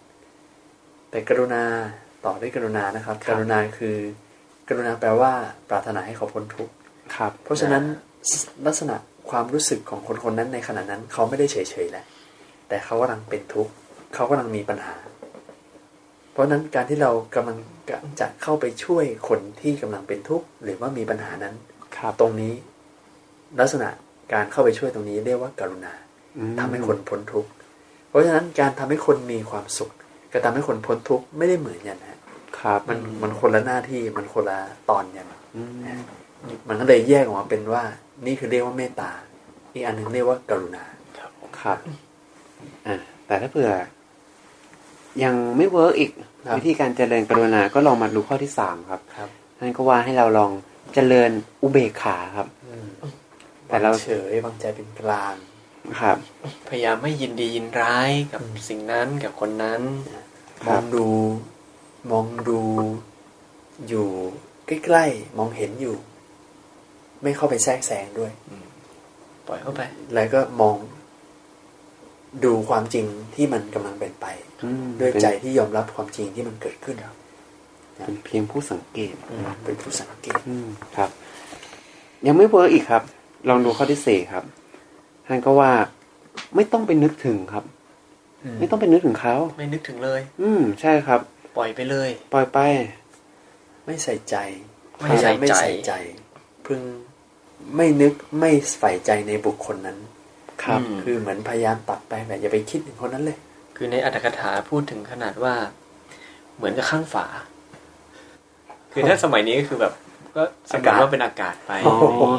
[1.13, 1.63] แต่กรุณา
[2.25, 3.97] ต่อด้วยกรุณานะครับครับ กรุณาคือ
[4.69, 5.33] กรุณาแปลว่า
[5.71, 6.75] ปรารถนาให้เขาพ้นทุกข์
[7.17, 7.85] ครับ เพราะฉะนั้น
[8.67, 8.97] ลักษณะ
[9.31, 12.05] ความรู้สึกของคนคนนั้นในขณะนั้น เขาไม่ได้เฉยๆแหละ
[12.69, 13.73] แต่เขากำลังเป็นทุกข์
[14.15, 14.95] เขากำลังมีปัญหา
[16.33, 17.59] เพราะฉะนั้นการที่เรากำลัง
[18.21, 21.55] จะเข้าไปช่วยคนที่กำลังเป็นทุกข์หรือว่ามีปัญหานั้น
[21.97, 22.53] ครับตรงนี้
[23.61, 23.89] ลักษณะ
[24.33, 25.93] การเข้าไปช่วยตรงนี้เรียกว่ากรุณา
[26.37, 27.51] อืมทำให้คนพ้นทุกข์
[28.09, 29.93] เพราะฉะนั้นการทำให้คนมีความสุข
[30.33, 32.18] กับทำให้คนพ้นทุกข์ไม่ได้เหมือนกันนะ
[32.59, 34.59] ครับ มันมันคนละหน้าที่มันคนละ
[34.91, 35.26] ตอนกัน
[35.57, 35.72] อืม
[36.68, 37.83] มันก็เลยแยกออกมาเป็นว่า
[38.26, 39.11] นี่คือเรียกว่าเมตตา
[39.72, 40.85] อีกอันหนึ่งเรียกว่ากรุณา
[41.61, 41.78] ครับ
[42.87, 43.70] อ่าแต่ถ้าเผื่อ
[45.24, 46.11] ยังไม่เวิร์กอีก
[46.47, 49.28] ครับวิธีการเจริญกรุณาก็ลองมาดูข้อที่สามครับครับ
[49.59, 50.51] ท่านก็ว่าให้เราลอง
[50.95, 51.30] เจริญ
[51.62, 52.47] อุเบกขาครับ
[53.68, 55.35] แต่เราวงเฉยวางใจเป็นกลาง
[56.01, 56.16] ครับ
[56.68, 59.80] พยายามไม่ยินดียินร้ายกับอืมสิ่งนั้นกับคนนั้น
[60.64, 61.09] คมรัอบงดู
[62.11, 62.61] มองดู
[63.89, 64.09] อยู่
[64.66, 65.97] ใกล้ๆมองเห็นอยู่
[67.22, 68.33] ไม่เข้าไปแทรกแซงด้วย
[69.47, 69.80] ปล่อยเข้าไป
[70.14, 70.76] แล้วก็มอง
[72.45, 74.26] ดูความจริงที่มันกำลังเป็นไป
[74.64, 76.97] อืมด้วยใจที่ยอมรับความจริงที่มันเกิดขึ้น
[78.05, 81.11] เป็นเพียงผู้สังเกตอืมเป็นผู้สังเกตอืมครับ
[82.26, 83.03] ยังไม่เวิร์กอีกครับ
[83.49, 84.45] ลองดูข้อที่สี่ครับ
[85.33, 85.72] ท่านก็ว่า
[86.57, 87.64] ไม่ต้องไปนึกถึงครับ
[88.61, 91.20] ไม่ต้องไปนึกถึงเขาไม่นึกถึงเลย อืมใช่ครับ
[91.57, 92.59] ปล่อยไปเลย ปล่อยไป
[93.87, 94.37] ไม่ใส่ใจ
[95.01, 95.93] ไม่ใส่ใจไม่ใส่ใจ
[96.66, 96.80] พึง
[97.76, 99.99] ไม่นึกไม่ใฝ่ใจในบุคคลนั้น
[100.62, 103.39] ครับอืมคือเหมือนพยายามตัดไปแบบอย่าไปคิดถึงคนนั้นเลย
[103.76, 105.55] คือในอัตถกถาพูดถึงขนาดว่า
[106.57, 107.26] เหมือนกับข้างฝา
[108.93, 109.93] คือถ้าสมัยนี้ก็คือแบบ
[110.37, 111.97] ก็สมมติว่าเป็นอากาศไปอ๋อ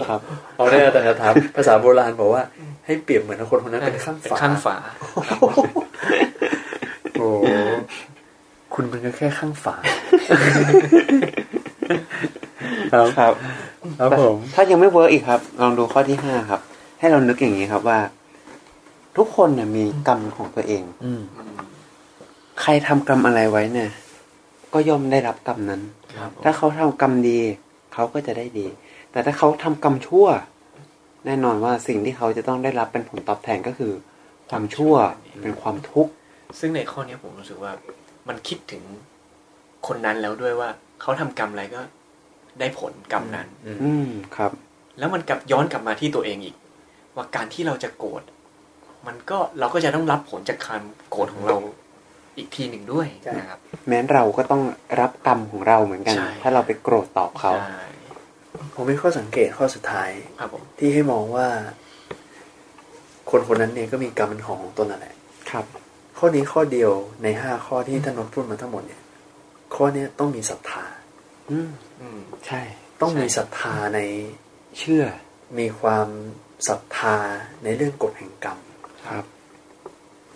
[0.07, 0.19] ครับ
[0.55, 2.43] เอาได้แต่ถามภาษาโบราณบอกว่า
[2.85, 4.75] ให้เปรียบเหมือนคนคนนั้นเป็นข้างเป็นฝาข้างฝา
[7.19, 7.45] โอ้โห
[8.73, 9.75] คุณเป็นก็แค่ข้างฝา
[12.93, 13.33] ครับครับ
[13.99, 16.61] ครับผม ถ้ายังไม่เวิร์กอีกครับ ลองดูข้อที่ห้าครับ
[16.99, 17.99] ให้เรานึกอย่างนี้ครับว่า
[19.17, 21.21] ทุกคนเนี่ยมีกรรมของตัวเอง อืม
[22.61, 23.89] ใครทำกรรมอะไรไว้เนี่ย
[24.73, 25.81] ก็ย่อมได้รับกรรมนั้น
[26.19, 27.39] ครับถ้าเขาทำกรรมดี
[27.93, 28.67] เขาก็จะได้ดี
[29.11, 30.27] แต่ถ้าเขาทำกรรมชั่ว
[31.25, 33.93] แน่นอนว่าสิ่งที่เขาจะต้องได้รับเป็นผลตอบแทนก็คือ
[34.49, 34.93] ความชั่ว
[35.41, 36.11] เป็นความทุกข์
[36.59, 37.71] ซึ่งในข้อนี้ผมรู้สึกว่า
[38.27, 38.83] มันคิดถึง
[39.87, 40.69] คนนั้นแล้วด้วยว่า
[41.01, 41.81] เขาทำกรรมอะไรก็
[42.59, 43.47] ได้ผลกรรมนั้น
[43.83, 44.51] อืมครับ
[44.99, 46.55] แล้วมันกลับย้อนกลับมาที่ตัวเองอีก
[47.15, 48.23] ว่าการที่เราจะโกรธ
[49.07, 51.57] มันก็เราก็จะต้องรับผลจากการโกรธของเรา
[52.37, 54.63] อีกทีหนึ่งด้วยใช่นะครับ แม้เราก็ต้อง
[54.99, 57.83] รับกรรมของเราเหมือนกันใช่ถ้าเราไปโกรธตอบเขาใช่
[58.73, 60.09] ผมมีข้อสังเกตข้อสุดท้าย
[60.39, 61.47] ครับผมที่ให้มองว่า
[63.29, 65.13] คนคนนั้นเนี่ยก็มีกรรมเป็นของของตนนั่นแหละ
[65.51, 65.65] ครับ
[66.17, 66.91] ข้อนี้ข้อเดียว
[67.23, 69.01] ในห้าข้อที่ท่านนนท์พูดมาทั้งหมดเนี่ย
[69.75, 70.83] ข้อเนี้ยต้องมีศรัทธา
[71.51, 71.69] อืม
[72.01, 72.61] อืมใช่
[73.01, 73.99] ต้องใช่มีศรัทธาใน
[74.77, 75.03] เชื่อ
[75.59, 76.07] มีความ
[76.67, 77.15] ศรัทธา
[77.63, 78.59] ในเรื่องกฎแห่งกรรม
[79.07, 79.25] ครับ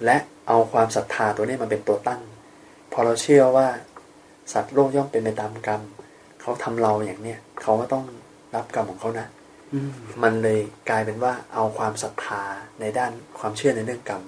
[0.06, 0.18] และ
[0.48, 2.22] เอาความศรัทธาตัวนี้มาเป็นตัวตั้ง
[2.92, 3.68] พอเราเชื่อว่า
[4.54, 5.82] สัตว์โลกย่อมเป็นไปตามกรรม
[6.42, 8.06] เขาทำเราอย่างเนี้ยเขาก็ต้อง
[8.56, 9.28] รับกรรมของเขานะ
[9.74, 9.92] อืม
[10.24, 12.44] มันเลยกลายเป็นว่าเอาความศรัทธา
[12.80, 14.24] ในด้านความเชื่อในเรื่องกรรม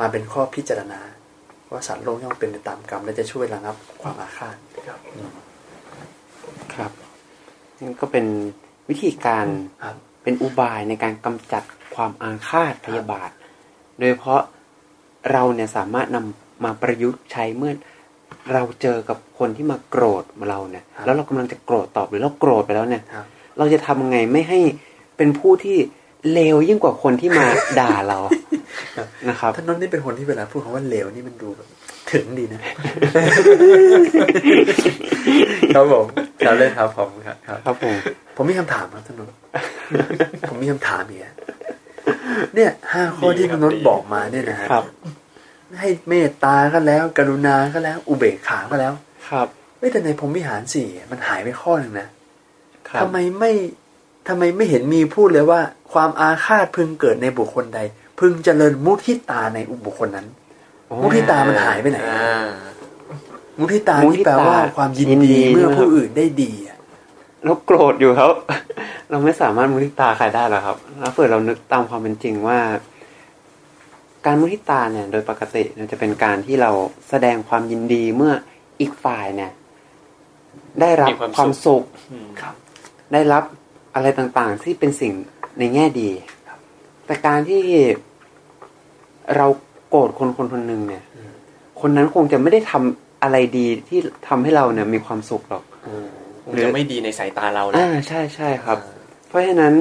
[0.00, 1.00] มาเป็นข้อพิจารณา
[1.70, 4.56] ว่าสัตว์โลกย่อมเป็นไปตามกรรมและจะช่วยระงับความอาฆาต
[6.74, 6.92] ครับ
[7.78, 8.26] นี่ก็เป็น
[8.90, 9.46] วิธีการ
[9.84, 13.30] ครับเป็นอุบายในการกำจัดความอาฆาตพยาบาท
[13.98, 14.42] โดยเฉพาะ
[15.32, 17.72] เราเนี่ยสามารถนำมาประยุกต์ใช้เมื่อ
[18.52, 23.26] เราเจอกับคนที่มาโกรธเราเนี่ยครับแล้วเรากำลังจะโกรธตอบหรือเราโกรธไปแล้วเนี่ยครับ
[23.58, 24.58] เราจะทำไงไม่ให้
[25.16, 25.76] เป็นผู้ที่
[26.32, 27.46] เลวยิ่งกว่าคนที่มา
[27.80, 28.18] ด่าเรา
[29.28, 31.68] นะครับท่านนนท์นี่เป็นคนที่เวลาพูดคำว่าเลวนี่มันดูแบบ
[32.12, 32.60] ถึงดีนะ
[35.74, 36.06] ครับผม
[36.46, 37.94] ครับเล่นครับผมครับครับครับผม
[38.36, 39.34] ผมมีคำถามครับท่านนนท์
[40.48, 41.34] ผมมีคำถามอีกอะ
[42.54, 44.84] เนี่ยห้าข้อที่ท่านนนท์บอกมาเนี่ยนะฮะครับ
[45.80, 48.92] ให้เมตตาก็แล้ว กรุณาก็แล้ว อุเบกขาก็แล้ว
[49.28, 49.46] ครับ
[49.78, 52.08] เฮ้ยแต่ในผมวิหารสี่มันหายไปข้อหนึ่งนะ
[52.88, 53.52] ครับทำไมไม่
[54.28, 55.60] ทำไมไม่เห็นมีพูดเลยว่า
[55.92, 57.80] ความอาฆาตพึงเกิดในบุคคลใด
[58.20, 60.26] พึงเจริญมุทิตาในอุบุคคลนั้น
[61.02, 62.44] มุทิตามันหายไปไหนอ่า
[63.58, 66.78] มุทิตามุทิที่ตาแปลว่าความยินยินดีดีเมื่อใช่ไหมผู้อื่นได้ดีอะ
[67.44, 68.30] เราโกรธอยู่ครับ
[69.10, 72.58] เราไม่สามารถมุทิตาใครได้หรอกครับ แล้วเปิดเรานึกตามความเป็นจริงว่า
[74.26, 76.70] การมุทิตาเนี่ยโดยปกติเนี่ยจะเป็นการที่เรา
[77.10, 78.32] แสดงความยินดีเมื่อ
[78.80, 79.52] อีกฝ่ายเนี่ย
[80.80, 82.54] ได้รับมีความสุขความสุขอืมครับ
[83.12, 83.44] ได้รับ
[83.94, 85.12] อะไรต่างๆ ที่เป็นสิ่ง
[85.58, 86.10] ในแง่ดี
[87.06, 87.62] แต่การที่
[89.36, 89.46] เรา
[89.88, 91.02] โกรธคนคนคนหนึ่งเนี่ย
[91.80, 93.98] คนนั้นคงจะไม่ได้ทำอะไรดีที่
[94.28, 95.64] ทำให้เราเนี่ยมีความสุขหรอก
[96.44, 98.78] คงจะไม่ดีในสายตาเราแล้อ่าวใช่ใช่ครับ
[99.28, 99.72] เพราะฉะนั้น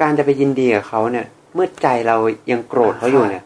[0.00, 2.16] การจะไปยินดีกับเขาเนี่ย เมื่อใจเรา
[2.50, 3.45] ยังโกรธเขาอยู่เนี่ยคร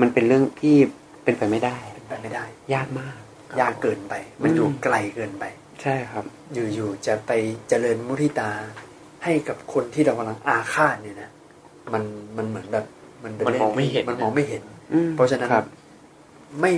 [0.00, 0.76] มันเป็นเรื่องที่
[1.24, 2.44] เป็นไปไม่ได้เป็นไปไม่ได้
[2.74, 3.16] ยากมาก
[3.60, 5.44] ยากเกินไป มันอยู่อืมไกลเกินไป
[5.82, 6.24] ใช่ครับ
[6.54, 7.32] อยู่ๆจะไป
[7.68, 8.50] เจริญมุทิตา
[9.24, 11.30] ให้กับคนที่เรากำลังอาฆาตเนี่ยนะ
[11.92, 12.02] มัน
[12.36, 12.84] มันเหมือนแบบ
[13.24, 15.64] มันเป็นมันมองไม่เห็นมันมองไม่เห็นอืมเพราะฉะนั้นครับ
[16.60, 16.72] ไม่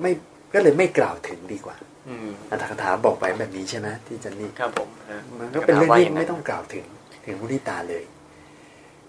[0.00, 0.12] ไม่
[0.54, 1.76] ก็เลยไม่กล่าวถึงดีกว่า
[2.08, 6.84] อืมอัตถกถาบอกไว้แบบนี้ใช่ไหมที่จันนี่ครับผมนะมันก็เป็นเรื่องที่ไม่ต้องกล่าวถึง
[7.24, 8.02] ถึงมุทิตาเลย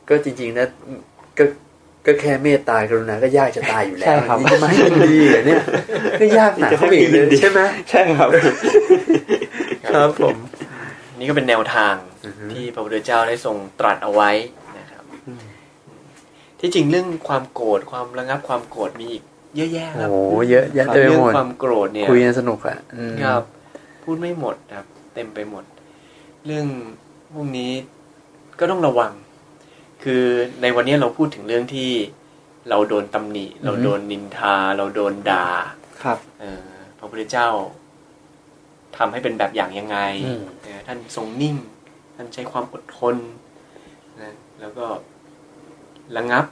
[0.09, 0.67] ก็จริงๆนะ
[1.37, 1.43] ก็
[2.05, 5.61] ก็แค่เมตตากรุณาก็ยากจะตายอยู่แล้วใช่ครับนี่จะมาให้ยินดีเหรอเนี่ย
[6.21, 8.29] ก็ยากหนักเข้าไปอีกเลยใช่ไหมใช่ครับ
[9.93, 10.35] ครับผม
[11.19, 11.95] นี่ก็เป็นแนวทาง
[12.25, 14.29] อือฮึที่พระพุทธเจ้าได้ทรงตรัสเอาไว้
[14.77, 15.03] นะครับ
[16.59, 19.23] ที่จริงเรื่องความโกรธความระงับความโกรธมีอีก
[19.55, 23.43] เยอะแยะครับโอ้โหเยอะแยะเต็มไปเรื่หมดความโกรธเนี่ยคุยกันสนุกอะอืมครับ
[24.03, 25.63] พูดไม่หมดครับ เต็มไปหมด
[26.45, 26.65] เรื่อง
[27.33, 27.71] พวกนี้
[28.59, 29.11] ก็ต้องระวัง
[30.03, 30.23] คือ
[30.61, 31.91] ในวันนี้เราพูดถึงเรื่องที่
[32.69, 35.47] เราโดนตำหนิ เราโดนนินทา เราโดนด่า
[36.03, 36.63] ครับเออ
[36.97, 37.49] พระพุทธเจ้า
[38.97, 41.55] ทำให้เป็นแบบอย่างยังไงอืมเออท่านทรงนิ่ง
[42.15, 43.15] ท่านใช้ความอดทน
[44.21, 44.85] นะแล้วก็
[46.17, 46.45] ระงับ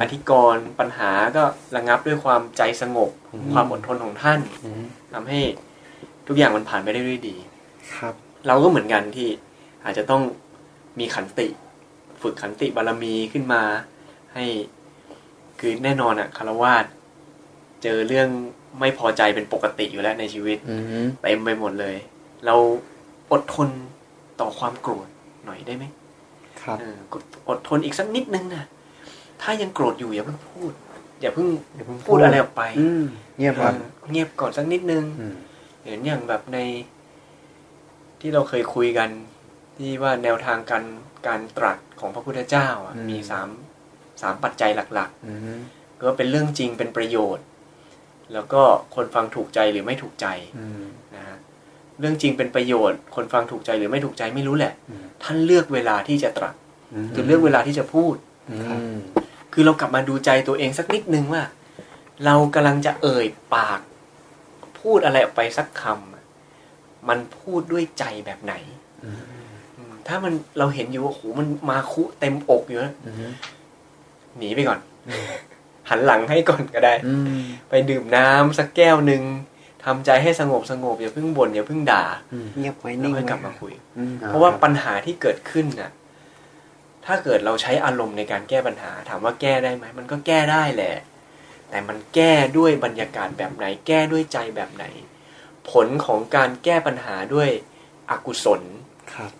[0.00, 1.42] อธิกรณ์ปัญหาก็
[1.76, 3.10] ระงับด้วยความใจสงบ
[3.52, 5.40] ความอดทนของท่านอืมทำให้
[6.26, 7.36] ทุกอย่างมันผ่านไปได้ด้วยดี
[7.96, 8.14] ครับ
[8.46, 9.28] เราก็เหมือนกันที่
[9.84, 10.22] อาจจะต้อง
[10.98, 11.48] มีขันติ
[12.24, 13.62] ฝึกขันติบารมีขึ้นมา
[14.34, 14.44] ให้
[15.60, 16.84] คือแน่นอนอะคารวาส
[17.82, 18.28] เจอเรื่อง
[18.80, 21.96] ไม่พอใจเป็นปกติอยู่แล้วในชีวิตอืมเต็มไปหมดเลย
[22.46, 22.54] เรา
[23.32, 23.68] อดทน
[24.40, 25.06] ต่อความโกรธ
[25.44, 25.84] หน่อยได้ไหม
[26.62, 26.96] ครับเออ
[27.48, 28.64] อดทนอีกสักนิดนึงนะ
[29.42, 30.72] ถ้ายังโกรธอยู่อย่าเพิ่งพูด
[31.20, 33.02] อย่าเพิ่งเดี๋ยวผมพูดอะไรออกไปอืม
[33.38, 35.34] เงียบก่อนเออเงียบก่อนสักนิดนึงอืม
[35.84, 36.58] เห็นอย่างแบบใน
[38.20, 39.08] ที่เราเคยคุยกัน
[39.78, 40.84] ที่ว่าแนวทางการ
[41.26, 43.48] การตรัสของพระพุทธเจ้าอะมีสาม
[44.22, 47.44] สามปัจจัยหลักอืมๆก็เป็นเรื่องจริงเป็นประโยชน์
[48.32, 48.62] แล้วก็
[48.94, 50.26] คนฟังถูกใจหรือไม่ถูกใจ
[50.58, 50.84] อืม
[51.16, 51.38] นะฮะ
[52.00, 56.54] เรื่องจริงเป็นประโยชน์ คนฟังถูกใจหรือไม่ถูกใจไม่รู้แหละอืมท่านเลือกเวลาที่จะตรัส
[57.14, 58.14] คือเลือกเวลาที่จะพูด
[58.50, 58.56] อื
[58.94, 58.96] ม
[59.52, 61.42] คือเรากลับมาดูใจตัวเองสักนิดนึงว่า
[62.24, 63.80] เรากำลังจะเอ่ยปาก
[64.80, 66.24] พูดอะไรออกไปสักคำอะ
[67.08, 68.54] มันพูดด้วยใจแบบไหน
[69.04, 69.33] อืมอืม
[70.08, 73.32] ถ้ามันเราเห็นอยู่ว่าโอ้โหมันมาคุเต็มอกอยู่นะอืม
[74.38, 74.80] หนีไปก่อน
[75.88, 79.22] หันหลังให้ก่อนก็ได้อืมไปดื่มน้ำสักแก้วหนึ่ง
[79.84, 82.04] ทำใจให้สงบสงบอย่าเพิ่งบ่นอย่าเพิ่งด่า
[82.56, 85.90] เงียบไว้แล้วนิ่งค่อยกลับมาคุยอืมอ่เพราะว่าปัญหาที่เกิดขึ้นน่ะ
[87.06, 90.96] ถ้าเกิดเราใช้อารมณ์ในการแก้ปัญหา ถามว่าแก้ได้ไหมมันก็แก้ได้แหละ
[91.70, 94.84] แต่มันแก้ด้วยบรรยากาศแบบไหน แก้ด้วยใจแบบไหน
[95.70, 97.48] ผลของการแก้ปัญหาด้วย
[98.10, 98.62] อกุศล
[99.14, 99.32] ครับ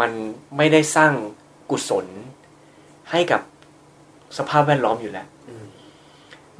[0.00, 0.10] มัน
[0.56, 1.12] ไม่ได้สร้าง
[1.70, 2.06] กุศล
[3.10, 3.40] ให้กับ
[4.38, 5.66] สภาพแวดล้อมอยู่แล้วอืม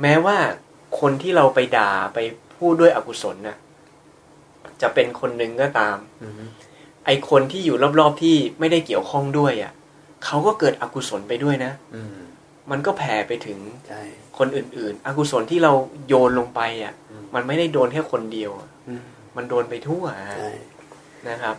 [0.02, 0.36] แม้ว่า
[1.00, 2.18] คนที่เราไปด่าไป
[2.56, 3.56] พูดด้วยอกุศลน่ะ
[4.82, 6.32] จะเป็นคนหนึ่งก็ตามอืม
[7.06, 9.72] ไอคนที่อยู่รอบๆที่ไม่ได้เกี่ยวข้องด้วยอะ
[10.24, 12.16] เขาก็เกิดอกุศลไปด้วยนะอืม
[12.70, 13.58] มันก็แผ่ไปถึง
[13.88, 14.02] ใช่
[14.38, 15.72] คนอื่น ๆ อกุศลที่เรา
[16.08, 19.02] โยนลงไปอะอืมมันไม่ได้โดนแค่คนเดียวอะอืม
[19.36, 20.50] มันโดนไปทั่วอะใช่
[21.28, 21.56] นะครับ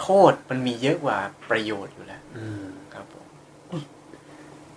[0.00, 1.18] โทษมันมีเยอะกว่า
[1.50, 2.64] ประโยชน์อยู่แล้วอืม
[2.94, 3.26] ครับผม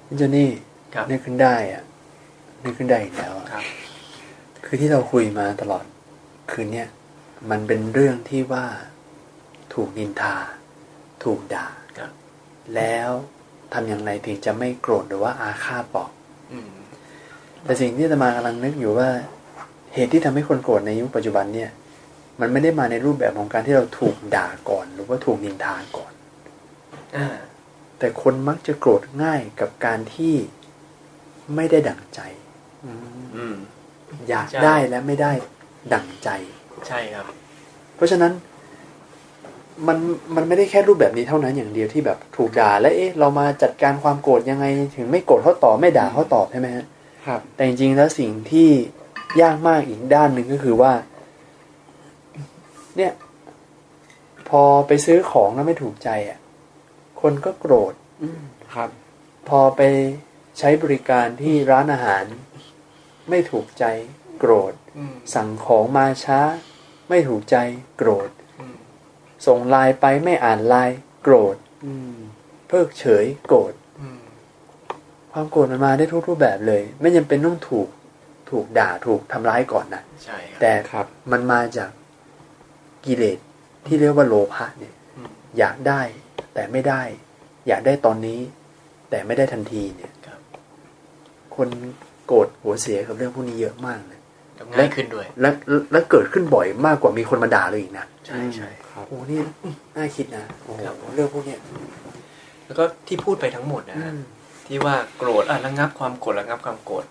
[0.07, 0.49] พี่เจนี่
[0.93, 1.83] ครับนึกขึ้นได้อะ
[2.63, 3.63] นึกขึ้นได้อีกแล้วอะครับ
[4.65, 5.83] คือที่เราคุยมาตลอด
[6.51, 6.89] คืนเนี้ย
[7.49, 8.65] มันเป็นเรื่องที่ว่า
[9.73, 10.35] ถูกนินทา
[11.23, 11.67] ถูกด่า
[11.97, 12.11] ครับ
[12.75, 13.09] แล้ว
[13.73, 16.09] ทำอย่างไรถึงจะไม่โกรธหรือว่าอาฆาตบอก
[16.51, 16.73] อืม
[17.63, 19.09] แต่สิ่งที่อาตมากำลังนึกอยู่ว่า
[19.93, 21.69] เหตุที่ทำให้คนโกรธในยุคปัจจุบันเนี่ย
[22.41, 26.13] มันไม่ได้มาในรูปแบบของการที่เราถูกด่าก่อน หรือว่าถูกนินทาก่อน
[27.17, 27.27] อ่า
[27.99, 30.35] แต่คนมักจะโกรธง่ายกับการที่
[31.55, 32.19] ไม่ได้ดั่งใจ
[32.85, 33.55] อืม
[34.29, 35.31] อยากใช่ได้และไม่ได้
[35.93, 36.29] ดั่งใจ
[36.87, 37.25] ใช่ครับ
[37.95, 38.33] เพราะฉะนั้น
[39.87, 39.97] มัน
[40.35, 44.65] มันไม่ได้แค่รูปแบบนี้เท่านั้นอย่างเดียวที่แบบถูกด่า แล้วเอ๊ะเรามาจัดการความโกรธยังไง
[44.95, 46.85] ถึงไม่โกรธเขาตอบไม่ด่าเขาตอบใช่ไหมฮะ
[47.27, 48.69] ครับ แต่จริงๆแล้วสิ่งที่
[49.41, 50.91] ยากมากอีกด้านหนึ่งก็คือว่า
[52.97, 53.13] เนี่ย
[54.49, 56.39] พอไปซื้อของแล้วไม่ถูกใจอะ
[57.21, 57.93] คนก็โกรธ
[58.23, 58.41] อืม
[58.73, 58.89] ครับ
[59.49, 59.81] พอไป
[60.59, 62.25] ใช้บริการที่ร้านอาหาร
[63.29, 63.85] ไม่ถูกใจ
[64.39, 66.39] โกรธอืมสั่งของมาช้า
[67.09, 67.57] ไม่ถูกใจ
[67.97, 68.29] โกรธ
[68.59, 68.75] อืม
[69.45, 71.55] ส่งไลน์ไปไม่อ่านไลน์โกรธ
[71.85, 72.15] อืม
[72.67, 74.21] เพิกเฉยโกรธอืม
[75.31, 77.87] ความโกรธมันมาได้ทุกรูปแบบเลย ไม่จำเป็นต้องถูก
[78.49, 81.89] ถูกด่าถูกทำร้ายก่อนนะใช่ครับแต่ครับมันมาจาก
[83.05, 83.37] กิเลส
[83.85, 86.01] ที่เรียกว่าโลภะเนี่ยอืมอยากได้
[86.53, 87.01] แต่ไม่ได้
[87.67, 88.39] อยากได้ตอนนี้
[89.09, 90.39] แต่ไม่ได้ทันทีเนี่ยครับ
[91.55, 91.69] คน
[92.27, 94.19] โกรธหัวเสียกับเรื่องพวกนี้เยอะมากเลย
[94.55, 99.39] แล้วง่ายขึ้นด้วยและและและเกิดขึ้นบ่อยมากกว่ามีคนมาด่าเลยอีกนะใช่ใช่ครับโอ้โหนี่
[99.95, 101.59] น่าคิดนะโอ้โหครับเรื่องพวกเนี้ย
[102.65, 104.19] แล้วก็ที่พูดไปทั้งหมดนะฮะอืม
[104.67, 107.05] ที่ว่าโกรธอะระงับความโกรธระงับความโกรธ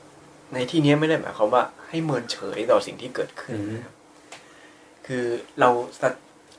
[0.54, 3.94] ในที่นี้ไม่ได้หมายความว่าให้เมินเฉยต่อสิ่งที่เกิดขึ้นนะครับ
[5.06, 5.24] คือ
[5.60, 5.68] เรา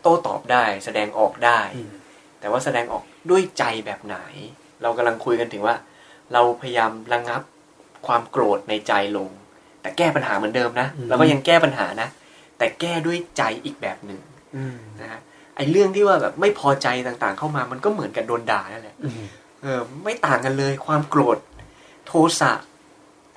[0.02, 1.92] โต้ตอบได้แสดงออกได้อืม
[2.40, 4.18] แต่ว่าแสดงออกด้วยใจแบบไหน
[4.82, 5.76] เรากำลังคุยกันถึงว่า
[6.34, 7.42] เราพยายามระงับ
[8.08, 9.30] ความโกรธในใจลง
[9.82, 12.10] แต่แก้ปัญหาเหมือนเดิมนะเราก็ยังแก้ปัญหานะ
[12.58, 14.20] แต่แก้ด้วยใจอีกแบบหนึ่ง
[14.56, 15.20] อืมนะฮะ
[15.56, 19.24] ไอ้เรื่องที่ว่าแบบไม่พอใจต่างๆ เข้ามามันก็เหมือนกับโดนด่านั่นแหละอืม
[19.62, 21.38] เออไม่ต่างกันเลยความโกรธ
[22.08, 22.54] โทสะ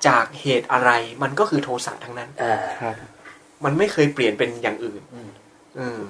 [0.07, 0.89] จากเหตุอะไร
[1.23, 2.95] มันก็คือโทสะทั้งนั้นอ่าครับ
[3.65, 5.29] มันไม่เคยเปลี่ยนเป็นอย่างอื่นอืม
[5.77, 6.01] เออ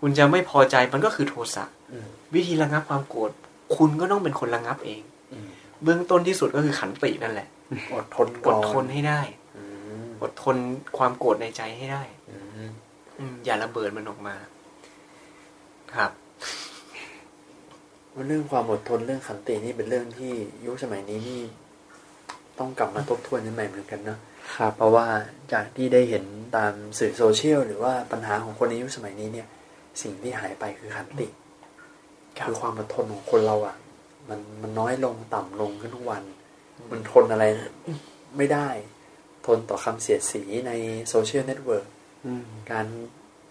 [0.00, 3.30] คุณจะไม่พอใจมันก็คือโทสะอืมวิธีระงับความโกรธ
[3.76, 5.00] คุณก็ต้องเป็นคนระงับเอง
[5.32, 5.48] อืม
[5.82, 7.48] เบื้องต้นที่สุดก็คือขันตินั่นแหละ
[7.94, 9.20] อดทนอก่อดทนให้ได้
[9.56, 9.62] อื
[10.04, 10.56] มอดทน
[10.98, 12.36] ความโกรธในใจให้ได้อื
[12.68, 12.70] ม
[13.18, 14.34] อืมอย่าระเบิดมันออกมา
[15.96, 16.10] ครับ
[18.14, 20.32] ว่าเรื่องความอดทนเรื่องขันตินี่เป็นเรื่องที่
[20.64, 21.40] ยุคสมัยนี้นี่
[22.58, 24.18] ต้องกลับมาทบทวนกันใหม่เหมือนกันเนาะ
[24.56, 25.06] ครับเพราะว่า
[25.52, 26.24] จากที่ได้เห็น
[26.56, 29.48] ตามสื่อโซเชียลหรือว่าปัญหาของคนในยุคสมัยนี้เนี่ย
[30.02, 31.28] สิ่งที่หายไปคือขันติ
[32.38, 33.76] ครับคือความอดทนของคนเราอะ
[34.28, 36.22] มันมันน้อยลงต่ำลงขึ้นทุกวัน
[36.90, 37.44] มันทนอะไร
[38.36, 38.68] ไม่ได้
[39.46, 40.72] ทนต่อคำเสียดสีใน
[41.08, 41.86] social network
[42.26, 42.86] อืมการ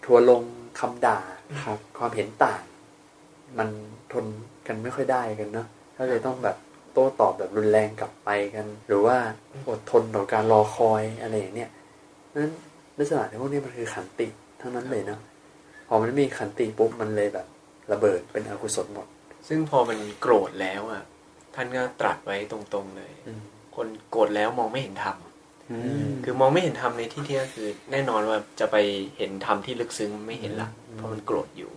[0.04, 0.42] ทัวร์ลง
[0.80, 1.18] คำด่า
[1.64, 2.62] ครับ ความเห็นต่าง
[3.58, 3.68] มัน
[4.12, 4.24] ทน
[4.66, 5.66] กันไม่ค่อยได้กันเนาะ
[5.96, 6.56] ก็เลยต้องแบบ
[6.92, 9.16] โต้ตอบแบบรุนแรงกลับไปกัน หรือว่า
[9.68, 11.70] อดทนต่อการรอคอยอะไรอย่างเนี้ย
[12.34, 12.52] นั้น
[12.98, 14.28] ลักษณะในพวกนี้มันคือขันติ
[14.60, 15.20] ทั้งนั้นเลยเนาะ
[15.88, 17.46] พอมันไม่มีขันติปุ๊บมันเลยแบบ
[17.92, 19.06] ระเบิดเป็นอกุศลหมด
[19.48, 21.02] ซึ่งพอมันโกรธแล้วอะ
[21.54, 23.42] ท่านก็ตรัสไว้ตรงๆเลยอืม
[23.76, 25.16] คนโกรธแล้วมองไม่เห็นธรรม
[25.70, 28.76] อืมมคือมองไม่เห็นธรรมในที่ที่ก็คือ แน่นอนว่าจะไป
[29.16, 31.72] เห็นธรรมที่ลึกซึ้งไม่เห็นละอืมเพราะมันโกรธอยู่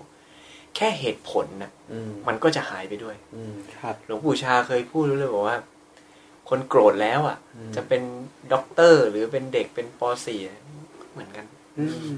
[0.76, 5.57] แค่เหตุผลนะอืมมันก็จะหายไปด้วยอืมครับหลวงปู่ชาเคยพูดเลยบอกว่า
[6.49, 8.02] คนโกรธแล้วอะอืมจะเป็น
[8.53, 11.45] ด็อกเตอร์ หรือเป็นเด็กเป็นป .4 เหมือนกัน
[11.80, 12.15] อืม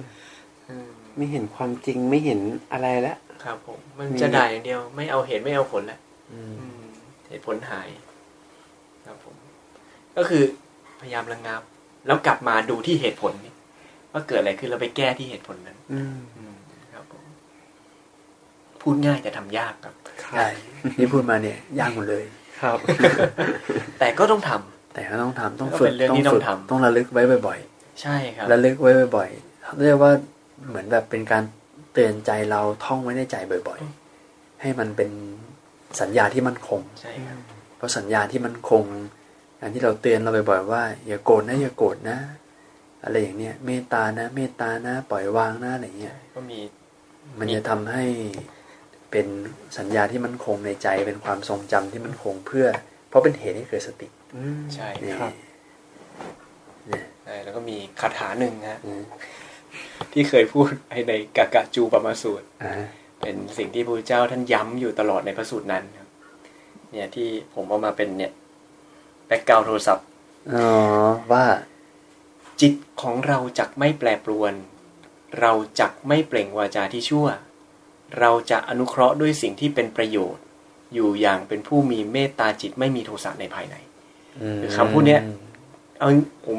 [0.70, 2.40] อืมไม่เห็นความจริงไม่เห็น
[2.72, 6.00] อะไรแล้วครับผม มันมีจะด่าอย่างเดียว ไม่เอาเหตุไม่เอาผลแหละ
[6.34, 6.82] อืมอืม
[7.30, 7.90] เหตุผลหาย
[9.06, 9.36] ครับผม
[10.18, 10.44] ก็คือ
[11.00, 11.62] พยายามระงับ
[12.08, 13.54] แล้วกลับมาดูที่เหตุผลนี่
[14.12, 16.47] ว่าเกิดอะไรขึ้นเราไปแก้ที่เหตุผลนั้น อืมอืมครับผม
[18.88, 19.96] พูดง่ายแต่ทำยากครับ
[20.34, 20.48] ใช่
[20.98, 22.24] ที่พูดมาเนี่ยยากหมดเลย
[22.62, 22.78] ครับ
[24.00, 27.60] แต่ก็ต้องทำแต่ก็ต้องทำต้องก็ฝึเป็กนเรื่องต้องที่ต้อฝึงกทำต้องระลึกไว้บ่อย
[28.02, 30.12] ใช่ครับๆระลึกไว้บ่อยๆเรียกว่า
[30.70, 31.44] เหมือนแบบเป็นการ
[31.94, 33.36] เตือนใจเราท่องไว้ในใจ
[33.68, 33.80] บ่อย
[34.22, 35.10] ๆ ให้มันเป็น
[36.02, 37.40] สัญญาที่มั่นคงใช่ครับ
[37.78, 38.84] เพราะสัญญาที่มั่นคง
[39.62, 42.18] การที่เราเตือนเราบ่อยๆว่า อย่าโกรธนะอย่าโกรธนะ
[43.04, 46.60] อะไรอย่างเนี้ยเมตตานะ เมตตานะ ปล่อย วางนะอะไรเงี้ยก็มี
[47.40, 48.06] มันจะทำให้
[49.12, 49.28] เป็น
[49.78, 52.68] สัญญาที่มั่นคงในใจเป็นความทรงจำที่มั่นคงเพื่อ
[53.10, 55.34] เพราะเป็นเหตุให้เกิดสติอืมใช่นี่ครับ
[56.88, 59.02] เนี่ยใช่แล้วก็มีคาถาหนึ่งฮะอืม
[60.14, 60.68] ที่เคยพูด
[61.10, 62.74] ในกากะจูปมาสูตรอ่า
[63.22, 66.08] เป็นสิ่งที่พระพุทธเจ้าท่านย้ำอยู่ตลอดในพระสูตรนั้นครับ
[66.92, 68.32] เนี่ยที่ผมเอามาเป็นเนี่ย
[69.28, 70.06] แบ็กกราวโทรศัพท์
[70.54, 70.66] อ๋อ
[71.32, 71.46] ว่า
[72.62, 74.54] จิตของเราจักไม่แปรปรวน
[75.40, 77.28] เราจักไม่เปล่งวาจาที่ชั่ว
[78.20, 80.44] เราจะอนุเคราะห์ด้วยสิ่งที่เป็นประโยชน์
[80.94, 83.76] อยู่อย่างเป็นผู้มีเมตตาจิตไม่มีโทสะในภายใน
[84.62, 85.22] คือคำพูดเนี้ย
[86.00, 86.10] เอา
[86.46, 86.58] ผม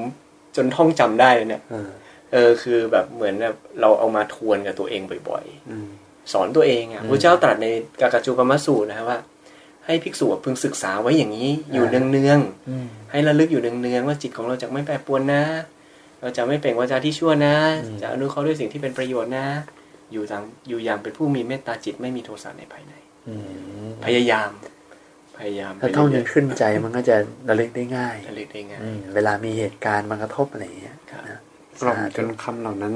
[0.56, 1.88] จนท่องจำได้เลยเนี่ยเออ
[2.32, 7.66] เออคือแบบเหมือนแบบเราเอามาทวนกับตัวเองบ่อยอืมๆสอนตัวเองอะอืมพระเจ้าตรัสใน
[8.00, 9.18] กากาจูปมาสูตรนะว่า
[9.86, 12.38] ให้ภิกษุพึงศึกษาไว้อย่างนี้ อยู่อ่าเนือง
[12.68, 15.42] อืมๆให้ระลึกอยู่เนืองๆว่าจิตของเราจะไม่แปรปรวนนะ
[16.20, 17.54] เราจะไม่เปล่งวาจาที่ชั่วนะ
[17.84, 19.46] อืมจะอนุเคราะห์ด้วยสิ่งที่เป็นประโยชน์นะ
[20.12, 22.94] อยู่ทางอยู่อย่างเป็นผู้มีเมตตาจิตไม่มีโทสะในภายใน
[23.28, 23.34] อื
[23.86, 24.50] มพยายาม
[25.38, 27.16] พยายามถ้าท่องจนขึ้นใจมันก็จะ
[27.48, 31.40] ระลึกได้ง่ายระลึกได้ง่ายอืมเวลามีเหตุการณ์มากระทบอะไรอย่างเงี้ยครับนะ
[31.80, 32.94] กล่อมจนคำเหล่านั้น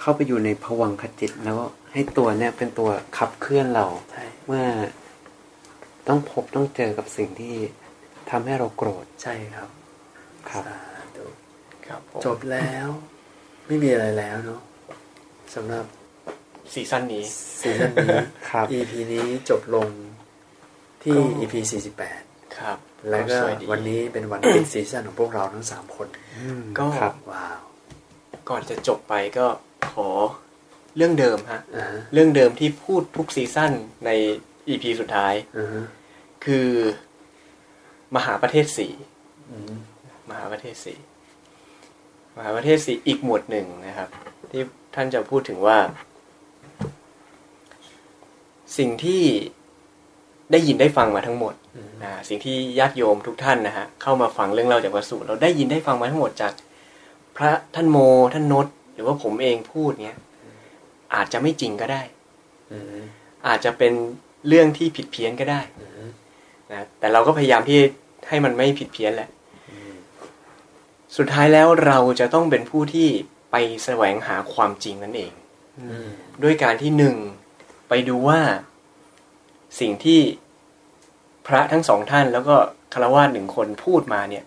[0.00, 1.56] เข้าไปอยู่ในผวังขจิตแล้ว
[1.92, 4.64] ให้ตัวเนี่ยเป็นตัวขับเคลื่อนเราใช่เมื่อ
[6.08, 7.54] ต้องพบต้องเจอกับสิ่งที่
[8.30, 9.68] ทำให้เราโกรธใช่ครับ
[10.50, 10.78] ครับสา
[11.16, 11.26] ธุ
[11.86, 12.88] ครับผมจบแล้ว
[13.66, 14.60] ไม่มีอะไรแล้วเนาะ
[15.54, 15.84] สำหรับ
[16.72, 17.24] ซีซั่นนี้
[17.60, 18.16] ซีซั่นนี้
[18.50, 19.88] ครับ EP นี้จบลง
[21.02, 21.54] ที่ก็ EP
[22.06, 22.78] 48ครับ
[23.10, 26.08] แล้วก็สวยดีวันนี้เป็นวันปิดซีซั่นของพวกเราทั้งสามคน
[26.78, 27.60] ก็ครับว้าว
[28.48, 29.46] ก่อนจะจบไปก็
[29.90, 30.08] ขอ
[30.96, 33.72] เรื่องเดิมฮะอ่าฮะเรื่องเดิมที่พูดทุกซีซั่น
[34.06, 34.10] ใน
[34.68, 35.84] EP สุดท้ายอ่าฮะ
[36.44, 36.68] คือ
[38.16, 38.92] มหาประเทศสี่
[39.50, 39.74] อืม
[40.30, 40.98] มหาประเทศสี่
[42.36, 44.08] มหาประเทศสี่อีกหมวดหนึ่งนะครับ
[44.50, 44.62] ที่
[44.94, 45.78] ท่านจะพูดถึงว่า
[48.78, 49.22] สิ่งที่
[50.52, 56.52] ได้ยินได้ฟังมาทั้งหมดอืมอ่าสิ่งที่ญาติโยมทุกท่านนะฮะเข้ามาฟังเรื่องเล่าจากพระสูตรเราได้ยินได้ฟังมาทั้งหมดจาก
[57.36, 57.98] พระท่านโม
[58.34, 60.18] ท่านนศหรือว่าผมเองพูดเนี้ย
[61.14, 62.02] อาจจะไม่จริงก็ได้
[62.72, 63.00] อืม
[63.46, 63.92] อาจจะเป็น
[64.48, 66.08] เรื่องที่ผิดเพี้ยนก็ได้อืม
[66.72, 67.78] นะแต่เราก็พยายามที่
[68.28, 69.28] ให้มันไม่ผิดเพี้ยนแหละ
[69.70, 69.92] อืม
[71.16, 73.08] สุดท้ายแล้วเราจะต้องเป็นผู้ที่
[73.50, 75.32] ไปแสวงหาความจริงนั่นเอง
[75.80, 76.08] อืม
[76.42, 77.16] ด้วยการที่หนึ่ง
[77.90, 78.40] ไปดูว่า
[79.80, 80.20] สิ่งที่
[81.46, 82.56] พระทั้งสองท่าน แล้วก็
[82.92, 84.44] คารวะหนึ่งคนพูดมาเนี่ย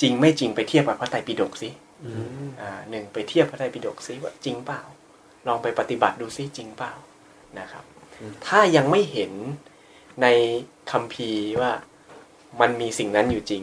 [0.00, 1.70] จริงไม่จริงไปเทียบกับพระไตรปิฎกสิ
[2.04, 2.10] อื
[2.46, 4.80] มอ่าหนึ่งไปเทียบพระไตรปิฎกสิว่าจริงเปล่า
[5.46, 6.92] ลองไปปฏิบัติดูซิจริงเปล่า
[7.58, 7.84] นะครับ
[8.46, 9.32] ถ้ายังไม่เห็น
[10.22, 10.26] ใน
[10.90, 11.72] คัมภีร์ว่า
[12.60, 13.62] มันมีสิ่งนั้นอยู่จริง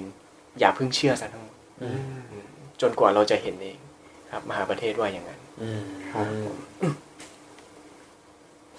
[0.60, 2.48] อย่าเพิ่งเชื่อซะทั้งหมดอืมอืม
[2.82, 3.77] จนกว่าเราจะเห็นเอง
[4.32, 5.84] ครับ มหาประเทศว่าอย่างนั้นอืม
[6.14, 6.27] ครับ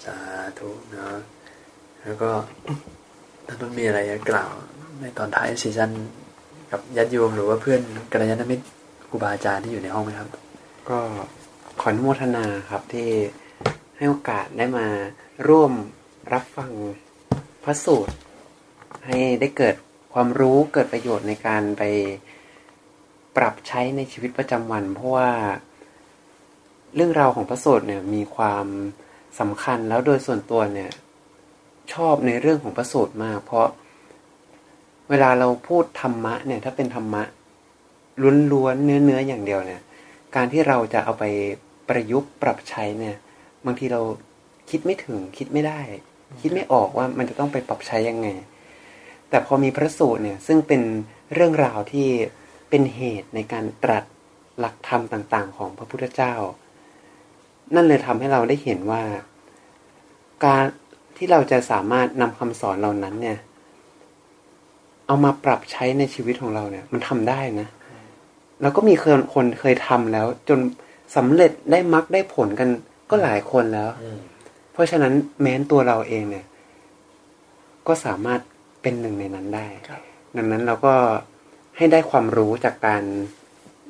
[0.04, 0.16] สา
[0.58, 1.16] ธุเนาะ
[2.02, 2.30] แล้วก็
[3.46, 4.52] ท่านต้องมีอะไรจะกล่าว
[5.00, 5.90] ในตอนท้ายซีซั่น
[6.70, 7.80] กับญาติโยมหรือว่าเพื่อน
[8.12, 8.64] กัลยาณมิตร
[9.08, 10.28] ครูบาอาจารย์ที่อยู่ในห้องไหมครับ
[10.90, 10.98] ก็
[11.80, 13.08] ขออนุโมทนาครับที่
[13.96, 14.86] ให้โอกาสได้มา
[15.48, 15.72] ร่วม
[16.32, 16.70] รับฟัง
[17.64, 18.14] พระสูตร
[19.06, 19.74] ให้ได้เกิด
[20.14, 21.82] ความรู้เกิดประโยชน์ในการไป
[23.36, 25.30] ปรับใช้ในชีวิตประจำวัน เพราะว่า
[26.94, 28.66] เรื่องราวของพระสูตรเนี่ยมีความ
[29.40, 30.90] สำคัญแล้วโดยส่วนตัวเนี่ย
[31.92, 33.68] ชอบในเรื่องของพระสูตรมาก เพราะ
[35.10, 37.22] เวลาเราพูดธรรมะเนี่ย ถ้าเป็นธรรมะ
[38.52, 39.82] ล้วนๆเนื้อๆอย่างเดียวเนี่ย
[40.36, 41.24] การที่เราจะเอาไป
[41.88, 43.16] ประยุกต์ปรับใช้เนี่ย
[43.66, 44.00] บางทีเรา
[44.70, 45.80] คิดไม่ถึงคิดไม่ได้
[46.40, 48.28] คิดไม่ออกว่ามันจะต้องไปปรับใช้ยังไง
[49.30, 50.82] แต่พอมีพระสูตรเนี่ย ซึ่งเป็น
[51.34, 52.08] เรื่องราวที่
[52.70, 54.04] เป็นเหตุในการตรัส
[54.58, 56.34] หลักธรรมต่าง ๆ ของพระพุทธเจ้า
[57.74, 59.02] นั่นเลยทำให้เราได้เห็นว่า
[60.44, 60.64] การ
[61.16, 63.38] ที่เราจะสามารถนำคำสอนเหล่านั้นเนี่ย
[65.06, 67.68] เอามาปรับใช้ในชีวิตของเราเนี่ย มันทำได้นะ
[68.60, 70.58] แล้วก็มีคนคนเคยทำแล้ว จน
[71.16, 72.68] สำเร็จได้มรรคได้ผลกัน
[73.10, 74.18] ก็หลายคนแล้วอืม
[74.72, 76.46] เพราะฉะนั้นแม้นตัวเราเองเนี่ย
[77.86, 78.40] ก็สามารถ
[78.82, 80.00] เป็นหนึ่งในนั้นได้ครับ
[80.36, 80.94] ดังนั้นเราก็
[81.76, 83.02] ให้ได้ความรู้จากการ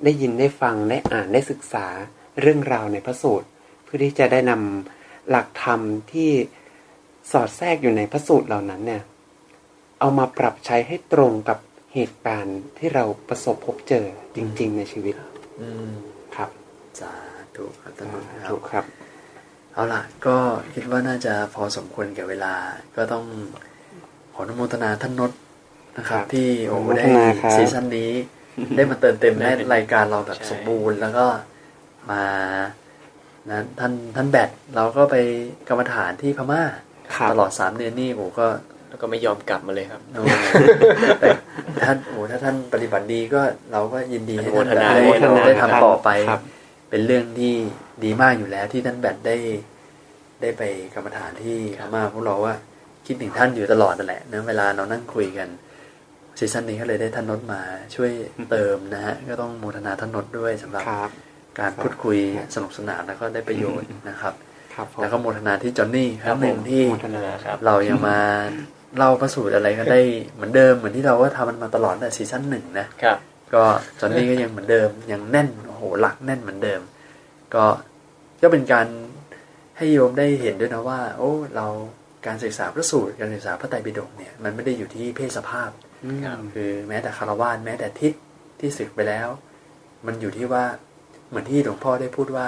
[0.05, 1.87] ได้ยินได้ฟังได้อ่านได้ศึกษา
[2.41, 3.49] เรื่องราวในพระสูตร
[3.87, 5.81] เพื่อที่จะได้นำหลักธรรม
[6.13, 6.31] ที่
[7.33, 9.03] สอดแทรกอยู่ในพระสูตรเหล่านั้นเนี่ย
[10.01, 11.59] เอามาปรับใช้ให้ตรงกับ
[11.95, 14.07] เหตุการณ์ที่เราประสบพบเจอ
[14.37, 15.15] จริง ๆ ในชีวิต
[15.61, 15.91] อืม
[16.37, 16.51] ครับ
[17.01, 17.13] สา
[17.57, 18.85] ธุครับท่านผู้ชมครับถูกครับ
[19.73, 20.37] เอาล่ะ ก็
[20.75, 22.55] คิดว่าน่าจะพอสมควรแก่เวลา
[22.97, 23.25] ก็ต้อง
[24.35, 25.33] ขออนุโมทนาท่านนศ
[25.99, 28.13] นะครับครับที่โอ้อนุโมได้ทนาครับซีซั่นนี้
[28.77, 31.27] ได้มาเติมเต็มให้รายการเราแบบใช่สมบูรณ์แล้วก็
[32.11, 32.23] มา
[33.51, 35.17] นะท่านท่านแบทเราก็ไป
[35.69, 36.63] กรรมฐานที่พม่า
[37.17, 38.47] ครับตลอดสามเดือนนี่โอ้ก็
[38.89, 40.23] แล้วก็ไม่ยอมกลับมาเลยครับโอ้
[41.21, 41.29] แต่
[41.87, 43.41] ท่านโอ้ถ้าท่านปฏิบัติดีก็
[43.73, 46.43] เราก็ยินดีให้ท่านอนุโมทนาได้อนุโมทนาได้ทำต่อไปครับ
[46.91, 47.55] เป็นเรื่องที่
[48.05, 49.37] ดีมากอยู่แล้วที่ท่านแบทได้
[50.41, 50.63] ได้ไป
[50.95, 52.55] กรรมฐานที่พม่าพวกเราว่า
[53.07, 55.49] คิดถึงท่านอยู่ตลอดนั่นแหละนะเวลาเรานั่งคุยกัน
[56.39, 57.61] ซีซั่นนี้ก็เลยได้ท่านนดมา
[57.95, 58.11] ช่วย
[58.51, 61.11] เติมนะฮะก็ต้องโมทนาท่านนดด้วยสำหรับครับ
[61.59, 62.19] การพูดคุย
[62.55, 64.35] สนุกสนานแล้วก็ได้ประโยชน์นะครับ
[64.75, 68.19] ครับผมแล้วก็โมทนาที่จอห์นนี่ครั้งหนึ่งที่โมทนาครับเรายังมา
[68.97, 70.01] เล่าประสูตรอะไรก็ได้
[70.35, 73.19] เหมือนเดิมเหมือนที่เราก็ทำมันมาตลอดแต่ซีซั่นหนึ่งนะครับ
[73.55, 73.65] ก็
[74.01, 76.81] จอนนี่ก็ยังเหมือนเดิมยังแน่นโอ้โหหลักแน่นเหมือนเดิม
[77.55, 77.65] ก็
[78.43, 78.87] ก็เป็นการ
[79.77, 81.67] ให้โยมได้เห็นด้วยนะว่า โอ้ เรา
[82.27, 85.71] การศึกษาพระสูตรการศึกษาพระไตรปิฎกเนี่ยมันไม่ได้อยู่ที่เพศสภาพ
[86.25, 88.13] ครับคือแม้แต่คารวานแม้แต่ทิศ
[88.61, 89.29] ที่ศึกไปแล้ว
[90.07, 90.65] มันอยู่ที่ว่า
[91.29, 92.47] เหมือนที่หลวงพ่อได้พูดว่า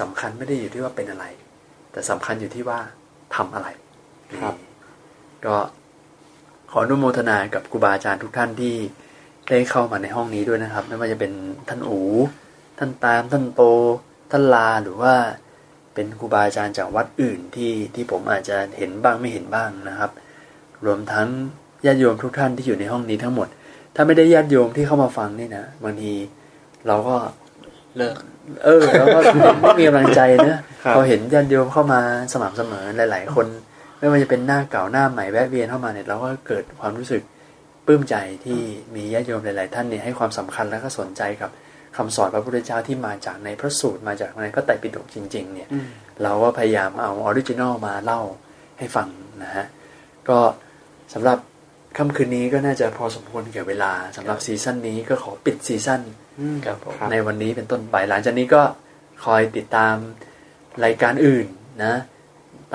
[0.00, 1.24] สำคัญไม่ได้อยู่ที่ว่าเป็นอะไร
[1.92, 2.78] แต่สำคัญอยู่ที่ว่า
[3.36, 3.68] ทำอะไร
[4.42, 4.68] ครับนี่
[5.46, 5.56] ก็
[6.70, 8.74] ขออนุโมทนากับครูบาอาจารย์ทุกท่านที่
[9.50, 11.32] ได้เข้ามาในห้องนี้ด้วยนะครับ ไม่ว่าจะเป็น
[11.68, 12.00] ท่านอู
[12.78, 13.62] ท่านตามท่านโต
[14.30, 15.14] ท่านลาหรือว่า
[15.94, 20.10] เป็นครูบาอาจารย์จากวัดอื่นที่ที่ผมอาจจะเห็นบ้างไม่เห็นบ้างนะครับ
[20.86, 21.28] รวมทั้ง
[21.86, 23.48] ญาติโยมทุกท่านที่อยู่ในห้องนี้ทั้งหมด
[23.94, 26.12] ถ้าไม่ได้ญาติโยมที่เข้ามาฟังนี่นะบางที
[26.86, 27.16] เราก็
[27.96, 28.14] เลิก
[28.64, 29.20] เออ แล้วก็
[29.60, 32.00] ไม่มีกำลังใจนะครับพอเห็นญาติโยมเข้ามา
[32.32, 33.46] สม่ำเสมอหลาย ๆ คน
[33.98, 37.22] ไม่ว่าจะเป็นหน้าเก่าหน้าใหม่แวะเวียนเข้ามาเนี่ยเราก็เกิดความรู้สึก
[37.86, 38.14] ปลื้มใจ
[38.44, 38.60] ที่
[38.94, 41.50] มีญาติโยมหลาย ๆ ท่านเนี่ยให้ความสำคัญและก็สนใจกับ
[41.96, 45.86] คำสอนพระพุทธเจ้าที่มาจากในพระสูตรมาจากในพระไตรปิฎกจริง ๆ เนี่ยอืม
[46.22, 48.20] เราก็พยายามเอา original มาเล่า
[48.78, 49.08] ให้ฟัง
[49.42, 49.66] นะฮะ
[50.28, 50.38] ก็
[51.14, 51.38] สำหรับ
[51.96, 56.19] ค่ำคืนนี้ก็น่าจะพอสมควรแก่เวลาสำหรับ season นี้ก็ขอปิด season อืม
[56.66, 58.62] ครับผมในวันนี้เป็นต้นไปหลังจากนี้ก็
[59.24, 59.94] คอยติดตาม
[60.84, 61.46] รายการอื่น
[61.84, 61.94] นะ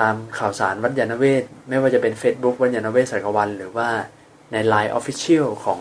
[0.00, 3.88] ตามข่าวสารวัดญาณเวศ ไม่ว่าจะเป็น Facebook วัดยานเวศสักวัน หรือว่า
[4.52, 5.80] ใน Line Official ของ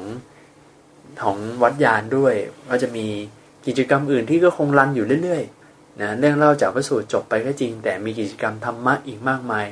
[1.24, 2.34] ของวัดญาณด้วย
[2.70, 3.08] ก็จะมี
[3.68, 9.66] กิจกรรมอื่นที่ก็คงรันอยู่เรื่อยๆนะเรื่องเล่าจากพระสูตรจบไปก็จริง แต่มีกิจกรรมธรรมะอีกมากมาย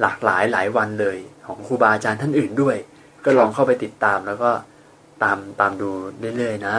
[0.00, 2.76] หลากหลายหลายวันเลย ของครูบาอาจารย์ท่านอื่นด้วย
[3.24, 4.50] ก็ลองเข้าไปติดตามแล้วก็
[5.22, 5.90] ตามตามดู
[6.36, 6.76] เรื่อยๆนะ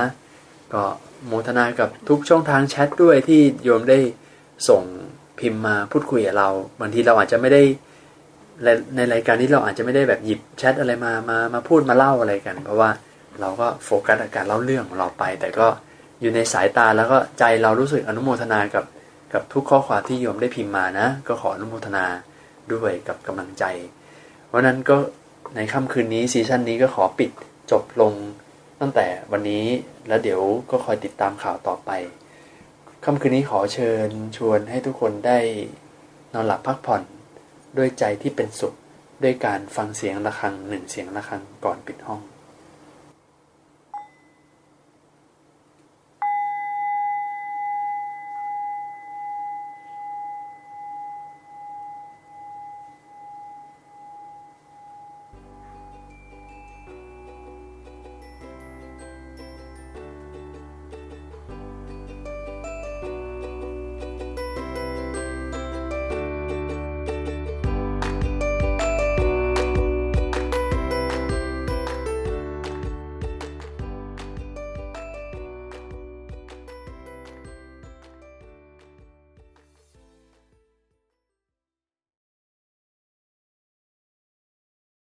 [0.73, 0.84] ก็
[1.27, 3.99] โมทนากับทุกช่องทางแชทด้วยที่โยมได้
[4.69, 4.84] ส่ง
[5.39, 6.49] พิมพ์มาพูดคุยกับเรา
[6.81, 7.61] บางทีเราอาจจะไม่ได้
[8.95, 12.89] ในรายการนี้เราอาจจะไม่ได้แบบหยิบแชทอะไรมามามาพูดมาเล่าอะไรกัน เพราะว่า
[13.41, 15.68] เราก็โฟกัสกับการเล่าเรื่องของเราไป แต่ก็
[16.22, 18.85] อยู่ในสายตาแล้วก็ใจเรารู้สึกอนุโมทนากับ
[19.34, 22.06] กับทุกข้อความที่โยมได้พิมพ์มานะ ก็ขออนุโมทนา
[22.73, 23.64] ด้วยกับกำลังใจ
[24.48, 24.98] เพราะนั้นก็
[25.56, 27.31] ในค่ำคืนนี้ซีซั่นนี้ก็ขอปิด
[27.72, 28.14] จบลง
[28.81, 29.65] ตั้งแต่วันนี้
[30.07, 30.41] แล้วเดี๋ยว
[30.72, 31.91] ก็คอยติดตามข่าวต่อไป
[33.06, 35.40] ค่ำคืนนี้ขอเชิญชวนให้ทุกคนได้
[36.34, 37.03] นอนหลับพักผ่อน
[37.78, 38.73] ด้วยใจที่เป็นสุข
[39.23, 42.22] ด้วยการฟังเสียงะระฆังหนึ่งเสียงะระฆังก่อนปิดห้อง